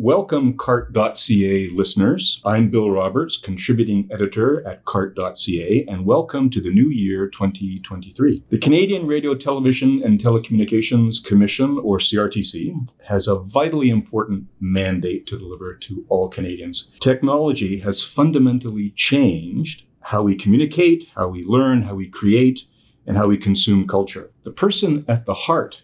Welcome, 0.00 0.56
Cartt.ca 0.56 1.70
listeners. 1.70 2.40
I'm 2.44 2.70
Bill 2.70 2.88
Roberts, 2.88 3.36
contributing 3.36 4.08
editor 4.12 4.64
at 4.64 4.84
Cartt.ca, 4.84 5.86
and 5.88 6.06
welcome 6.06 6.50
to 6.50 6.60
the 6.60 6.70
new 6.70 6.88
year 6.88 7.26
2023. 7.26 8.44
The 8.48 8.58
Canadian 8.58 9.08
Radio, 9.08 9.34
Television, 9.34 10.00
and 10.04 10.20
Telecommunications 10.20 11.24
Commission, 11.24 11.80
or 11.82 11.98
CRTC, 11.98 12.88
has 13.08 13.26
a 13.26 13.40
vitally 13.40 13.90
important 13.90 14.44
mandate 14.60 15.26
to 15.26 15.36
deliver 15.36 15.74
to 15.74 16.06
all 16.08 16.28
Canadians. 16.28 16.92
Technology 17.00 17.80
has 17.80 18.04
fundamentally 18.04 18.90
changed 18.90 19.84
how 20.02 20.22
we 20.22 20.36
communicate, 20.36 21.08
how 21.16 21.26
we 21.26 21.44
learn, 21.44 21.82
how 21.82 21.96
we 21.96 22.08
create, 22.08 22.68
and 23.04 23.16
how 23.16 23.26
we 23.26 23.36
consume 23.36 23.88
culture. 23.88 24.30
The 24.44 24.52
person 24.52 25.04
at 25.08 25.26
the 25.26 25.34
heart 25.34 25.82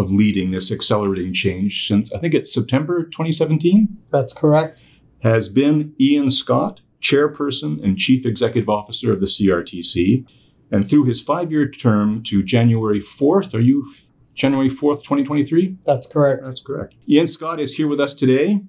of 0.00 0.10
leading 0.10 0.50
this 0.50 0.72
accelerating 0.72 1.32
change 1.34 1.86
since 1.86 2.12
I 2.12 2.18
think 2.18 2.32
it's 2.32 2.52
September 2.52 3.04
2017. 3.04 3.98
That's 4.10 4.32
correct. 4.32 4.82
Has 5.22 5.50
been 5.50 5.94
Ian 6.00 6.30
Scott, 6.30 6.80
chairperson 7.02 7.82
and 7.84 7.98
chief 7.98 8.24
executive 8.24 8.70
officer 8.70 9.12
of 9.12 9.20
the 9.20 9.26
CRTC. 9.26 10.24
And 10.72 10.88
through 10.88 11.04
his 11.04 11.20
five 11.20 11.52
year 11.52 11.68
term 11.68 12.22
to 12.24 12.42
January 12.42 13.00
4th, 13.00 13.54
are 13.54 13.60
you 13.60 13.86
January 14.34 14.70
4th, 14.70 15.02
2023? 15.02 15.76
That's 15.84 16.06
correct. 16.06 16.44
That's 16.44 16.62
correct. 16.62 16.94
Ian 17.06 17.26
Scott 17.26 17.60
is 17.60 17.74
here 17.74 17.88
with 17.88 18.00
us 18.00 18.14
today 18.14 18.62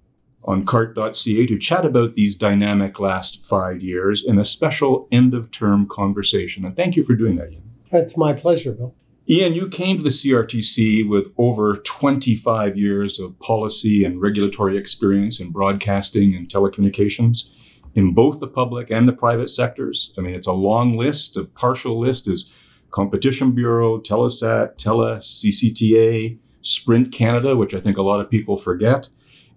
on 0.43 0.65
Cartt.ca 0.65 1.45
to 1.45 1.57
chat 1.59 1.85
about 1.85 2.15
these 2.15 2.35
dynamic 2.35 2.99
last 2.99 3.41
five 3.41 3.81
years 3.81 4.23
in 4.25 4.37
a 4.37 4.43
special 4.43 5.07
end 5.11 5.33
of 5.33 5.51
term 5.51 5.87
conversation. 5.87 6.65
And 6.65 6.75
thank 6.75 6.97
you 6.97 7.03
for 7.03 7.15
doing 7.15 7.37
that, 7.37 7.51
Ian. 7.51 7.63
It's 7.91 8.17
my 8.17 8.33
pleasure, 8.33 8.73
Bill. 8.73 8.95
Ian, 9.31 9.53
you 9.53 9.69
came 9.69 9.95
to 9.95 10.03
the 10.03 10.09
CRTC 10.09 11.07
with 11.07 11.31
over 11.37 11.77
25 11.77 12.75
years 12.75 13.17
of 13.17 13.39
policy 13.39 14.03
and 14.03 14.21
regulatory 14.21 14.77
experience 14.77 15.39
in 15.39 15.51
broadcasting 15.51 16.35
and 16.35 16.49
telecommunications 16.49 17.47
in 17.95 18.13
both 18.13 18.41
the 18.41 18.47
public 18.49 18.91
and 18.91 19.07
the 19.07 19.13
private 19.13 19.49
sectors. 19.49 20.13
I 20.17 20.21
mean, 20.21 20.35
it's 20.35 20.47
a 20.47 20.51
long 20.51 20.97
list. 20.97 21.37
A 21.37 21.45
partial 21.45 21.97
list 21.97 22.27
is 22.27 22.51
Competition 22.89 23.53
Bureau, 23.53 24.01
Telesat, 24.01 24.75
Tele, 24.75 25.19
CCTA, 25.19 26.37
Sprint 26.59 27.13
Canada, 27.13 27.55
which 27.55 27.73
I 27.73 27.79
think 27.79 27.97
a 27.97 28.01
lot 28.01 28.19
of 28.19 28.29
people 28.29 28.57
forget. 28.57 29.07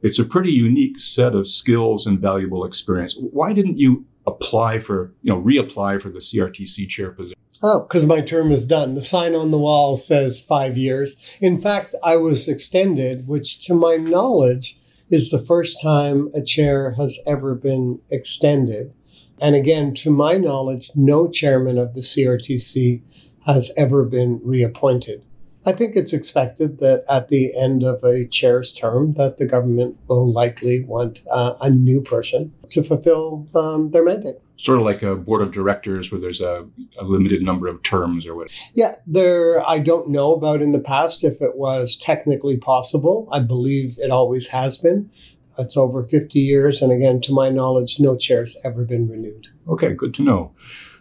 It's 0.02 0.20
a 0.20 0.24
pretty 0.24 0.52
unique 0.52 1.00
set 1.00 1.34
of 1.34 1.48
skills 1.48 2.06
and 2.06 2.20
valuable 2.20 2.64
experience. 2.64 3.16
Why 3.18 3.52
didn't 3.52 3.80
you 3.80 4.04
apply 4.26 4.78
for, 4.78 5.12
you 5.22 5.32
know, 5.32 5.40
reapply 5.40 6.00
for 6.00 6.10
the 6.10 6.18
CRTC 6.18 6.88
chair 6.88 7.10
position? 7.10 7.38
Oh, 7.62 7.80
because 7.80 8.06
my 8.06 8.20
term 8.20 8.50
is 8.50 8.66
done. 8.66 8.94
The 8.94 9.02
sign 9.02 9.34
on 9.34 9.50
the 9.50 9.58
wall 9.58 9.96
says 9.96 10.40
five 10.40 10.76
years. 10.76 11.16
In 11.40 11.60
fact, 11.60 11.94
I 12.02 12.16
was 12.16 12.48
extended, 12.48 13.26
which 13.26 13.64
to 13.66 13.74
my 13.74 13.96
knowledge 13.96 14.78
is 15.10 15.30
the 15.30 15.38
first 15.38 15.80
time 15.80 16.30
a 16.34 16.42
chair 16.42 16.92
has 16.92 17.18
ever 17.26 17.54
been 17.54 18.00
extended. 18.10 18.92
And 19.40 19.54
again, 19.54 19.94
to 19.94 20.10
my 20.10 20.34
knowledge, 20.34 20.90
no 20.94 21.28
chairman 21.28 21.78
of 21.78 21.94
the 21.94 22.00
CRTC 22.00 23.02
has 23.46 23.72
ever 23.76 24.04
been 24.04 24.40
reappointed. 24.42 25.24
I 25.66 25.72
think 25.72 25.96
it's 25.96 26.12
expected 26.12 26.78
that 26.80 27.04
at 27.08 27.28
the 27.28 27.56
end 27.56 27.82
of 27.82 28.04
a 28.04 28.26
chair's 28.26 28.72
term 28.72 29.14
that 29.14 29.38
the 29.38 29.46
government 29.46 29.98
will 30.06 30.30
likely 30.30 30.84
want 30.84 31.22
uh, 31.30 31.54
a 31.60 31.70
new 31.70 32.02
person 32.02 32.52
to 32.70 32.82
fulfill 32.82 33.48
um, 33.54 33.90
their 33.92 34.04
mandate. 34.04 34.36
Sort 34.56 34.78
of 34.78 34.84
like 34.84 35.02
a 35.02 35.16
board 35.16 35.42
of 35.42 35.52
directors 35.52 36.12
where 36.12 36.20
there's 36.20 36.40
a, 36.40 36.66
a 36.98 37.04
limited 37.04 37.42
number 37.42 37.66
of 37.66 37.82
terms 37.82 38.26
or 38.26 38.36
what? 38.36 38.50
Yeah, 38.74 38.96
there. 39.06 39.66
I 39.66 39.78
don't 39.78 40.10
know 40.10 40.34
about 40.34 40.62
in 40.62 40.72
the 40.72 40.78
past 40.78 41.24
if 41.24 41.40
it 41.40 41.56
was 41.56 41.96
technically 41.96 42.56
possible. 42.56 43.28
I 43.32 43.40
believe 43.40 43.96
it 43.98 44.10
always 44.10 44.48
has 44.48 44.78
been. 44.78 45.10
It's 45.58 45.76
over 45.76 46.02
50 46.02 46.38
years. 46.38 46.82
And 46.82 46.92
again, 46.92 47.20
to 47.22 47.32
my 47.32 47.48
knowledge, 47.48 47.98
no 47.98 48.16
chair's 48.16 48.56
ever 48.64 48.84
been 48.84 49.08
renewed. 49.08 49.48
Okay, 49.68 49.92
good 49.92 50.14
to 50.14 50.22
know. 50.22 50.52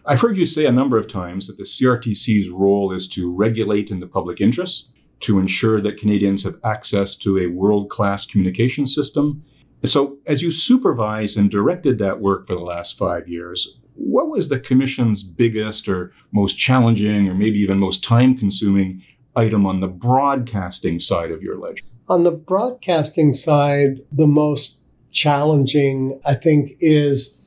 I've 0.06 0.20
heard 0.20 0.36
you 0.36 0.44
say 0.44 0.66
a 0.66 0.72
number 0.72 0.98
of 0.98 1.08
times 1.08 1.46
that 1.46 1.56
the 1.56 1.62
CRTC's 1.62 2.50
role 2.50 2.92
is 2.92 3.08
to 3.08 3.34
regulate 3.34 3.90
in 3.90 4.00
the 4.00 4.06
public 4.06 4.38
interest, 4.38 4.92
to 5.20 5.38
ensure 5.38 5.80
that 5.80 5.96
Canadians 5.96 6.44
have 6.44 6.56
access 6.62 7.16
to 7.16 7.38
a 7.38 7.46
world 7.46 7.88
class 7.88 8.26
communication 8.26 8.86
system. 8.86 9.42
So, 9.86 10.18
as 10.26 10.42
you 10.42 10.52
supervised 10.52 11.38
and 11.38 11.50
directed 11.50 11.98
that 11.98 12.20
work 12.20 12.46
for 12.46 12.54
the 12.54 12.60
last 12.60 12.98
five 12.98 13.28
years, 13.28 13.80
what 13.94 14.28
was 14.28 14.50
the 14.50 14.58
Commission's 14.58 15.22
biggest 15.22 15.88
or 15.88 16.12
most 16.32 16.58
challenging 16.58 17.26
or 17.26 17.34
maybe 17.34 17.58
even 17.60 17.78
most 17.78 18.04
time 18.04 18.36
consuming 18.36 19.02
item 19.34 19.64
on 19.64 19.80
the 19.80 19.88
broadcasting 19.88 21.00
side 21.00 21.30
of 21.30 21.42
your 21.42 21.58
ledger? 21.58 21.84
On 22.10 22.24
the 22.24 22.30
broadcasting 22.30 23.32
side, 23.32 24.00
the 24.12 24.26
most 24.26 24.82
challenging, 25.12 26.20
I 26.26 26.34
think, 26.34 26.76
is 26.78 27.38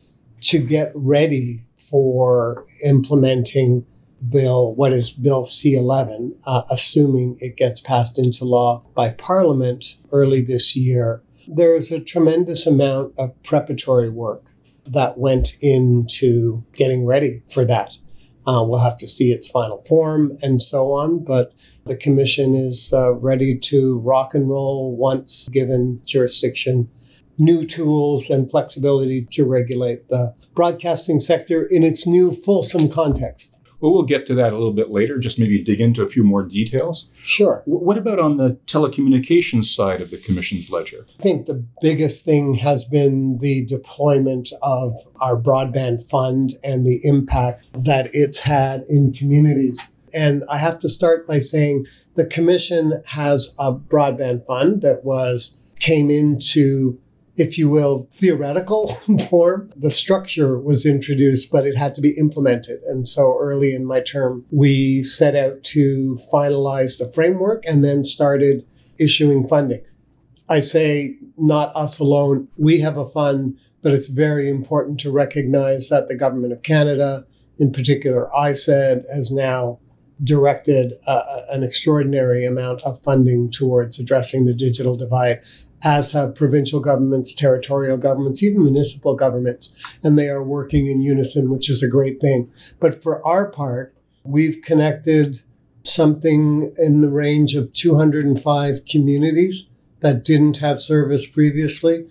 to 0.41 0.57
get 0.57 0.91
ready 0.95 1.66
for 1.89 2.65
implementing 2.83 3.85
bill, 4.29 4.73
what 4.73 4.93
is 4.93 5.11
Bill 5.11 5.43
C11, 5.43 6.35
uh, 6.45 6.63
assuming 6.69 7.37
it 7.39 7.55
gets 7.55 7.79
passed 7.79 8.17
into 8.17 8.45
law 8.45 8.83
by 8.95 9.09
Parliament 9.09 9.97
early 10.11 10.41
this 10.41 10.75
year. 10.75 11.21
There's 11.47 11.91
a 11.91 12.03
tremendous 12.03 12.65
amount 12.65 13.13
of 13.17 13.41
preparatory 13.43 14.09
work 14.09 14.43
that 14.85 15.17
went 15.17 15.57
into 15.61 16.63
getting 16.73 17.05
ready 17.05 17.43
for 17.47 17.65
that. 17.65 17.97
Uh, 18.47 18.63
we'll 18.63 18.79
have 18.79 18.97
to 18.97 19.07
see 19.07 19.31
its 19.31 19.49
final 19.49 19.81
form 19.81 20.37
and 20.41 20.61
so 20.63 20.93
on, 20.93 21.23
but 21.23 21.53
the 21.85 21.95
Commission 21.95 22.55
is 22.55 22.93
uh, 22.93 23.11
ready 23.13 23.57
to 23.57 23.99
rock 23.99 24.33
and 24.33 24.49
roll 24.49 24.95
once 24.95 25.49
given 25.49 26.01
jurisdiction 26.05 26.89
new 27.37 27.65
tools 27.65 28.29
and 28.29 28.49
flexibility 28.49 29.25
to 29.31 29.45
regulate 29.45 30.09
the 30.09 30.33
broadcasting 30.55 31.19
sector 31.19 31.63
in 31.63 31.83
its 31.83 32.07
new 32.07 32.31
fulsome 32.31 32.89
context. 32.89 33.57
Well, 33.79 33.93
we'll 33.93 34.03
get 34.03 34.25
to 34.25 34.35
that 34.35 34.53
a 34.53 34.57
little 34.57 34.73
bit 34.73 34.89
later, 34.89 35.19
just 35.19 35.37
maybe 35.37 35.63
dig 35.63 35.79
into 35.79 36.01
a 36.01 36.07
few 36.07 36.23
more 36.23 36.41
details. 36.41 37.09
Sure. 37.21 37.61
What 37.65 37.97
about 37.97 38.17
on 38.17 38.37
the 38.37 38.57
telecommunications 38.65 39.65
side 39.65 40.01
of 40.01 40.09
the 40.09 40.17
Commission's 40.17 40.71
ledger? 40.71 41.05
I 41.19 41.21
think 41.21 41.45
the 41.45 41.63
biggest 41.79 42.25
thing 42.25 42.55
has 42.55 42.85
been 42.85 43.37
the 43.37 43.65
deployment 43.65 44.49
of 44.63 44.95
our 45.21 45.37
broadband 45.37 46.01
fund 46.01 46.53
and 46.63 46.87
the 46.87 46.99
impact 47.03 47.67
that 47.73 48.09
it's 48.13 48.39
had 48.39 48.83
in 48.89 49.13
communities. 49.13 49.91
And 50.11 50.43
I 50.49 50.57
have 50.57 50.79
to 50.79 50.89
start 50.89 51.27
by 51.27 51.37
saying 51.37 51.85
the 52.15 52.25
Commission 52.25 53.03
has 53.05 53.55
a 53.59 53.71
broadband 53.71 54.43
fund 54.43 54.81
that 54.81 55.05
was 55.05 55.61
came 55.79 56.09
into 56.09 56.99
if 57.37 57.57
you 57.57 57.69
will, 57.69 58.09
theoretical 58.13 58.95
form. 59.29 59.71
The 59.75 59.91
structure 59.91 60.59
was 60.59 60.85
introduced, 60.85 61.51
but 61.51 61.65
it 61.65 61.77
had 61.77 61.93
to 61.95 62.01
be 62.01 62.17
implemented. 62.17 62.81
And 62.83 63.07
so 63.07 63.37
early 63.39 63.73
in 63.73 63.85
my 63.85 64.01
term, 64.01 64.45
we 64.49 65.03
set 65.03 65.35
out 65.35 65.63
to 65.65 66.17
finalize 66.33 66.97
the 66.97 67.11
framework 67.13 67.63
and 67.65 67.85
then 67.85 68.03
started 68.03 68.65
issuing 68.99 69.47
funding. 69.47 69.83
I 70.49 70.61
say 70.61 71.17
not 71.37 71.75
us 71.75 71.99
alone. 71.99 72.47
We 72.57 72.79
have 72.79 72.97
a 72.97 73.05
fund, 73.05 73.57
but 73.83 73.93
it's 73.93 74.07
very 74.07 74.49
important 74.49 74.99
to 75.01 75.11
recognize 75.11 75.89
that 75.89 76.07
the 76.07 76.15
government 76.15 76.53
of 76.53 76.63
Canada, 76.63 77.25
in 77.59 77.71
particular 77.71 78.29
ISED, 78.35 79.03
has 79.13 79.31
now 79.31 79.79
directed 80.23 80.93
uh, 81.05 81.21
an 81.49 81.63
extraordinary 81.63 82.43
amount 82.43 82.81
of 82.81 82.99
funding 82.99 83.51
towards 83.51 83.99
addressing 83.99 84.45
the 84.45 84.53
digital 84.53 84.95
divide 84.95 85.41
as 85.83 86.11
have 86.11 86.35
provincial 86.35 86.79
governments, 86.79 87.33
territorial 87.33 87.97
governments, 87.97 88.41
even 88.41 88.63
municipal 88.63 89.15
governments, 89.15 89.77
and 90.03 90.17
they 90.17 90.27
are 90.27 90.43
working 90.43 90.87
in 90.87 91.01
unison, 91.01 91.49
which 91.49 91.69
is 91.69 91.83
a 91.83 91.87
great 91.87 92.19
thing. 92.19 92.51
But 92.79 92.95
for 92.95 93.25
our 93.25 93.49
part, 93.49 93.93
we've 94.23 94.61
connected 94.61 95.41
something 95.83 96.73
in 96.77 97.01
the 97.01 97.09
range 97.09 97.55
of 97.55 97.71
205 97.73 98.85
communities 98.85 99.69
that 100.01 100.25
didn't 100.25 100.57
have 100.57 100.81
service 100.81 101.25
previously. 101.25 102.07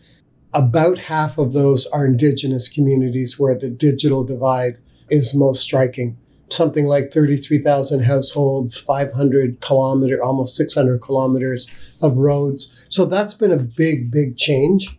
About 0.55 0.99
half 0.99 1.37
of 1.37 1.53
those 1.53 1.87
are 1.89 2.07
indigenous 2.07 2.69
communities 2.69 3.39
where 3.39 3.59
the 3.59 3.69
digital 3.69 4.25
divide 4.25 4.79
is 5.11 5.35
most 5.35 5.61
striking 5.61 6.17
something 6.49 6.87
like 6.87 7.13
33,000 7.13 8.05
households, 8.05 8.79
500 8.79 9.61
kilometer, 9.61 10.23
almost 10.23 10.57
600 10.57 11.01
kilometers 11.01 11.71
of 12.03 12.19
roads. 12.19 12.75
So 12.89 13.05
that's 13.05 13.35
been 13.35 13.53
a 13.53 13.57
big, 13.57 14.11
big 14.11 14.37
change. 14.37 14.99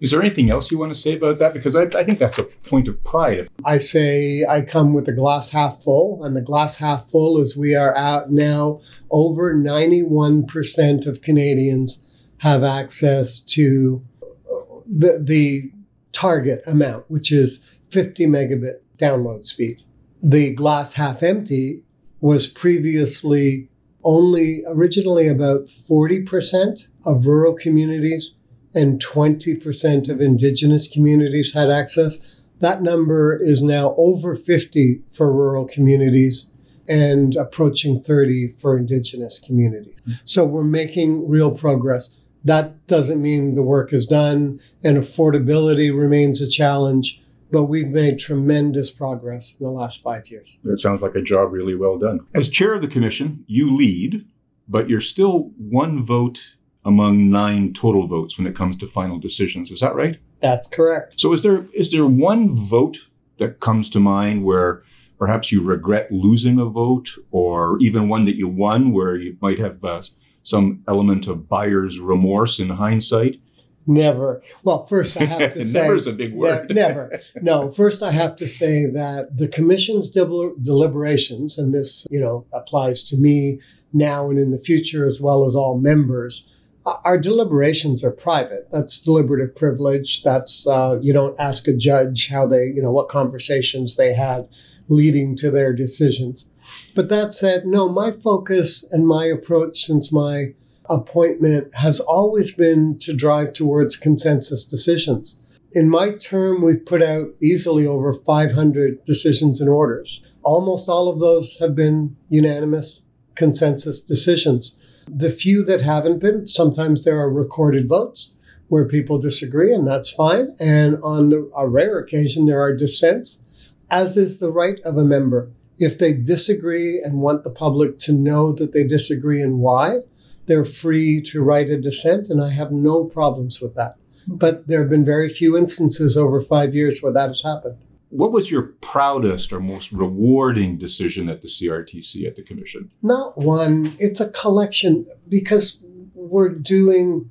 Is 0.00 0.10
there 0.10 0.20
anything 0.20 0.50
else 0.50 0.70
you 0.70 0.78
want 0.78 0.92
to 0.92 1.00
say 1.00 1.16
about 1.16 1.38
that? 1.38 1.54
Because 1.54 1.76
I, 1.76 1.82
I, 1.82 2.02
think 2.02 2.18
that's 2.18 2.36
a 2.36 2.42
point 2.42 2.88
of 2.88 3.02
pride. 3.04 3.48
I 3.64 3.78
say 3.78 4.44
I 4.44 4.60
come 4.62 4.94
with 4.94 5.08
a 5.08 5.12
glass 5.12 5.50
half 5.50 5.80
full, 5.80 6.24
and 6.24 6.36
the 6.36 6.40
glass 6.40 6.78
half 6.78 7.08
full 7.08 7.40
is 7.40 7.56
we 7.56 7.76
are 7.76 7.96
at 7.96 8.30
now 8.32 8.80
over 9.12 9.54
91% 9.54 11.06
of 11.06 11.22
Canadians 11.22 12.04
have 12.38 12.64
access 12.64 13.40
to 13.40 14.04
uh, 14.20 14.80
the, 14.86 15.20
the 15.22 15.72
target 16.10 16.64
amount, 16.66 17.08
which 17.08 17.30
is 17.30 17.60
50 17.90 18.26
megabit 18.26 18.80
download 18.98 19.44
speed 19.44 19.84
the 20.22 20.54
glass 20.54 20.94
half 20.94 21.22
empty 21.22 21.82
was 22.20 22.46
previously 22.46 23.68
only 24.04 24.62
originally 24.66 25.28
about 25.28 25.62
40% 25.64 26.86
of 27.04 27.26
rural 27.26 27.54
communities 27.54 28.34
and 28.74 29.04
20% 29.04 30.08
of 30.08 30.20
Indigenous 30.20 30.88
communities 30.88 31.52
had 31.52 31.70
access. 31.70 32.20
That 32.60 32.82
number 32.82 33.36
is 33.36 33.62
now 33.62 33.94
over 33.96 34.34
50 34.34 35.02
for 35.08 35.32
rural 35.32 35.66
communities 35.66 36.50
and 36.88 37.36
approaching 37.36 38.00
30 38.00 38.48
for 38.48 38.78
Indigenous 38.78 39.38
communities. 39.38 40.00
Hmm. 40.04 40.12
So 40.24 40.44
we're 40.44 40.64
making 40.64 41.28
real 41.28 41.50
progress. 41.50 42.16
That 42.44 42.86
doesn't 42.86 43.22
mean 43.22 43.54
the 43.54 43.62
work 43.62 43.92
is 43.92 44.06
done 44.06 44.60
and 44.82 44.96
affordability 44.96 45.96
remains 45.96 46.40
a 46.40 46.48
challenge, 46.48 47.21
but 47.52 47.64
we've 47.64 47.88
made 47.88 48.18
tremendous 48.18 48.90
progress 48.90 49.56
in 49.60 49.64
the 49.64 49.70
last 49.70 50.02
five 50.02 50.28
years. 50.28 50.58
That 50.64 50.78
sounds 50.78 51.02
like 51.02 51.14
a 51.14 51.22
job 51.22 51.52
really 51.52 51.74
well 51.74 51.98
done. 51.98 52.20
As 52.34 52.48
chair 52.48 52.74
of 52.74 52.80
the 52.80 52.88
commission, 52.88 53.44
you 53.46 53.70
lead, 53.70 54.26
but 54.66 54.88
you're 54.88 55.02
still 55.02 55.52
one 55.58 56.02
vote 56.02 56.56
among 56.84 57.30
nine 57.30 57.74
total 57.74 58.08
votes 58.08 58.38
when 58.38 58.46
it 58.46 58.56
comes 58.56 58.76
to 58.78 58.88
final 58.88 59.18
decisions. 59.18 59.70
Is 59.70 59.80
that 59.80 59.94
right? 59.94 60.18
That's 60.40 60.66
correct. 60.66 61.20
So 61.20 61.32
is 61.32 61.42
there 61.42 61.66
is 61.74 61.92
there 61.92 62.06
one 62.06 62.56
vote 62.56 62.98
that 63.38 63.60
comes 63.60 63.90
to 63.90 64.00
mind 64.00 64.44
where 64.44 64.82
perhaps 65.18 65.52
you 65.52 65.62
regret 65.62 66.10
losing 66.10 66.58
a 66.58 66.64
vote, 66.64 67.10
or 67.30 67.78
even 67.80 68.08
one 68.08 68.24
that 68.24 68.36
you 68.36 68.48
won 68.48 68.92
where 68.92 69.14
you 69.14 69.36
might 69.40 69.58
have 69.58 69.84
uh, 69.84 70.02
some 70.42 70.82
element 70.88 71.28
of 71.28 71.48
buyer's 71.48 72.00
remorse 72.00 72.58
in 72.58 72.70
hindsight? 72.70 73.40
Never. 73.86 74.42
Well, 74.62 74.86
first 74.86 75.20
I 75.20 75.24
have 75.24 75.54
to 75.54 75.64
say, 75.64 75.82
never 75.82 75.96
is 75.96 76.06
a 76.06 76.12
big 76.12 76.34
word. 76.34 76.68
Ne- 76.68 76.74
never. 76.74 77.20
No, 77.40 77.70
first 77.70 78.02
I 78.02 78.12
have 78.12 78.36
to 78.36 78.46
say 78.46 78.86
that 78.86 79.36
the 79.36 79.48
commission's 79.48 80.10
del- 80.10 80.54
deliberations, 80.60 81.58
and 81.58 81.74
this, 81.74 82.06
you 82.10 82.20
know, 82.20 82.46
applies 82.52 83.02
to 83.04 83.16
me 83.16 83.60
now 83.92 84.30
and 84.30 84.38
in 84.38 84.50
the 84.50 84.58
future 84.58 85.06
as 85.06 85.20
well 85.20 85.44
as 85.44 85.54
all 85.54 85.78
members. 85.78 86.48
Our 86.84 87.16
deliberations 87.18 88.02
are 88.02 88.10
private. 88.10 88.68
That's 88.72 89.00
deliberative 89.00 89.54
privilege. 89.54 90.22
That's 90.22 90.66
uh, 90.66 90.98
you 91.00 91.12
don't 91.12 91.38
ask 91.38 91.68
a 91.68 91.76
judge 91.76 92.28
how 92.28 92.46
they, 92.46 92.66
you 92.66 92.82
know, 92.82 92.90
what 92.90 93.08
conversations 93.08 93.96
they 93.96 94.14
had 94.14 94.48
leading 94.88 95.36
to 95.36 95.50
their 95.50 95.72
decisions. 95.72 96.46
But 96.94 97.08
that 97.08 97.32
said, 97.32 97.66
no, 97.66 97.88
my 97.88 98.10
focus 98.10 98.84
and 98.90 99.06
my 99.06 99.26
approach 99.26 99.84
since 99.84 100.12
my 100.12 100.54
appointment 100.88 101.74
has 101.76 102.00
always 102.00 102.52
been 102.52 102.98
to 102.98 103.14
drive 103.14 103.52
towards 103.52 103.96
consensus 103.96 104.64
decisions. 104.64 105.40
In 105.72 105.88
my 105.88 106.10
term, 106.10 106.62
we've 106.62 106.84
put 106.84 107.02
out 107.02 107.28
easily 107.40 107.86
over 107.86 108.12
500 108.12 109.04
decisions 109.04 109.60
and 109.60 109.70
orders. 109.70 110.22
Almost 110.42 110.88
all 110.88 111.08
of 111.08 111.20
those 111.20 111.58
have 111.60 111.74
been 111.74 112.16
unanimous 112.28 113.02
consensus 113.34 114.00
decisions. 114.00 114.78
The 115.08 115.30
few 115.30 115.64
that 115.64 115.82
haven't 115.82 116.18
been, 116.18 116.46
sometimes 116.46 117.04
there 117.04 117.18
are 117.18 117.30
recorded 117.30 117.88
votes 117.88 118.32
where 118.68 118.86
people 118.86 119.18
disagree, 119.18 119.72
and 119.72 119.86
that's 119.86 120.10
fine. 120.10 120.54
And 120.60 120.96
on 121.02 121.50
a 121.56 121.68
rare 121.68 121.98
occasion, 121.98 122.46
there 122.46 122.60
are 122.60 122.74
dissents, 122.74 123.46
as 123.90 124.16
is 124.16 124.40
the 124.40 124.50
right 124.50 124.80
of 124.80 124.96
a 124.96 125.04
member. 125.04 125.50
If 125.78 125.98
they 125.98 126.12
disagree 126.12 127.00
and 127.02 127.20
want 127.20 127.44
the 127.44 127.50
public 127.50 127.98
to 128.00 128.12
know 128.12 128.52
that 128.52 128.72
they 128.72 128.84
disagree 128.84 129.42
and 129.42 129.58
why, 129.58 130.00
they're 130.46 130.64
free 130.64 131.20
to 131.22 131.42
write 131.42 131.70
a 131.70 131.80
dissent, 131.80 132.28
and 132.28 132.42
I 132.42 132.50
have 132.50 132.72
no 132.72 133.04
problems 133.04 133.60
with 133.60 133.74
that. 133.74 133.96
But 134.26 134.66
there 134.66 134.80
have 134.80 134.90
been 134.90 135.04
very 135.04 135.28
few 135.28 135.56
instances 135.56 136.16
over 136.16 136.40
five 136.40 136.74
years 136.74 137.00
where 137.00 137.12
that 137.12 137.28
has 137.28 137.42
happened. 137.42 137.78
What 138.10 138.32
was 138.32 138.50
your 138.50 138.74
proudest 138.80 139.52
or 139.52 139.60
most 139.60 139.90
rewarding 139.90 140.76
decision 140.76 141.28
at 141.28 141.40
the 141.40 141.48
CRTC 141.48 142.26
at 142.26 142.36
the 142.36 142.42
Commission? 142.42 142.90
Not 143.02 143.38
one. 143.38 143.86
It's 143.98 144.20
a 144.20 144.30
collection 144.30 145.06
because 145.28 145.82
we're 146.14 146.50
doing 146.50 147.30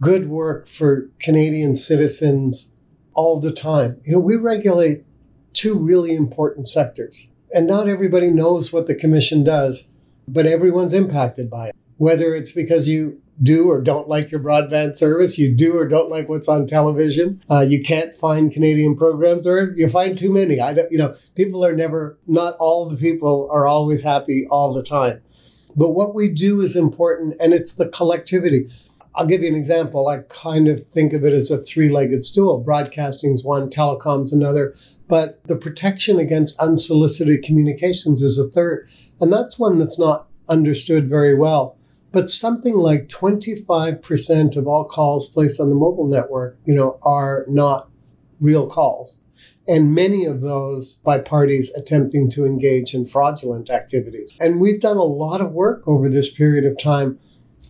good 0.00 0.28
work 0.28 0.66
for 0.66 1.10
Canadian 1.18 1.74
citizens 1.74 2.74
all 3.14 3.40
the 3.40 3.52
time. 3.52 4.00
You 4.04 4.12
know, 4.12 4.20
we 4.20 4.36
regulate 4.36 5.04
two 5.52 5.76
really 5.76 6.14
important 6.14 6.68
sectors, 6.68 7.28
and 7.52 7.66
not 7.66 7.88
everybody 7.88 8.30
knows 8.30 8.72
what 8.72 8.86
the 8.86 8.94
Commission 8.94 9.44
does, 9.44 9.88
but 10.28 10.46
everyone's 10.46 10.94
impacted 10.94 11.50
by 11.50 11.68
it. 11.68 11.76
Whether 12.00 12.34
it's 12.34 12.52
because 12.52 12.88
you 12.88 13.20
do 13.42 13.68
or 13.68 13.82
don't 13.82 14.08
like 14.08 14.30
your 14.30 14.40
broadband 14.40 14.96
service, 14.96 15.36
you 15.36 15.54
do 15.54 15.76
or 15.76 15.86
don't 15.86 16.08
like 16.08 16.30
what's 16.30 16.48
on 16.48 16.66
television, 16.66 17.42
uh, 17.50 17.60
you 17.60 17.82
can't 17.82 18.16
find 18.16 18.50
Canadian 18.50 18.96
programs, 18.96 19.46
or 19.46 19.74
you 19.76 19.86
find 19.86 20.16
too 20.16 20.32
many. 20.32 20.62
I 20.62 20.72
don't, 20.72 20.90
you 20.90 20.96
know, 20.96 21.14
people 21.34 21.62
are 21.62 21.76
never, 21.76 22.18
not 22.26 22.56
all 22.56 22.88
the 22.88 22.96
people 22.96 23.50
are 23.52 23.66
always 23.66 24.00
happy 24.00 24.46
all 24.50 24.72
the 24.72 24.82
time. 24.82 25.20
But 25.76 25.90
what 25.90 26.14
we 26.14 26.32
do 26.32 26.62
is 26.62 26.74
important, 26.74 27.34
and 27.38 27.52
it's 27.52 27.74
the 27.74 27.90
collectivity. 27.90 28.70
I'll 29.14 29.26
give 29.26 29.42
you 29.42 29.50
an 29.50 29.54
example. 29.54 30.08
I 30.08 30.20
kind 30.30 30.68
of 30.68 30.86
think 30.86 31.12
of 31.12 31.22
it 31.22 31.34
as 31.34 31.50
a 31.50 31.62
three 31.62 31.90
legged 31.90 32.24
stool. 32.24 32.60
Broadcasting's 32.60 33.44
one, 33.44 33.68
telecom's 33.68 34.32
another, 34.32 34.74
but 35.06 35.46
the 35.46 35.56
protection 35.56 36.18
against 36.18 36.58
unsolicited 36.58 37.42
communications 37.42 38.22
is 38.22 38.38
a 38.38 38.48
third. 38.48 38.88
And 39.20 39.30
that's 39.30 39.58
one 39.58 39.78
that's 39.78 39.98
not 39.98 40.28
understood 40.48 41.06
very 41.06 41.34
well 41.34 41.76
but 42.12 42.28
something 42.28 42.76
like 42.76 43.08
25% 43.08 44.56
of 44.56 44.66
all 44.66 44.84
calls 44.84 45.28
placed 45.28 45.60
on 45.60 45.68
the 45.68 45.74
mobile 45.74 46.06
network, 46.06 46.58
you 46.64 46.74
know, 46.74 46.98
are 47.02 47.44
not 47.48 47.88
real 48.40 48.66
calls. 48.66 49.20
And 49.68 49.94
many 49.94 50.24
of 50.24 50.40
those 50.40 50.98
by 51.04 51.18
parties 51.18 51.72
attempting 51.74 52.28
to 52.30 52.44
engage 52.44 52.94
in 52.94 53.04
fraudulent 53.04 53.70
activities. 53.70 54.30
And 54.40 54.58
we've 54.60 54.80
done 54.80 54.96
a 54.96 55.04
lot 55.04 55.40
of 55.40 55.52
work 55.52 55.86
over 55.86 56.08
this 56.08 56.32
period 56.32 56.64
of 56.64 56.80
time 56.80 57.18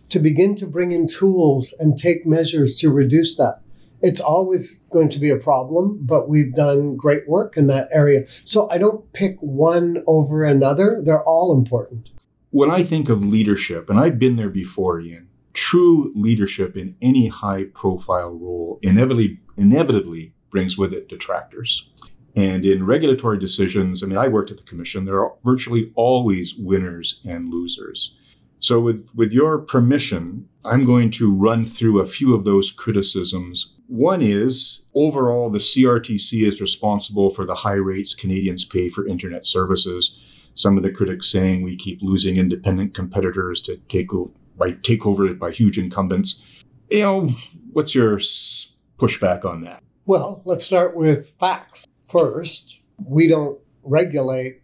to 0.09 0.19
begin 0.19 0.55
to 0.55 0.65
bring 0.65 0.91
in 0.91 1.07
tools 1.07 1.75
and 1.79 1.97
take 1.97 2.25
measures 2.25 2.75
to 2.77 2.89
reduce 2.89 3.35
that. 3.37 3.61
It's 4.01 4.19
always 4.19 4.79
going 4.91 5.09
to 5.09 5.19
be 5.19 5.29
a 5.29 5.37
problem, 5.37 5.99
but 6.01 6.27
we've 6.27 6.55
done 6.55 6.95
great 6.95 7.29
work 7.29 7.55
in 7.55 7.67
that 7.67 7.87
area. 7.93 8.25
So 8.43 8.67
I 8.71 8.79
don't 8.79 9.13
pick 9.13 9.37
one 9.39 10.03
over 10.07 10.43
another. 10.43 11.01
They're 11.03 11.23
all 11.23 11.55
important 11.55 12.09
when 12.51 12.69
I 12.69 12.83
think 12.83 13.09
of 13.09 13.25
leadership, 13.25 13.89
and 13.89 13.99
I've 13.99 14.19
been 14.19 14.35
there 14.35 14.49
before, 14.49 14.99
Ian, 14.99 15.29
true 15.53 16.11
leadership 16.15 16.77
in 16.77 16.95
any 17.01 17.27
high 17.27 17.65
profile 17.73 18.31
role 18.31 18.79
inevitably, 18.81 19.39
inevitably 19.57 20.33
brings 20.49 20.77
with 20.77 20.93
it 20.93 21.07
detractors. 21.07 21.89
And 22.35 22.65
in 22.65 22.85
regulatory 22.85 23.39
decisions, 23.39 24.03
I 24.03 24.07
mean, 24.07 24.17
I 24.17 24.27
worked 24.27 24.51
at 24.51 24.57
the 24.57 24.63
commission, 24.63 25.05
there 25.05 25.23
are 25.23 25.33
virtually 25.43 25.91
always 25.95 26.55
winners 26.55 27.21
and 27.25 27.49
losers. 27.49 28.17
So, 28.59 28.79
with, 28.79 29.09
with 29.15 29.33
your 29.33 29.57
permission, 29.57 30.47
I'm 30.63 30.85
going 30.85 31.09
to 31.11 31.33
run 31.33 31.65
through 31.65 31.99
a 31.99 32.05
few 32.05 32.35
of 32.35 32.43
those 32.43 32.69
criticisms. 32.69 33.73
One 33.87 34.21
is 34.21 34.81
overall, 34.93 35.49
the 35.49 35.57
CRTC 35.57 36.45
is 36.45 36.61
responsible 36.61 37.31
for 37.31 37.45
the 37.45 37.55
high 37.55 37.71
rates 37.71 38.13
Canadians 38.13 38.63
pay 38.63 38.87
for 38.87 39.07
internet 39.07 39.45
services 39.45 40.19
some 40.55 40.77
of 40.77 40.83
the 40.83 40.91
critics 40.91 41.31
saying 41.31 41.63
we 41.63 41.75
keep 41.75 42.01
losing 42.01 42.37
independent 42.37 42.93
competitors 42.93 43.61
to 43.61 43.77
take 43.89 44.13
over 44.13 44.31
by 44.57 44.71
takeover 44.71 45.37
by 45.37 45.51
huge 45.51 45.77
incumbents. 45.79 46.43
You 46.89 47.03
know, 47.03 47.29
what's 47.71 47.95
your 47.95 48.17
pushback 48.97 49.45
on 49.45 49.61
that? 49.61 49.81
Well, 50.05 50.41
let's 50.45 50.65
start 50.65 50.95
with 50.95 51.33
facts. 51.39 51.87
First, 52.01 52.79
we 53.03 53.27
don't 53.27 53.59
regulate 53.83 54.61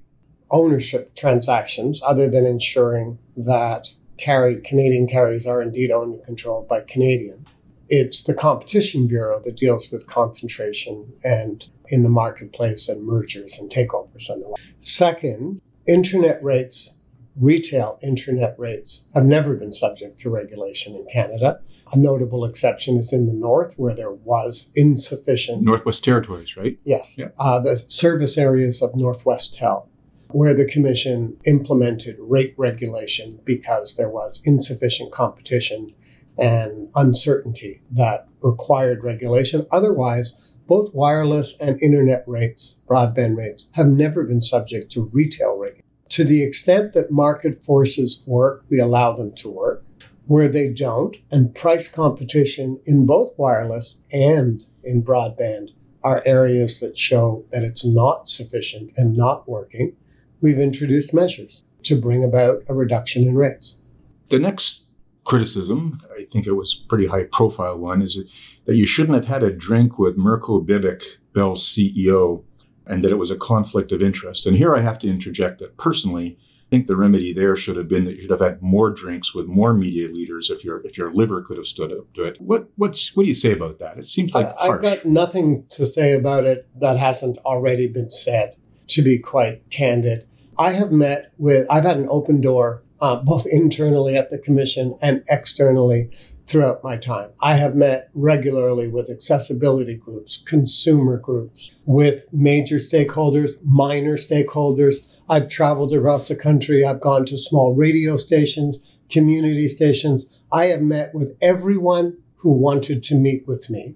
ownership 0.52 1.16
transactions 1.16 2.02
other 2.06 2.30
than 2.30 2.46
ensuring 2.46 3.20
that 3.36 3.94
carry 4.18 4.60
Canadian 4.62 5.08
carriers 5.08 5.48
are 5.48 5.62
indeed 5.62 5.92
owned 5.92 6.16
and 6.16 6.24
controlled 6.26 6.68
by 6.68 6.82
Canadian. 6.82 7.46
It's 7.90 8.24
the 8.24 8.34
Competition 8.34 9.08
Bureau 9.08 9.42
that 9.46 9.56
deals 9.56 9.92
with 9.92 10.08
concentration 10.08 11.14
and 11.24 11.68
in 11.88 12.04
the 12.04 12.10
marketplace 12.10 12.90
and 12.90 13.06
mergers 13.06 13.58
and 13.58 13.72
takeovers 13.72 14.30
and 14.30 14.44
the 14.44 14.48
like. 14.50 14.62
Second, 14.80 15.62
internet 15.88 16.44
rates, 16.44 16.98
retail 17.40 18.00
internet 18.02 18.56
rates, 18.58 19.08
have 19.14 19.26
never 19.26 19.56
been 19.56 19.74
subject 19.74 20.20
to 20.20 20.30
regulation 20.30 20.96
in 20.96 21.06
Canada. 21.12 21.60
A 21.94 21.98
notable 21.98 22.44
exception 22.44 22.98
is 22.98 23.14
in 23.14 23.28
the 23.28 23.34
north, 23.34 23.76
where 23.78 23.94
there 23.94 24.12
was 24.12 24.72
insufficient. 24.76 25.64
Northwest 25.64 26.04
Territories, 26.04 26.58
right? 26.58 26.78
Yes. 26.84 27.18
Yeah. 27.18 27.30
Uh, 27.40 27.60
the 27.60 27.78
service 27.78 28.38
areas 28.38 28.82
of 28.82 28.92
Northwestel, 28.92 29.88
where 30.32 30.54
the 30.54 30.66
Commission 30.66 31.38
implemented 31.46 32.18
rate 32.20 32.54
regulation 32.58 33.40
because 33.46 33.96
there 33.96 34.10
was 34.10 34.42
insufficient 34.46 35.14
competition 35.14 35.94
and 36.38 36.90
uncertainty 36.96 37.82
that 37.90 38.28
required 38.42 39.04
regulation. 39.04 39.66
Otherwise, 39.72 40.40
both 40.68 40.94
wireless 40.94 41.60
and 41.60 41.82
internet 41.82 42.24
rates, 42.28 42.82
broadband 42.88 43.38
rates, 43.38 43.70
have 43.74 43.88
never 43.88 44.24
been 44.24 44.42
subject 44.42 44.92
to 44.92 45.10
retail 45.14 45.58
regulation. 45.58 45.84
To 46.10 46.24
the 46.24 46.44
extent 46.44 46.94
that 46.94 47.12
market 47.12 47.56
forces 47.56 48.24
work, 48.28 48.66
we 48.70 48.80
allow 48.80 49.14
them 49.14 49.34
to 49.36 49.50
work. 49.50 49.84
Where 50.26 50.48
they 50.48 50.68
don't, 50.70 51.16
and 51.32 51.56
price 51.56 51.90
competition 51.90 52.82
in 52.86 53.06
both 53.06 53.32
wireless 53.38 54.02
and 54.12 54.66
in 54.84 55.04
broadband 55.04 55.70
are 56.04 56.22
areas 56.26 56.80
that 56.82 56.98
show 56.98 57.46
that 57.52 57.64
it's 57.64 57.86
not 57.86 58.28
sufficient 58.28 58.92
and 58.98 59.16
not 59.16 59.48
working, 59.48 59.96
we've 60.42 60.60
introduced 60.60 61.14
measures 61.14 61.64
to 61.84 62.00
bring 62.00 62.24
about 62.24 62.64
a 62.68 62.74
reduction 62.74 63.24
in 63.24 63.36
rates. 63.36 63.82
The 64.30 64.40
next 64.40 64.84
criticism, 65.24 66.02
think 66.32 66.48
it 66.48 66.54
was 66.54 66.74
pretty 66.76 67.08
high 67.08 67.26
profile 67.32 67.78
one, 67.78 68.02
is 68.02 68.24
that 68.66 68.76
you 68.76 68.86
shouldn't 68.86 69.16
have 69.16 69.28
had 69.28 69.44
a 69.44 69.52
drink 69.52 69.98
with 69.98 70.18
Mirko 70.18 70.62
Bibic, 70.62 71.04
Bell's 71.34 71.64
CEO, 71.64 72.44
and 72.86 73.04
that 73.04 73.12
it 73.12 73.18
was 73.18 73.32
a 73.32 73.38
conflict 73.38 73.92
of 73.92 74.02
interest. 74.02 74.46
And 74.46 74.58
here 74.58 74.76
I 74.76 74.82
have 74.82 75.00
to 75.00 75.10
interject 75.10 75.60
that 75.60 75.78
personally, 75.78 76.38
I 76.40 76.70
think 76.70 76.88
the 76.88 76.98
remedy 76.98 77.32
there 77.32 77.56
should 77.56 77.78
have 77.78 77.88
been 77.88 78.04
that 78.06 78.16
you 78.16 78.24
should 78.24 78.32
have 78.32 78.42
had 78.42 78.62
more 78.62 78.90
drinks 78.90 79.34
with 79.34 79.48
more 79.48 79.74
media 79.74 80.10
leaders 80.10 80.50
if 80.50 80.66
your 80.66 80.86
if 80.86 80.98
your 80.98 81.14
liver 81.14 81.42
could 81.42 81.56
have 81.56 81.66
stood 81.66 81.94
up 81.94 82.12
to 82.14 82.22
it. 82.24 82.42
What 82.42 82.70
what's 82.76 83.16
what 83.16 83.24
do 83.24 83.28
you 83.30 83.34
say 83.34 83.54
about 83.54 83.80
that? 83.80 83.98
It 83.98 84.06
seems 84.06 84.36
like 84.36 84.54
I, 84.60 84.68
have 84.68 84.82
got 84.82 85.06
nothing 85.06 85.66
to 85.70 85.86
say 85.86 86.12
about 86.12 86.46
it 86.46 86.68
that 86.76 86.98
hasn't 86.98 87.38
already 87.40 87.88
been 87.88 88.10
said. 88.10 88.56
To 88.92 89.02
be 89.02 89.20
quite 89.20 89.70
candid, 89.70 90.28
I 90.58 90.72
have 90.72 90.92
met 90.92 91.34
with 91.38 91.68
I've 91.70 91.84
had 91.84 91.98
an 91.98 92.08
open 92.10 92.42
door 92.42 92.84
uh, 93.02 93.18
both 93.18 93.46
internally 93.52 94.16
at 94.16 94.30
the 94.30 94.38
commission 94.38 94.98
and 95.02 95.24
externally 95.30 96.10
throughout 96.46 96.84
my 96.84 96.96
time. 96.96 97.30
I 97.42 97.56
have 97.56 97.76
met 97.76 98.10
regularly 98.14 98.88
with 98.88 99.10
accessibility 99.10 99.96
groups, 99.96 100.38
consumer 100.38 101.18
groups, 101.18 101.72
with 101.86 102.26
major 102.32 102.78
stakeholders, 102.78 103.56
minor 103.64 104.16
stakeholders 104.16 105.06
I've 105.30 105.50
traveled 105.50 105.92
across 105.92 106.28
the 106.28 106.36
country. 106.36 106.86
I've 106.86 107.02
gone 107.02 107.26
to 107.26 107.38
small 107.38 107.74
radio 107.74 108.16
stations, 108.16 108.80
community 109.10 109.68
stations. 109.68 110.30
I 110.52 110.66
have 110.66 110.82
met 110.82 111.14
with 111.14 111.36
everyone 111.42 112.18
who 112.38 112.54
wanted 112.54 113.04
to 113.04 113.16
meet 113.16 113.46
with 113.46 113.70
me 113.70 113.96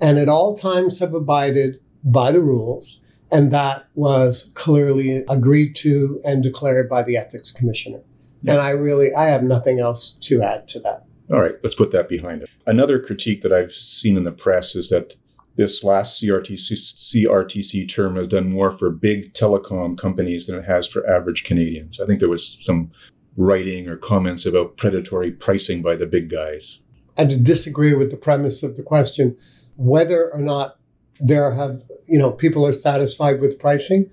and 0.00 0.18
at 0.18 0.28
all 0.28 0.56
times 0.56 0.98
have 0.98 1.14
abided 1.14 1.80
by 2.02 2.32
the 2.32 2.40
rules. 2.40 3.00
And 3.30 3.52
that 3.52 3.86
was 3.94 4.50
clearly 4.54 5.24
agreed 5.28 5.76
to 5.76 6.20
and 6.24 6.42
declared 6.42 6.88
by 6.88 7.02
the 7.02 7.16
ethics 7.16 7.52
commissioner. 7.52 8.00
Yeah. 8.42 8.54
And 8.54 8.62
I 8.62 8.70
really, 8.70 9.14
I 9.14 9.26
have 9.26 9.42
nothing 9.42 9.80
else 9.80 10.12
to 10.22 10.42
add 10.42 10.66
to 10.68 10.80
that. 10.80 11.04
All 11.30 11.40
right, 11.40 11.54
let's 11.62 11.76
put 11.76 11.92
that 11.92 12.08
behind 12.08 12.42
us. 12.42 12.48
Another 12.66 12.98
critique 12.98 13.42
that 13.42 13.52
I've 13.52 13.72
seen 13.72 14.16
in 14.16 14.24
the 14.24 14.32
press 14.32 14.74
is 14.74 14.88
that 14.88 15.14
this 15.56 15.84
last 15.84 16.20
CRTC, 16.20 16.72
CRTC 16.72 17.88
term 17.88 18.16
has 18.16 18.28
done 18.28 18.50
more 18.50 18.70
for 18.70 18.90
big 18.90 19.34
telecom 19.34 19.96
companies 19.98 20.46
than 20.46 20.56
it 20.56 20.64
has 20.64 20.86
for 20.86 21.08
average 21.08 21.44
Canadians. 21.44 22.00
I 22.00 22.06
think 22.06 22.18
there 22.18 22.28
was 22.28 22.58
some 22.62 22.90
writing 23.36 23.88
or 23.88 23.96
comments 23.96 24.46
about 24.46 24.76
predatory 24.76 25.30
pricing 25.30 25.82
by 25.82 25.96
the 25.96 26.06
big 26.06 26.30
guys. 26.30 26.80
And 27.16 27.30
to 27.30 27.38
disagree 27.38 27.94
with 27.94 28.10
the 28.10 28.16
premise 28.16 28.62
of 28.62 28.76
the 28.76 28.82
question, 28.82 29.36
whether 29.76 30.32
or 30.32 30.40
not 30.40 30.78
there 31.18 31.52
have, 31.52 31.82
you 32.06 32.18
know, 32.18 32.32
people 32.32 32.66
are 32.66 32.72
satisfied 32.72 33.40
with 33.40 33.58
pricing, 33.58 34.10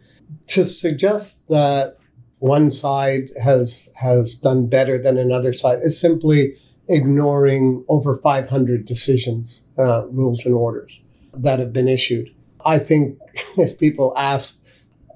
to 0.48 0.66
suggest 0.66 1.48
that 1.48 1.97
one 2.40 2.70
side 2.70 3.30
has 3.44 3.90
has 3.96 4.36
done 4.36 4.68
better 4.68 5.02
than 5.02 5.18
another 5.18 5.54
side 5.54 5.80
is 5.82 6.00
simply 6.00 6.56
ignoring 6.88 7.84
over 7.90 8.16
500 8.16 8.86
decisions, 8.86 9.68
uh, 9.78 10.08
rules, 10.08 10.46
and 10.46 10.56
orders 10.56 11.04
that 11.34 11.60
have 11.60 11.74
been 11.74 11.88
issued. 11.88 12.34
I 12.66 12.80
think 12.80 13.20
if 13.58 13.78
people 13.78 14.14
ask, 14.18 14.62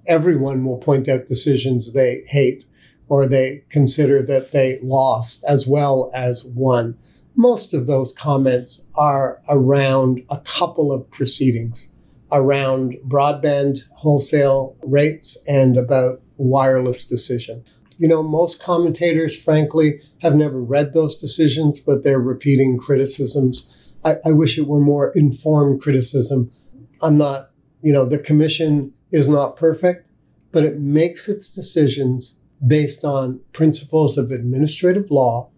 everyone 0.07 0.65
will 0.65 0.77
point 0.77 1.07
out 1.07 1.27
decisions 1.27 1.93
they 1.93 2.23
hate 2.27 2.65
or 3.07 3.25
they 3.25 3.63
consider 3.69 4.21
that 4.21 4.51
they 4.51 4.79
lost 4.81 5.43
as 5.47 5.67
well 5.67 6.11
as 6.13 6.45
won. 6.55 6.97
Most 7.35 7.73
of 7.73 7.87
those 7.87 8.13
comments 8.13 8.89
are 8.95 9.41
around 9.49 10.23
a 10.29 10.37
couple 10.39 10.91
of 10.91 11.09
proceedings 11.11 11.91
around 12.31 12.95
broadband 13.05 13.85
wholesale 13.91 14.75
rates 14.83 15.37
and 15.47 15.75
about 15.75 16.21
wireless 16.41 17.05
decision. 17.05 17.63
You 17.97 18.07
know, 18.07 18.23
most 18.23 18.61
commentators, 18.61 19.39
frankly, 19.39 20.01
have 20.21 20.35
never 20.35 20.59
read 20.61 20.93
those 20.93 21.19
decisions, 21.19 21.79
but 21.79 22.03
they're 22.03 22.19
repeating 22.19 22.79
criticisms 22.79 23.71
I, 24.03 24.15
I 24.25 24.31
wish 24.31 24.57
it 24.57 24.67
were 24.67 24.79
more 24.79 25.11
informed 25.15 25.81
criticism. 25.81 26.51
I'm 27.01 27.17
not, 27.17 27.51
you 27.81 27.93
know, 27.93 28.05
the 28.05 28.17
commission 28.17 28.93
is 29.11 29.27
not 29.27 29.55
perfect, 29.55 30.07
but 30.51 30.63
it 30.63 30.79
makes 30.79 31.27
its 31.29 31.49
decisions 31.49 32.39
based 32.65 33.03
on 33.03 33.41
principles 33.53 34.17
of 34.17 34.31
administrative 34.31 35.09
law 35.09 35.49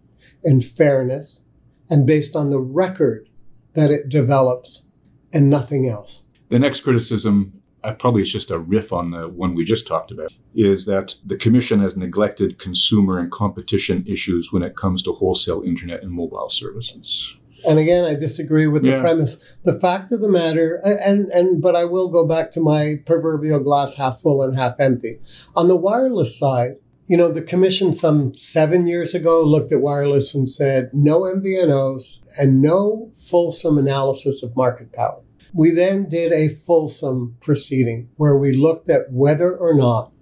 and 0.42 0.64
fairness 0.64 1.46
and 1.90 2.06
based 2.06 2.34
on 2.34 2.50
the 2.50 2.58
record 2.58 3.28
that 3.74 3.90
it 3.90 4.08
develops 4.08 4.90
and 5.32 5.50
nothing 5.50 5.88
else. 5.88 6.26
The 6.48 6.58
next 6.58 6.80
criticism, 6.80 7.60
uh, 7.84 7.92
probably 7.92 8.22
it's 8.22 8.32
just 8.32 8.50
a 8.50 8.58
riff 8.58 8.92
on 8.92 9.10
the 9.10 9.28
one 9.28 9.54
we 9.54 9.64
just 9.64 9.86
talked 9.86 10.10
about, 10.10 10.32
is 10.54 10.86
that 10.86 11.16
the 11.24 11.36
Commission 11.36 11.80
has 11.80 11.96
neglected 11.96 12.58
consumer 12.58 13.18
and 13.18 13.30
competition 13.30 14.04
issues 14.06 14.52
when 14.52 14.62
it 14.62 14.76
comes 14.76 15.02
to 15.02 15.12
wholesale 15.12 15.62
internet 15.62 16.02
and 16.02 16.10
mobile 16.10 16.48
services. 16.48 17.36
And 17.66 17.78
again, 17.78 18.04
I 18.04 18.14
disagree 18.14 18.66
with 18.66 18.84
yeah. 18.84 18.96
the 18.96 19.02
premise. 19.02 19.56
The 19.64 19.78
fact 19.78 20.12
of 20.12 20.20
the 20.20 20.28
matter, 20.28 20.80
and, 20.84 21.28
and, 21.30 21.62
but 21.62 21.74
I 21.74 21.84
will 21.84 22.08
go 22.08 22.26
back 22.26 22.50
to 22.52 22.60
my 22.60 22.96
proverbial 23.06 23.60
glass 23.60 23.94
half 23.94 24.20
full 24.20 24.42
and 24.42 24.56
half 24.56 24.78
empty. 24.78 25.18
On 25.56 25.68
the 25.68 25.76
wireless 25.76 26.38
side, 26.38 26.76
you 27.06 27.16
know, 27.16 27.30
the 27.30 27.42
commission 27.42 27.92
some 27.92 28.34
seven 28.34 28.86
years 28.86 29.14
ago 29.14 29.42
looked 29.42 29.72
at 29.72 29.80
wireless 29.80 30.34
and 30.34 30.48
said 30.48 30.90
no 30.92 31.20
MVNOs 31.20 32.20
and 32.38 32.62
no 32.62 33.10
fulsome 33.14 33.78
analysis 33.78 34.42
of 34.42 34.56
market 34.56 34.92
power. 34.92 35.20
We 35.54 35.70
then 35.70 36.08
did 36.08 36.32
a 36.32 36.48
fulsome 36.48 37.36
proceeding 37.40 38.10
where 38.16 38.36
we 38.36 38.52
looked 38.52 38.90
at 38.90 39.12
whether 39.12 39.56
or 39.56 39.72
not 39.72 40.12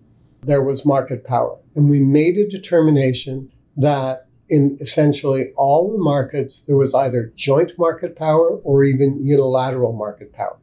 there 0.43 0.63
was 0.63 0.85
market 0.85 1.25
power. 1.25 1.59
And 1.75 1.89
we 1.89 2.01
made 2.01 2.37
a 2.37 2.47
determination 2.47 3.51
that 3.75 4.27
in 4.51 4.77
essentially 4.79 5.53
all 5.57 5.91
the 5.91 5.99
markets, 5.99 6.61
there 6.61 6.77
was 6.77 6.95
either 6.95 7.33
joint 7.35 7.73
market 7.79 8.15
power 8.15 8.59
or 8.59 8.85
even 8.85 9.25
unilateral 9.25 9.95
market 9.95 10.35
power. 10.35 10.59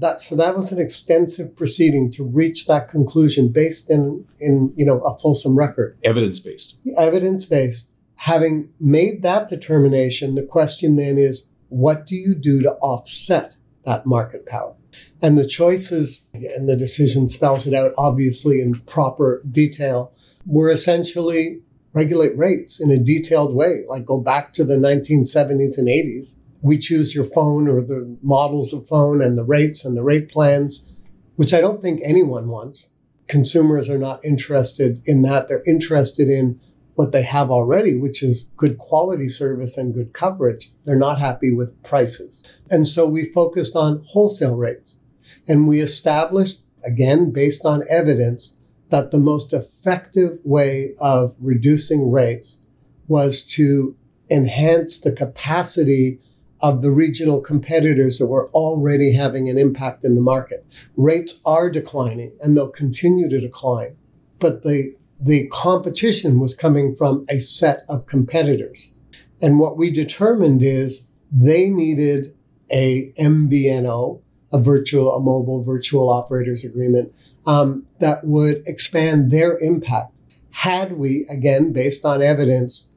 That, 0.00 0.22
so 0.22 0.34
that 0.36 0.56
was 0.56 0.72
an 0.72 0.80
extensive 0.80 1.54
proceeding 1.54 2.10
to 2.12 2.24
reach 2.24 2.66
that 2.68 2.88
conclusion 2.88 3.52
based 3.52 3.90
in, 3.90 4.24
in 4.40 4.72
you 4.74 4.86
know, 4.86 5.00
a 5.00 5.14
fulsome 5.18 5.58
record. 5.58 5.98
Evidence 6.02 6.40
based. 6.40 6.76
Evidence 6.96 7.44
based. 7.44 7.92
Having 8.16 8.70
made 8.80 9.22
that 9.22 9.50
determination, 9.50 10.34
the 10.34 10.42
question 10.42 10.96
then 10.96 11.18
is, 11.18 11.46
what 11.68 12.06
do 12.06 12.16
you 12.16 12.34
do 12.34 12.62
to 12.62 12.72
offset 12.76 13.56
that 13.84 14.06
market 14.06 14.46
power? 14.46 14.74
And 15.20 15.38
the 15.38 15.46
choices, 15.46 16.22
and 16.34 16.68
the 16.68 16.76
decision 16.76 17.28
spells 17.28 17.66
it 17.66 17.74
out 17.74 17.92
obviously 17.96 18.60
in 18.60 18.80
proper 18.80 19.42
detail, 19.50 20.12
were 20.46 20.70
essentially 20.70 21.60
regulate 21.94 22.36
rates 22.36 22.80
in 22.80 22.90
a 22.90 22.98
detailed 22.98 23.54
way, 23.54 23.84
like 23.88 24.04
go 24.04 24.18
back 24.18 24.52
to 24.54 24.64
the 24.64 24.76
1970s 24.76 25.78
and 25.78 25.88
80s. 25.88 26.34
We 26.62 26.78
choose 26.78 27.14
your 27.14 27.24
phone 27.24 27.68
or 27.68 27.80
the 27.82 28.16
models 28.22 28.72
of 28.72 28.86
phone 28.86 29.20
and 29.20 29.36
the 29.36 29.44
rates 29.44 29.84
and 29.84 29.96
the 29.96 30.02
rate 30.02 30.30
plans, 30.30 30.90
which 31.36 31.52
I 31.52 31.60
don't 31.60 31.82
think 31.82 32.00
anyone 32.02 32.48
wants. 32.48 32.92
Consumers 33.28 33.90
are 33.90 33.98
not 33.98 34.24
interested 34.24 35.02
in 35.04 35.22
that. 35.22 35.48
They're 35.48 35.64
interested 35.66 36.28
in 36.28 36.60
what 36.94 37.12
they 37.12 37.22
have 37.22 37.50
already, 37.50 37.96
which 37.96 38.22
is 38.22 38.50
good 38.56 38.78
quality 38.78 39.28
service 39.28 39.76
and 39.76 39.94
good 39.94 40.12
coverage. 40.12 40.70
They're 40.84 40.96
not 40.96 41.18
happy 41.18 41.52
with 41.52 41.80
prices. 41.82 42.44
And 42.70 42.86
so 42.86 43.06
we 43.06 43.24
focused 43.24 43.74
on 43.76 44.04
wholesale 44.08 44.56
rates 44.56 45.00
and 45.48 45.66
we 45.66 45.80
established, 45.80 46.60
again, 46.84 47.30
based 47.30 47.64
on 47.64 47.84
evidence, 47.88 48.58
that 48.90 49.10
the 49.10 49.18
most 49.18 49.52
effective 49.52 50.38
way 50.44 50.92
of 51.00 51.34
reducing 51.40 52.10
rates 52.10 52.62
was 53.08 53.44
to 53.44 53.96
enhance 54.30 54.98
the 54.98 55.12
capacity 55.12 56.20
of 56.60 56.80
the 56.80 56.90
regional 56.90 57.40
competitors 57.40 58.18
that 58.18 58.28
were 58.28 58.48
already 58.50 59.14
having 59.14 59.48
an 59.48 59.58
impact 59.58 60.04
in 60.04 60.14
the 60.14 60.20
market. 60.20 60.64
Rates 60.96 61.40
are 61.44 61.68
declining 61.68 62.32
and 62.40 62.56
they'll 62.56 62.68
continue 62.68 63.28
to 63.28 63.40
decline, 63.40 63.96
but 64.38 64.62
the, 64.62 64.94
the 65.24 65.46
competition 65.48 66.40
was 66.40 66.54
coming 66.54 66.94
from 66.94 67.24
a 67.28 67.38
set 67.38 67.84
of 67.88 68.06
competitors. 68.06 68.94
And 69.40 69.58
what 69.58 69.76
we 69.76 69.90
determined 69.90 70.62
is 70.62 71.08
they 71.30 71.70
needed 71.70 72.34
a 72.70 73.12
MVNO, 73.18 74.20
a 74.52 74.58
virtual, 74.58 75.14
a 75.14 75.20
mobile 75.20 75.62
virtual 75.62 76.10
operators 76.10 76.64
agreement 76.64 77.12
um, 77.46 77.86
that 78.00 78.24
would 78.24 78.62
expand 78.66 79.30
their 79.30 79.58
impact. 79.58 80.12
Had 80.50 80.92
we, 80.92 81.26
again, 81.30 81.72
based 81.72 82.04
on 82.04 82.22
evidence, 82.22 82.94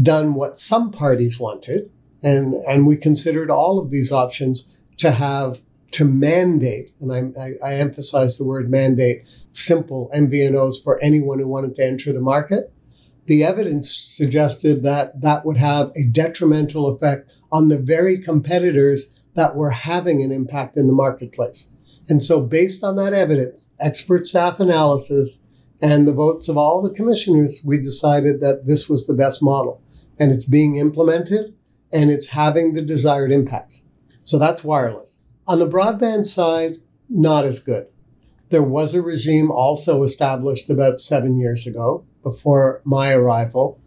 done 0.00 0.34
what 0.34 0.58
some 0.58 0.90
parties 0.90 1.38
wanted, 1.38 1.90
and, 2.22 2.54
and 2.68 2.86
we 2.86 2.96
considered 2.96 3.50
all 3.50 3.78
of 3.78 3.90
these 3.90 4.10
options 4.10 4.68
to 4.98 5.12
have 5.12 5.62
to 5.92 6.04
mandate, 6.04 6.92
and 7.00 7.12
I, 7.12 7.40
I, 7.40 7.70
I 7.70 7.74
emphasize 7.74 8.36
the 8.36 8.44
word 8.44 8.70
mandate, 8.70 9.24
simple 9.56 10.10
MVNOs 10.14 10.82
for 10.82 11.02
anyone 11.02 11.38
who 11.38 11.48
wanted 11.48 11.74
to 11.76 11.84
enter 11.84 12.12
the 12.12 12.20
market. 12.20 12.72
The 13.26 13.42
evidence 13.42 13.90
suggested 13.90 14.82
that 14.82 15.20
that 15.20 15.44
would 15.44 15.56
have 15.56 15.90
a 15.96 16.04
detrimental 16.04 16.86
effect 16.86 17.30
on 17.50 17.68
the 17.68 17.78
very 17.78 18.18
competitors 18.18 19.12
that 19.34 19.56
were 19.56 19.70
having 19.70 20.22
an 20.22 20.30
impact 20.30 20.76
in 20.76 20.86
the 20.86 20.92
marketplace. 20.92 21.70
And 22.08 22.22
so, 22.22 22.40
based 22.40 22.84
on 22.84 22.94
that 22.96 23.12
evidence, 23.12 23.70
expert 23.80 24.26
staff 24.26 24.60
analysis, 24.60 25.40
and 25.80 26.06
the 26.06 26.12
votes 26.12 26.48
of 26.48 26.56
all 26.56 26.80
the 26.80 26.94
commissioners, 26.94 27.62
we 27.64 27.78
decided 27.78 28.40
that 28.40 28.66
this 28.66 28.88
was 28.88 29.06
the 29.06 29.14
best 29.14 29.42
model. 29.42 29.82
and 30.18 30.32
it's 30.32 30.46
being 30.46 30.76
implemented 30.76 31.52
and 31.92 32.10
it's 32.10 32.28
having 32.28 32.72
the 32.72 32.80
desired 32.80 33.30
impacts. 33.30 33.86
So 34.24 34.38
that's 34.38 34.64
wireless. 34.64 35.20
On 35.46 35.58
the 35.58 35.68
broadband 35.68 36.24
side, 36.24 36.78
not 37.10 37.44
as 37.44 37.58
good. 37.58 37.88
There 38.50 38.62
was 38.62 38.94
a 38.94 39.02
regime 39.02 39.50
also 39.50 40.02
established 40.04 40.70
about 40.70 41.00
seven 41.00 41.38
years 41.38 41.66
ago 41.66 42.04
before 42.22 42.80
my 42.84 43.12
arrival, 43.12 43.80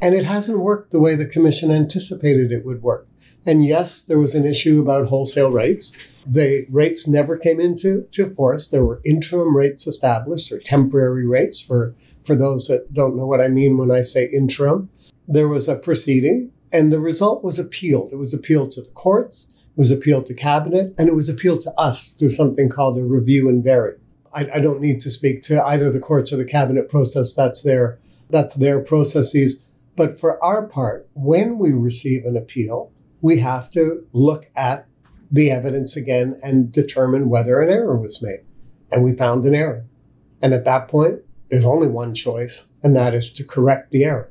and 0.00 0.14
it 0.14 0.24
hasn't 0.24 0.60
worked 0.60 0.90
the 0.90 1.00
way 1.00 1.14
the 1.14 1.26
commission 1.26 1.70
anticipated 1.70 2.50
it 2.50 2.64
would 2.64 2.82
work. 2.82 3.06
And 3.44 3.64
yes, 3.64 4.00
there 4.00 4.18
was 4.18 4.34
an 4.34 4.46
issue 4.46 4.80
about 4.80 5.08
wholesale 5.08 5.50
rates. 5.50 5.96
The 6.26 6.66
rates 6.70 7.06
never 7.06 7.36
came 7.36 7.60
into 7.60 8.08
to 8.12 8.34
force. 8.34 8.68
There 8.68 8.84
were 8.84 9.00
interim 9.04 9.56
rates 9.56 9.86
established 9.86 10.50
or 10.50 10.58
temporary 10.58 11.26
rates 11.26 11.60
for, 11.60 11.94
for 12.22 12.34
those 12.34 12.66
that 12.68 12.92
don't 12.92 13.16
know 13.16 13.26
what 13.26 13.40
I 13.40 13.48
mean 13.48 13.76
when 13.76 13.92
I 13.92 14.00
say 14.00 14.26
interim. 14.26 14.88
There 15.28 15.46
was 15.46 15.68
a 15.68 15.76
proceeding 15.76 16.50
and 16.72 16.92
the 16.92 17.00
result 17.00 17.44
was 17.44 17.58
appealed. 17.58 18.12
It 18.12 18.16
was 18.16 18.34
appealed 18.34 18.72
to 18.72 18.82
the 18.82 18.88
courts, 18.88 19.48
it 19.50 19.78
was 19.78 19.90
appealed 19.90 20.26
to 20.26 20.34
cabinet, 20.34 20.94
and 20.98 21.08
it 21.08 21.14
was 21.14 21.28
appealed 21.28 21.60
to 21.62 21.72
us 21.78 22.10
through 22.12 22.32
something 22.32 22.68
called 22.68 22.98
a 22.98 23.04
review 23.04 23.48
and 23.48 23.62
vary. 23.62 23.94
I, 24.32 24.48
I 24.54 24.60
don't 24.60 24.80
need 24.80 25.00
to 25.00 25.10
speak 25.10 25.42
to 25.44 25.64
either 25.64 25.90
the 25.90 26.00
courts 26.00 26.32
or 26.32 26.36
the 26.36 26.44
cabinet 26.44 26.88
process. 26.88 27.34
That's 27.34 27.62
their 27.62 27.98
that's 28.28 28.54
their 28.54 28.80
processes. 28.80 29.64
But 29.96 30.18
for 30.18 30.42
our 30.42 30.66
part, 30.66 31.08
when 31.14 31.58
we 31.58 31.72
receive 31.72 32.24
an 32.24 32.36
appeal, 32.36 32.92
we 33.20 33.38
have 33.38 33.70
to 33.72 34.06
look 34.12 34.46
at 34.54 34.86
the 35.30 35.50
evidence 35.50 35.96
again 35.96 36.38
and 36.42 36.70
determine 36.70 37.28
whether 37.28 37.60
an 37.60 37.70
error 37.70 37.96
was 37.96 38.22
made. 38.22 38.40
And 38.90 39.02
we 39.02 39.16
found 39.16 39.44
an 39.44 39.54
error. 39.54 39.86
And 40.42 40.52
at 40.52 40.64
that 40.64 40.88
point, 40.88 41.20
there's 41.50 41.64
only 41.64 41.88
one 41.88 42.14
choice, 42.14 42.68
and 42.82 42.94
that 42.96 43.14
is 43.14 43.32
to 43.34 43.44
correct 43.44 43.90
the 43.90 44.04
error. 44.04 44.30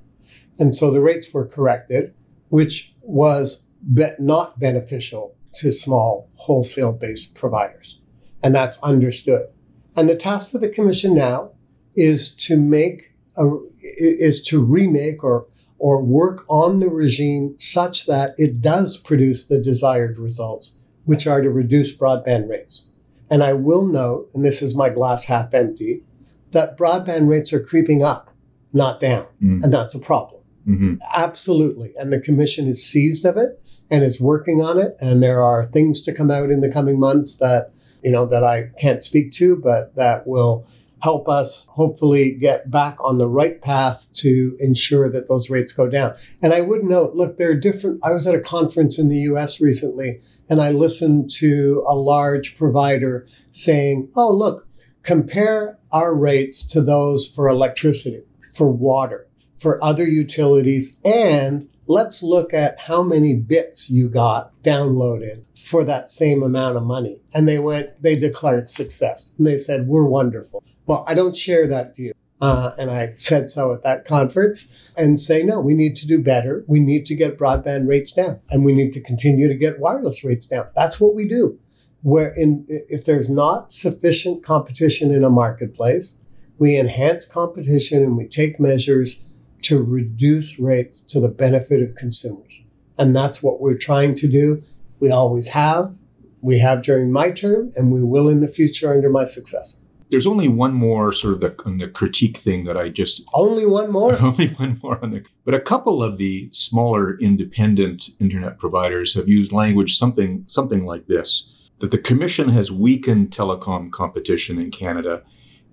And 0.59 0.73
so 0.73 0.91
the 0.91 1.01
rates 1.01 1.33
were 1.33 1.45
corrected, 1.45 2.13
which 2.49 2.93
was 3.01 3.65
be- 3.93 4.11
not 4.19 4.59
beneficial 4.59 5.35
to 5.55 5.71
small 5.71 6.29
wholesale 6.35 6.93
based 6.93 7.35
providers. 7.35 8.01
And 8.43 8.53
that's 8.53 8.81
understood. 8.83 9.47
And 9.95 10.09
the 10.09 10.15
task 10.15 10.51
for 10.51 10.57
the 10.57 10.69
commission 10.69 11.15
now 11.15 11.51
is 11.95 12.35
to 12.35 12.57
make 12.57 13.13
a, 13.37 13.49
is 13.81 14.43
to 14.43 14.63
remake 14.63 15.23
or 15.23 15.47
or 15.77 16.01
work 16.01 16.45
on 16.47 16.79
the 16.79 16.89
regime 16.89 17.53
such 17.57 18.05
that 18.05 18.33
it 18.37 18.61
does 18.61 18.97
produce 18.97 19.45
the 19.45 19.61
desired 19.61 20.17
results, 20.17 20.79
which 21.03 21.27
are 21.27 21.41
to 21.41 21.49
reduce 21.49 21.95
broadband 21.95 22.49
rates. 22.49 22.93
And 23.29 23.43
I 23.43 23.53
will 23.53 23.85
note, 23.85 24.29
and 24.33 24.45
this 24.45 24.61
is 24.61 24.75
my 24.75 24.89
glass 24.89 25.25
half 25.25 25.53
empty, 25.53 26.03
that 26.51 26.77
broadband 26.77 27.27
rates 27.27 27.51
are 27.51 27.61
creeping 27.61 28.03
up, 28.03 28.33
not 28.71 28.99
down. 28.99 29.27
Mm. 29.43 29.63
And 29.63 29.73
that's 29.73 29.95
a 29.95 29.99
problem. 29.99 30.41
Mm-hmm. 30.67 30.95
Absolutely. 31.13 31.93
And 31.97 32.11
the 32.11 32.21
commission 32.21 32.67
is 32.67 32.83
seized 32.83 33.25
of 33.25 33.37
it 33.37 33.61
and 33.91 34.03
is 34.03 34.21
working 34.21 34.61
on 34.61 34.79
it. 34.79 34.95
And 34.99 35.21
there 35.21 35.43
are 35.43 35.65
things 35.65 36.01
to 36.03 36.13
come 36.13 36.31
out 36.31 36.49
in 36.49 36.61
the 36.61 36.71
coming 36.71 36.99
months 36.99 37.35
that, 37.37 37.71
you 38.05 38.11
know, 38.11 38.27
that 38.27 38.43
I 38.43 38.69
can't 38.79 39.03
speak 39.03 39.31
to, 39.33 39.55
but 39.55 39.95
that 39.95 40.27
will 40.27 40.67
help 41.01 41.27
us 41.27 41.65
hopefully 41.71 42.31
get 42.33 42.69
back 42.69 43.03
on 43.03 43.17
the 43.17 43.27
right 43.27 43.59
path 43.59 44.07
to 44.13 44.55
ensure 44.59 45.09
that 45.09 45.27
those 45.27 45.49
rates 45.49 45.73
go 45.73 45.89
down. 45.89 46.13
And 46.39 46.53
I 46.53 46.61
would 46.61 46.83
note, 46.83 47.15
look, 47.15 47.39
there 47.39 47.49
are 47.49 47.55
different, 47.55 48.01
I 48.03 48.11
was 48.11 48.27
at 48.27 48.35
a 48.35 48.39
conference 48.39 48.99
in 48.99 49.09
the 49.09 49.17
US 49.31 49.59
recently 49.59 50.21
and 50.47 50.61
I 50.61 50.69
listened 50.69 51.31
to 51.37 51.83
a 51.87 51.95
large 51.95 52.59
provider 52.59 53.27
saying, 53.49 54.11
oh, 54.15 54.31
look, 54.31 54.67
compare 55.01 55.79
our 55.91 56.13
rates 56.13 56.63
to 56.67 56.81
those 56.81 57.27
for 57.27 57.49
electricity, 57.49 58.21
for 58.53 58.71
water, 58.71 59.27
for 59.55 59.83
other 59.83 60.05
utilities, 60.05 60.97
and 61.03 61.67
let's 61.87 62.23
look 62.23 62.53
at 62.53 62.79
how 62.81 63.03
many 63.03 63.35
bits 63.35 63.89
you 63.89 64.09
got 64.09 64.51
downloaded 64.63 65.43
for 65.57 65.83
that 65.83 66.09
same 66.09 66.43
amount 66.43 66.77
of 66.77 66.83
money. 66.83 67.19
And 67.33 67.47
they 67.47 67.59
went, 67.59 68.01
they 68.01 68.15
declared 68.15 68.69
success. 68.69 69.33
And 69.37 69.45
they 69.45 69.57
said, 69.57 69.87
we're 69.87 70.05
wonderful. 70.05 70.63
Well, 70.85 71.03
I 71.07 71.13
don't 71.13 71.35
share 71.35 71.67
that 71.67 71.95
view. 71.95 72.13
Uh, 72.41 72.71
and 72.77 72.91
I 72.91 73.13
said 73.17 73.49
so 73.49 73.73
at 73.73 73.83
that 73.83 74.05
conference 74.05 74.67
and 74.97 75.19
say, 75.19 75.41
no, 75.41 75.59
we 75.59 75.73
need 75.73 75.95
to 75.97 76.07
do 76.07 76.21
better. 76.21 76.63
We 76.67 76.79
need 76.79 77.05
to 77.07 77.15
get 77.15 77.37
broadband 77.37 77.87
rates 77.87 78.11
down 78.11 78.39
and 78.49 78.65
we 78.65 78.73
need 78.73 78.91
to 78.93 79.01
continue 79.01 79.47
to 79.47 79.55
get 79.55 79.79
wireless 79.79 80.23
rates 80.23 80.45
down. 80.45 80.67
That's 80.75 80.99
what 80.99 81.15
we 81.15 81.27
do. 81.27 81.59
Where 82.01 82.33
in, 82.35 82.65
if 82.67 83.05
there's 83.05 83.29
not 83.29 83.71
sufficient 83.71 84.43
competition 84.43 85.13
in 85.13 85.23
a 85.23 85.29
marketplace, 85.29 86.19
we 86.57 86.77
enhance 86.77 87.25
competition 87.25 88.03
and 88.03 88.17
we 88.17 88.27
take 88.27 88.59
measures 88.59 89.25
to 89.65 89.81
reduce 89.81 90.59
rates 90.59 91.01
to 91.01 91.19
the 91.19 91.27
benefit 91.27 91.81
of 91.81 91.95
consumers. 91.95 92.63
And 92.97 93.15
that's 93.15 93.43
what 93.43 93.59
we're 93.59 93.77
trying 93.77 94.15
to 94.15 94.27
do. 94.27 94.63
We 94.99 95.11
always 95.11 95.49
have. 95.49 95.95
We 96.41 96.59
have 96.59 96.83
during 96.83 97.11
my 97.11 97.31
term 97.31 97.71
and 97.75 97.91
we 97.91 98.03
will 98.03 98.29
in 98.29 98.41
the 98.41 98.47
future 98.47 98.93
under 98.93 99.09
my 99.09 99.23
successor. 99.23 99.79
There's 100.11 100.27
only 100.27 100.47
one 100.47 100.73
more 100.73 101.11
sort 101.11 101.33
of 101.33 101.41
the, 101.41 101.77
the 101.79 101.87
critique 101.87 102.37
thing 102.37 102.65
that 102.65 102.77
I 102.77 102.89
just 102.89 103.27
only 103.33 103.65
one 103.65 103.91
more, 103.91 104.17
only 104.21 104.49
one 104.49 104.79
more 104.83 105.03
on 105.03 105.11
the. 105.11 105.23
But 105.43 105.55
a 105.55 105.59
couple 105.59 106.03
of 106.03 106.17
the 106.17 106.49
smaller 106.51 107.17
independent 107.19 108.11
internet 108.19 108.59
providers 108.59 109.15
have 109.15 109.27
used 109.27 109.51
language 109.51 109.97
something 109.97 110.45
something 110.47 110.85
like 110.85 111.07
this: 111.07 111.51
that 111.79 111.89
the 111.89 111.97
commission 111.97 112.49
has 112.49 112.71
weakened 112.71 113.31
telecom 113.31 113.91
competition 113.91 114.59
in 114.59 114.69
Canada, 114.69 115.23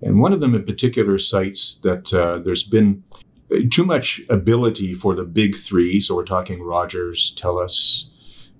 and 0.01 0.19
one 0.19 0.33
of 0.33 0.39
them 0.39 0.55
in 0.55 0.65
particular 0.65 1.19
cites 1.19 1.75
that 1.83 2.11
uh, 2.11 2.39
there's 2.39 2.63
been 2.63 3.03
too 3.71 3.85
much 3.85 4.21
ability 4.29 4.93
for 4.93 5.15
the 5.15 5.23
big 5.23 5.55
three. 5.55 6.01
So 6.01 6.15
we're 6.15 6.25
talking 6.25 6.61
Rogers, 6.61 7.35
Telus, 7.37 8.09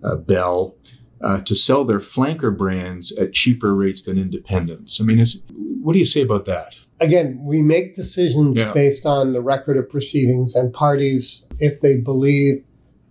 uh, 0.03 0.15
Bell 0.15 0.75
uh, 1.23 1.39
to 1.41 1.55
sell 1.55 1.85
their 1.85 1.99
flanker 1.99 2.55
brands 2.55 3.11
at 3.17 3.33
cheaper 3.33 3.73
rates 3.73 4.01
than 4.01 4.17
independents. 4.17 4.99
I 4.99 5.05
mean, 5.05 5.23
what 5.81 5.93
do 5.93 5.99
you 5.99 6.05
say 6.05 6.21
about 6.21 6.45
that? 6.45 6.75
Again, 6.99 7.39
we 7.41 7.61
make 7.61 7.95
decisions 7.95 8.59
yeah. 8.59 8.71
based 8.71 9.05
on 9.05 9.33
the 9.33 9.41
record 9.41 9.77
of 9.77 9.89
proceedings, 9.89 10.55
and 10.55 10.73
parties, 10.73 11.47
if 11.59 11.81
they 11.81 11.97
believe 11.97 12.63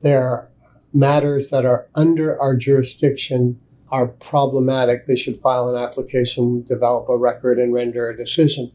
there 0.02 0.24
are 0.24 0.50
matters 0.92 1.50
that 1.50 1.64
are 1.64 1.88
under 1.94 2.40
our 2.40 2.54
jurisdiction 2.54 3.58
are 3.90 4.08
problematic, 4.08 5.06
they 5.06 5.16
should 5.16 5.36
file 5.36 5.68
an 5.68 5.82
application, 5.82 6.62
develop 6.62 7.08
a 7.10 7.16
record, 7.16 7.58
and 7.58 7.74
render 7.74 8.08
a 8.08 8.16
decision. 8.16 8.72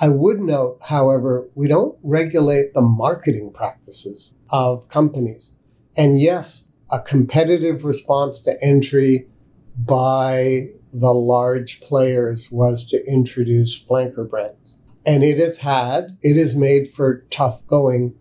I 0.00 0.08
would 0.08 0.40
note, 0.40 0.78
however, 0.84 1.48
we 1.54 1.68
don't 1.68 1.98
regulate 2.02 2.72
the 2.72 2.80
marketing 2.80 3.52
practices 3.52 4.34
of 4.48 4.88
companies. 4.88 5.56
And 5.94 6.18
yes, 6.18 6.68
a 6.90 6.98
competitive 6.98 7.84
response 7.84 8.40
to 8.40 8.62
entry 8.64 9.28
by 9.76 10.70
the 10.92 11.12
large 11.12 11.80
players 11.80 12.48
was 12.50 12.88
to 12.90 13.04
introduce 13.06 13.80
flanker 13.80 14.28
brands. 14.28 14.80
And 15.04 15.22
it 15.22 15.38
has 15.38 15.58
had, 15.58 16.18
it 16.22 16.36
has 16.36 16.56
made 16.56 16.88
for 16.88 17.26
tough 17.30 17.66
going 17.66 18.14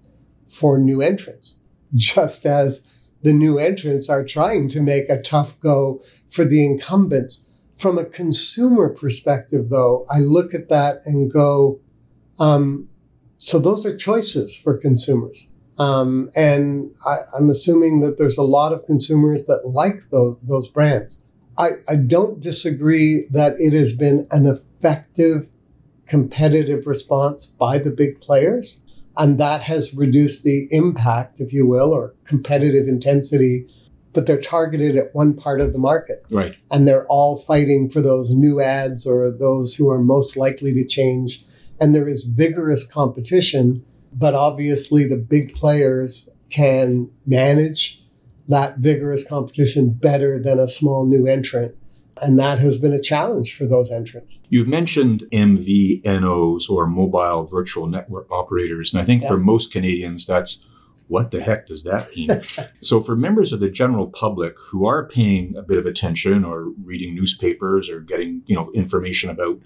for 0.45 0.77
new 0.77 1.01
entrants, 1.01 1.59
just 1.93 2.45
as 2.45 2.81
the 3.21 3.33
new 3.33 3.57
entrants 3.57 4.09
are 4.09 4.23
trying 4.23 4.69
to 4.69 4.81
make 4.81 5.09
a 5.09 5.21
tough 5.21 5.59
go 5.59 6.01
for 6.27 6.45
the 6.45 6.65
incumbents. 6.65 7.48
From 7.79 7.97
a 7.97 8.03
consumer 8.03 8.89
perspective, 8.89 9.69
though, 9.69 10.05
I 10.09 10.19
look 10.19 10.53
at 10.53 10.67
that 10.67 10.97
and 11.05 11.31
go, 11.31 11.79
um, 12.37 12.89
so 13.37 13.57
those 13.57 13.85
are 13.85 13.95
choices 13.95 14.53
for 14.53 14.77
consumers. 14.77 15.49
Um, 15.77 16.29
and 16.35 16.91
I, 17.05 17.19
am 17.37 17.49
assuming 17.49 18.01
that 18.01 18.17
there's 18.17 18.37
a 18.37 18.43
lot 18.43 18.73
of 18.73 18.85
consumers 18.85 19.45
that 19.45 19.65
like 19.65 20.09
those, 20.09 20.37
those 20.43 20.67
brands. 20.67 21.21
I, 21.57 21.69
I 21.87 21.95
don't 21.95 22.41
disagree 22.41 23.27
that 23.31 23.53
it 23.59 23.71
has 23.71 23.95
been 23.95 24.27
an 24.29 24.45
effective 24.45 25.49
competitive 26.05 26.85
response 26.85 27.45
by 27.45 27.77
the 27.77 27.91
big 27.91 28.19
players. 28.19 28.81
And 29.15 29.39
that 29.39 29.61
has 29.61 29.93
reduced 29.93 30.43
the 30.43 30.67
impact, 30.71 31.39
if 31.39 31.53
you 31.53 31.65
will, 31.65 31.91
or 31.91 32.13
competitive 32.25 32.89
intensity, 32.89 33.67
but 34.13 34.25
they're 34.25 34.41
targeted 34.41 34.95
at 34.95 35.13
one 35.13 35.33
part 35.33 35.61
of 35.61 35.73
the 35.73 35.79
market. 35.79 36.25
Right. 36.29 36.55
And 36.71 36.87
they're 36.87 37.07
all 37.07 37.37
fighting 37.37 37.89
for 37.89 38.01
those 38.01 38.31
new 38.31 38.59
ads 38.59 39.05
or 39.05 39.29
those 39.29 39.75
who 39.75 39.89
are 39.89 39.99
most 39.99 40.35
likely 40.35 40.73
to 40.73 40.85
change. 40.85 41.45
And 41.79 41.93
there 41.93 42.09
is 42.09 42.23
vigorous 42.23 42.85
competition 42.85 43.85
but 44.11 44.33
obviously, 44.33 45.07
the 45.07 45.17
big 45.17 45.55
players 45.55 46.29
can 46.49 47.09
manage 47.25 48.03
that 48.47 48.79
vigorous 48.79 49.27
competition 49.27 49.91
better 49.91 50.41
than 50.41 50.59
a 50.59 50.67
small 50.67 51.05
new 51.05 51.27
entrant. 51.27 51.75
And 52.21 52.37
that 52.39 52.59
has 52.59 52.77
been 52.77 52.91
a 52.91 53.01
challenge 53.01 53.55
for 53.55 53.65
those 53.65 53.91
entrants. 53.91 54.39
You've 54.49 54.67
mentioned 54.67 55.23
MVNOs 55.31 56.69
or 56.69 56.87
mobile 56.87 57.45
virtual 57.45 57.87
network 57.87 58.29
operators. 58.29 58.93
And 58.93 59.01
I 59.01 59.05
think 59.05 59.21
yeah. 59.21 59.29
for 59.29 59.37
most 59.37 59.71
Canadians, 59.71 60.25
that's 60.25 60.59
what 61.09 61.31
the 61.31 61.41
heck 61.41 61.67
does 61.67 61.83
that 61.83 62.07
mean? 62.15 62.29
so, 62.81 63.01
for 63.01 63.15
members 63.15 63.51
of 63.51 63.59
the 63.59 63.69
general 63.69 64.07
public 64.07 64.55
who 64.69 64.85
are 64.85 65.07
paying 65.07 65.55
a 65.57 65.61
bit 65.61 65.77
of 65.77 65.85
attention 65.85 66.45
or 66.45 66.69
reading 66.83 67.15
newspapers 67.15 67.89
or 67.89 67.99
getting 67.99 68.43
you 68.45 68.55
know 68.55 68.71
information 68.73 69.29
about 69.29 69.59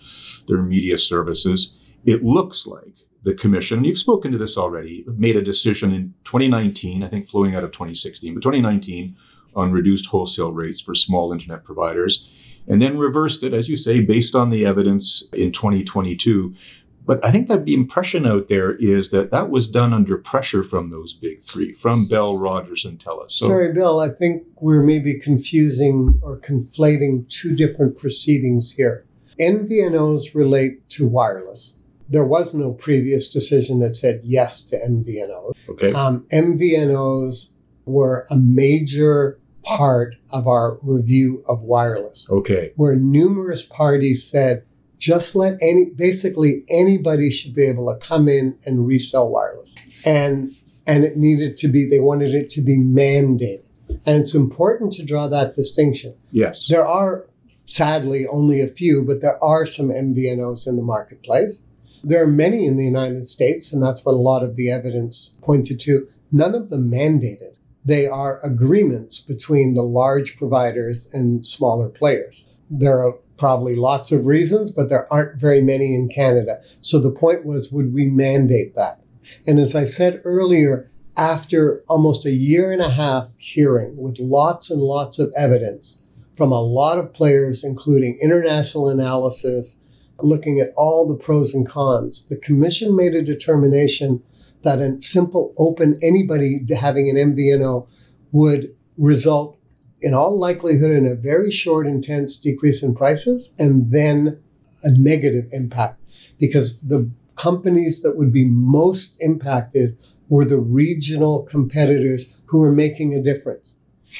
their 0.47 0.62
media 0.62 0.97
services, 0.97 1.77
it 2.06 2.23
looks 2.23 2.65
like 2.65 2.95
the 3.23 3.34
commission, 3.34 3.79
and 3.79 3.86
you've 3.86 3.99
spoken 3.99 4.32
to 4.32 4.38
this 4.38 4.58
already, 4.58 5.06
made 5.08 5.36
a 5.36 5.41
decision 5.41 5.93
in 5.93 6.13
2019, 6.25 7.03
I 7.03 7.10
think 7.10 7.29
flowing 7.29 7.56
out 7.56 7.63
of 7.63 7.71
2016, 7.71 8.34
but 8.34 8.43
2019 8.43 9.15
on 9.56 9.71
reduced 9.71 10.08
wholesale 10.08 10.51
rates 10.51 10.82
for 10.82 10.95
small 10.95 11.32
internet 11.32 11.63
providers, 11.63 12.29
and 12.67 12.82
then 12.82 12.97
reversed 12.97 13.43
it, 13.43 13.53
as 13.53 13.69
you 13.69 13.75
say, 13.75 14.01
based 14.01 14.36
on 14.36 14.49
the 14.49 14.65
evidence 14.65 15.27
in 15.34 15.51
2022. 15.51 16.56
But 17.05 17.23
I 17.23 17.31
think 17.31 17.49
that 17.49 17.65
the 17.65 17.73
impression 17.73 18.25
out 18.25 18.47
there 18.47 18.75
is 18.75 19.09
that 19.09 19.31
that 19.31 19.49
was 19.49 19.67
done 19.67 19.93
under 19.93 20.17
pressure 20.17 20.63
from 20.63 20.89
those 20.89 21.13
big 21.13 21.43
three, 21.43 21.73
from 21.73 22.07
Bell, 22.07 22.37
Rogers, 22.37 22.85
and 22.85 22.97
Telus. 22.97 23.31
So, 23.31 23.47
Sorry, 23.47 23.73
Bill, 23.73 23.99
I 23.99 24.09
think 24.09 24.43
we're 24.61 24.83
maybe 24.83 25.19
confusing 25.19 26.19
or 26.21 26.39
conflating 26.39 27.27
two 27.27 27.55
different 27.55 27.97
proceedings 27.97 28.73
here. 28.73 29.05
MVNOs 29.39 30.33
relate 30.33 30.87
to 30.89 31.07
wireless. 31.07 31.77
There 32.07 32.25
was 32.25 32.53
no 32.53 32.71
previous 32.71 33.31
decision 33.31 33.79
that 33.79 33.95
said 33.95 34.21
yes 34.23 34.61
to 34.63 34.77
MVNOs. 34.77 35.53
Okay. 35.69 35.93
Um, 35.93 36.25
MVNOs 36.31 37.51
were 37.85 38.27
a 38.29 38.37
major 38.37 39.39
part 39.63 40.15
of 40.31 40.47
our 40.47 40.77
review 40.81 41.43
of 41.47 41.63
wireless. 41.63 42.29
Okay. 42.29 42.71
Where 42.75 42.95
numerous 42.95 43.65
parties 43.65 44.23
said, 44.29 44.63
just 45.03 45.35
let 45.35 45.57
any, 45.61 45.83
basically 45.83 46.63
anybody 46.69 47.29
should 47.29 47.53
be 47.53 47.65
able 47.65 47.93
to 47.93 47.99
come 47.99 48.29
in 48.29 48.57
and 48.65 48.87
resell 48.87 49.29
wireless. 49.29 49.75
And, 50.05 50.55
and 50.87 51.03
it 51.03 51.17
needed 51.17 51.57
to 51.57 51.67
be, 51.67 51.85
they 51.85 51.99
wanted 51.99 52.33
it 52.33 52.49
to 52.51 52.61
be 52.61 52.77
mandated. 52.77 53.65
And 54.05 54.21
it's 54.21 54.33
important 54.33 54.93
to 54.93 55.03
draw 55.03 55.27
that 55.27 55.57
distinction. 55.57 56.15
Yes. 56.31 56.67
There 56.67 56.87
are, 56.87 57.25
sadly, 57.65 58.25
only 58.27 58.61
a 58.61 58.67
few, 58.67 59.03
but 59.03 59.19
there 59.19 59.43
are 59.43 59.65
some 59.65 59.89
MVNOs 59.89 60.69
in 60.69 60.77
the 60.77 60.81
marketplace. 60.81 61.61
There 62.01 62.23
are 62.23 62.27
many 62.27 62.65
in 62.65 62.77
the 62.77 62.85
United 62.85 63.25
States, 63.25 63.73
and 63.73 63.83
that's 63.83 64.05
what 64.05 64.13
a 64.13 64.27
lot 64.31 64.41
of 64.41 64.55
the 64.55 64.71
evidence 64.71 65.37
pointed 65.41 65.81
to. 65.81 66.07
None 66.31 66.55
of 66.55 66.69
them 66.69 66.89
mandated. 66.89 67.55
They 67.83 68.07
are 68.07 68.39
agreements 68.39 69.19
between 69.19 69.73
the 69.73 69.83
large 69.83 70.37
providers 70.37 71.13
and 71.13 71.45
smaller 71.45 71.89
players. 71.89 72.47
There 72.69 73.05
are 73.05 73.17
probably 73.43 73.75
lots 73.75 74.13
of 74.13 74.25
reasons, 74.25 74.71
but 74.71 74.88
there 74.88 75.12
aren't 75.12 75.38
very 75.38 75.62
many 75.62 75.93
in 75.93 76.08
Canada. 76.08 76.62
So 76.79 76.97
the 76.97 77.12
point 77.12 77.43
was, 77.43 77.73
would 77.73 77.93
we 77.93 78.08
mandate 78.08 78.73
that? 78.75 79.01
And 79.45 79.60
as 79.60 79.75
I 79.75 79.84
said 79.84 80.21
earlier, 80.23 80.89
after 81.17 81.84
almost 81.89 82.25
a 82.25 82.32
year 82.32 82.71
and 82.71 82.82
a 82.82 82.91
half 82.91 83.34
hearing 83.38 83.97
with 83.97 84.17
lots 84.17 84.71
and 84.71 84.82
lots 84.82 85.19
of 85.19 85.34
evidence 85.36 86.06
from 86.38 86.53
a 86.53 86.62
lot 86.62 86.97
of 86.97 87.13
players, 87.13 87.65
including 87.65 88.17
international 88.21 88.88
analysis, 88.88 89.82
looking 90.19 90.62
at 90.62 90.71
all 90.77 91.06
the 91.06 91.21
pros 91.21 91.53
and 91.53 91.67
cons, 91.67 92.25
the 92.29 92.38
commission 92.38 92.95
made 92.95 93.13
a 93.13 93.21
determination 93.21 94.23
that 94.62 94.79
a 94.79 95.01
simple 95.01 95.53
open 95.58 95.99
anybody 96.01 96.63
to 96.63 96.77
having 96.77 97.10
an 97.10 97.36
MVNO 97.36 97.89
would 98.32 98.73
result 98.97 99.58
in 100.03 100.13
all 100.13 100.37
likelihood 100.37 100.91
in 100.91 101.07
a 101.07 101.15
very 101.15 101.49
short, 101.49 101.87
intense 101.87 102.37
decrease 102.37 102.83
in 102.83 102.93
prices 102.93 103.55
and 103.57 103.91
then 103.91 104.39
a 104.83 104.91
negative 104.91 105.47
impact 105.53 105.99
because 106.37 106.81
the 106.81 107.09
companies 107.35 108.01
that 108.01 108.17
would 108.17 108.31
be 108.31 108.45
most 108.45 109.15
impacted 109.21 109.97
were 110.27 110.45
the 110.45 110.59
regional 110.59 111.43
competitors 111.43 112.35
who 112.47 112.59
were 112.59 112.71
making 112.71 113.13
a 113.13 113.23
difference. 113.23 113.75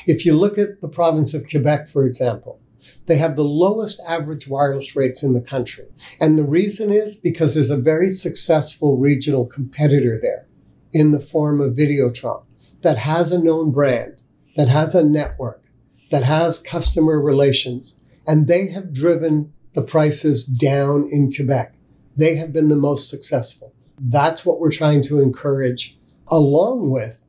If 0.08 0.26
you 0.26 0.36
look 0.36 0.58
at 0.58 0.80
the 0.80 0.88
province 0.88 1.34
of 1.34 1.48
Quebec, 1.50 1.90
for 1.90 2.06
example, 2.06 2.60
they 3.06 3.18
have 3.18 3.36
the 3.36 3.44
lowest 3.44 4.02
average 4.08 4.48
wireless 4.48 4.96
rates 4.96 5.22
in 5.22 5.34
the 5.34 5.42
country. 5.42 5.86
And 6.20 6.38
the 6.38 6.46
reason 6.46 6.92
is 6.92 7.18
because 7.18 7.54
there's 7.54 7.70
a 7.70 7.78
very 7.78 8.10
successful 8.10 8.98
regional 8.98 9.46
competitor 9.46 10.18
there 10.22 10.48
in 10.94 11.12
the 11.12 11.20
form 11.20 11.60
of 11.60 11.74
Videotron 11.74 12.44
that 12.82 13.00
has 13.00 13.32
a 13.32 13.44
known 13.44 13.72
brand, 13.72 14.22
that 14.56 14.70
has 14.70 14.96
a 14.96 15.04
network, 15.04 15.63
that 16.12 16.24
has 16.24 16.60
customer 16.60 17.20
relations, 17.20 18.00
and 18.28 18.48
they 18.48 18.68
have 18.68 18.94
driven 18.94 19.54
the 19.74 19.82
prices 19.82 20.46
down 20.46 21.08
in 21.10 21.34
Quebec. 21.34 21.74
They 22.16 22.36
have 22.36 22.54
been 22.54 22.70
the 22.70 22.76
most 22.76 23.10
successful. 23.10 23.74
That's 24.00 24.46
what 24.46 24.60
we're 24.60 24.72
trying 24.72 25.02
to 25.04 25.20
encourage, 25.20 25.98
along 26.28 26.92
with, 26.92 27.24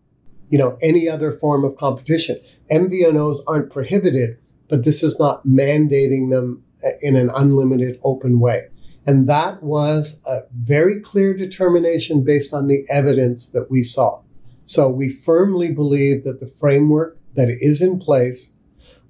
you 0.48 0.58
know, 0.58 0.78
any 0.82 1.08
other 1.08 1.32
form 1.32 1.64
of 1.64 1.76
competition. 1.76 2.38
MVNOs 2.70 3.38
aren't 3.46 3.70
prohibited, 3.70 4.38
but 4.68 4.84
this 4.84 5.02
is 5.02 5.18
not 5.18 5.46
mandating 5.46 6.30
them 6.30 6.62
uh, 6.84 6.90
in 7.00 7.16
an 7.16 7.30
unlimited 7.34 7.98
open 8.02 8.40
way. 8.40 8.68
And 9.06 9.28
that 9.28 9.62
was 9.62 10.22
a 10.26 10.42
very 10.54 11.00
clear 11.00 11.34
determination 11.34 12.24
based 12.24 12.54
on 12.54 12.66
the 12.66 12.84
evidence 12.90 13.48
that 13.48 13.70
we 13.70 13.82
saw. 13.82 14.22
So 14.64 14.88
we 14.88 15.10
firmly 15.10 15.72
believe 15.72 16.24
that 16.24 16.40
the 16.40 16.46
framework 16.46 17.18
that 17.34 17.48
is 17.50 17.82
in 17.82 17.98
place 17.98 18.53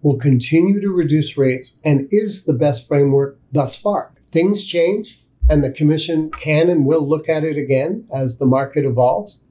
will 0.04 0.16
continue 0.16 0.80
to 0.80 0.90
reduce 0.90 1.36
rates 1.36 1.80
and 1.84 2.06
is 2.12 2.44
the 2.44 2.52
best 2.52 2.86
framework 2.86 3.38
thus 3.50 3.76
far. 3.76 4.12
Things 4.30 4.64
change 4.64 5.24
and 5.48 5.64
the 5.64 5.72
commission 5.72 6.30
can 6.30 6.68
and 6.68 6.84
will 6.84 7.08
look 7.08 7.28
at 7.28 7.42
it 7.42 7.56
again 7.56 8.06
as 8.14 8.38
the 8.38 8.46
market 8.46 8.84
evolves. 8.84 9.44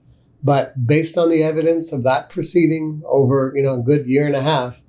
But 0.44 0.86
based 0.86 1.18
on 1.18 1.30
the 1.30 1.42
evidence 1.42 1.92
of 1.92 2.04
that 2.04 2.30
proceeding 2.30 3.02
over, 3.06 3.52
you 3.56 3.64
know, 3.64 3.80
a 3.80 3.84
good 3.84 4.06
year 4.06 4.28
and 4.28 4.36
a 4.36 4.44
half, 4.44 4.82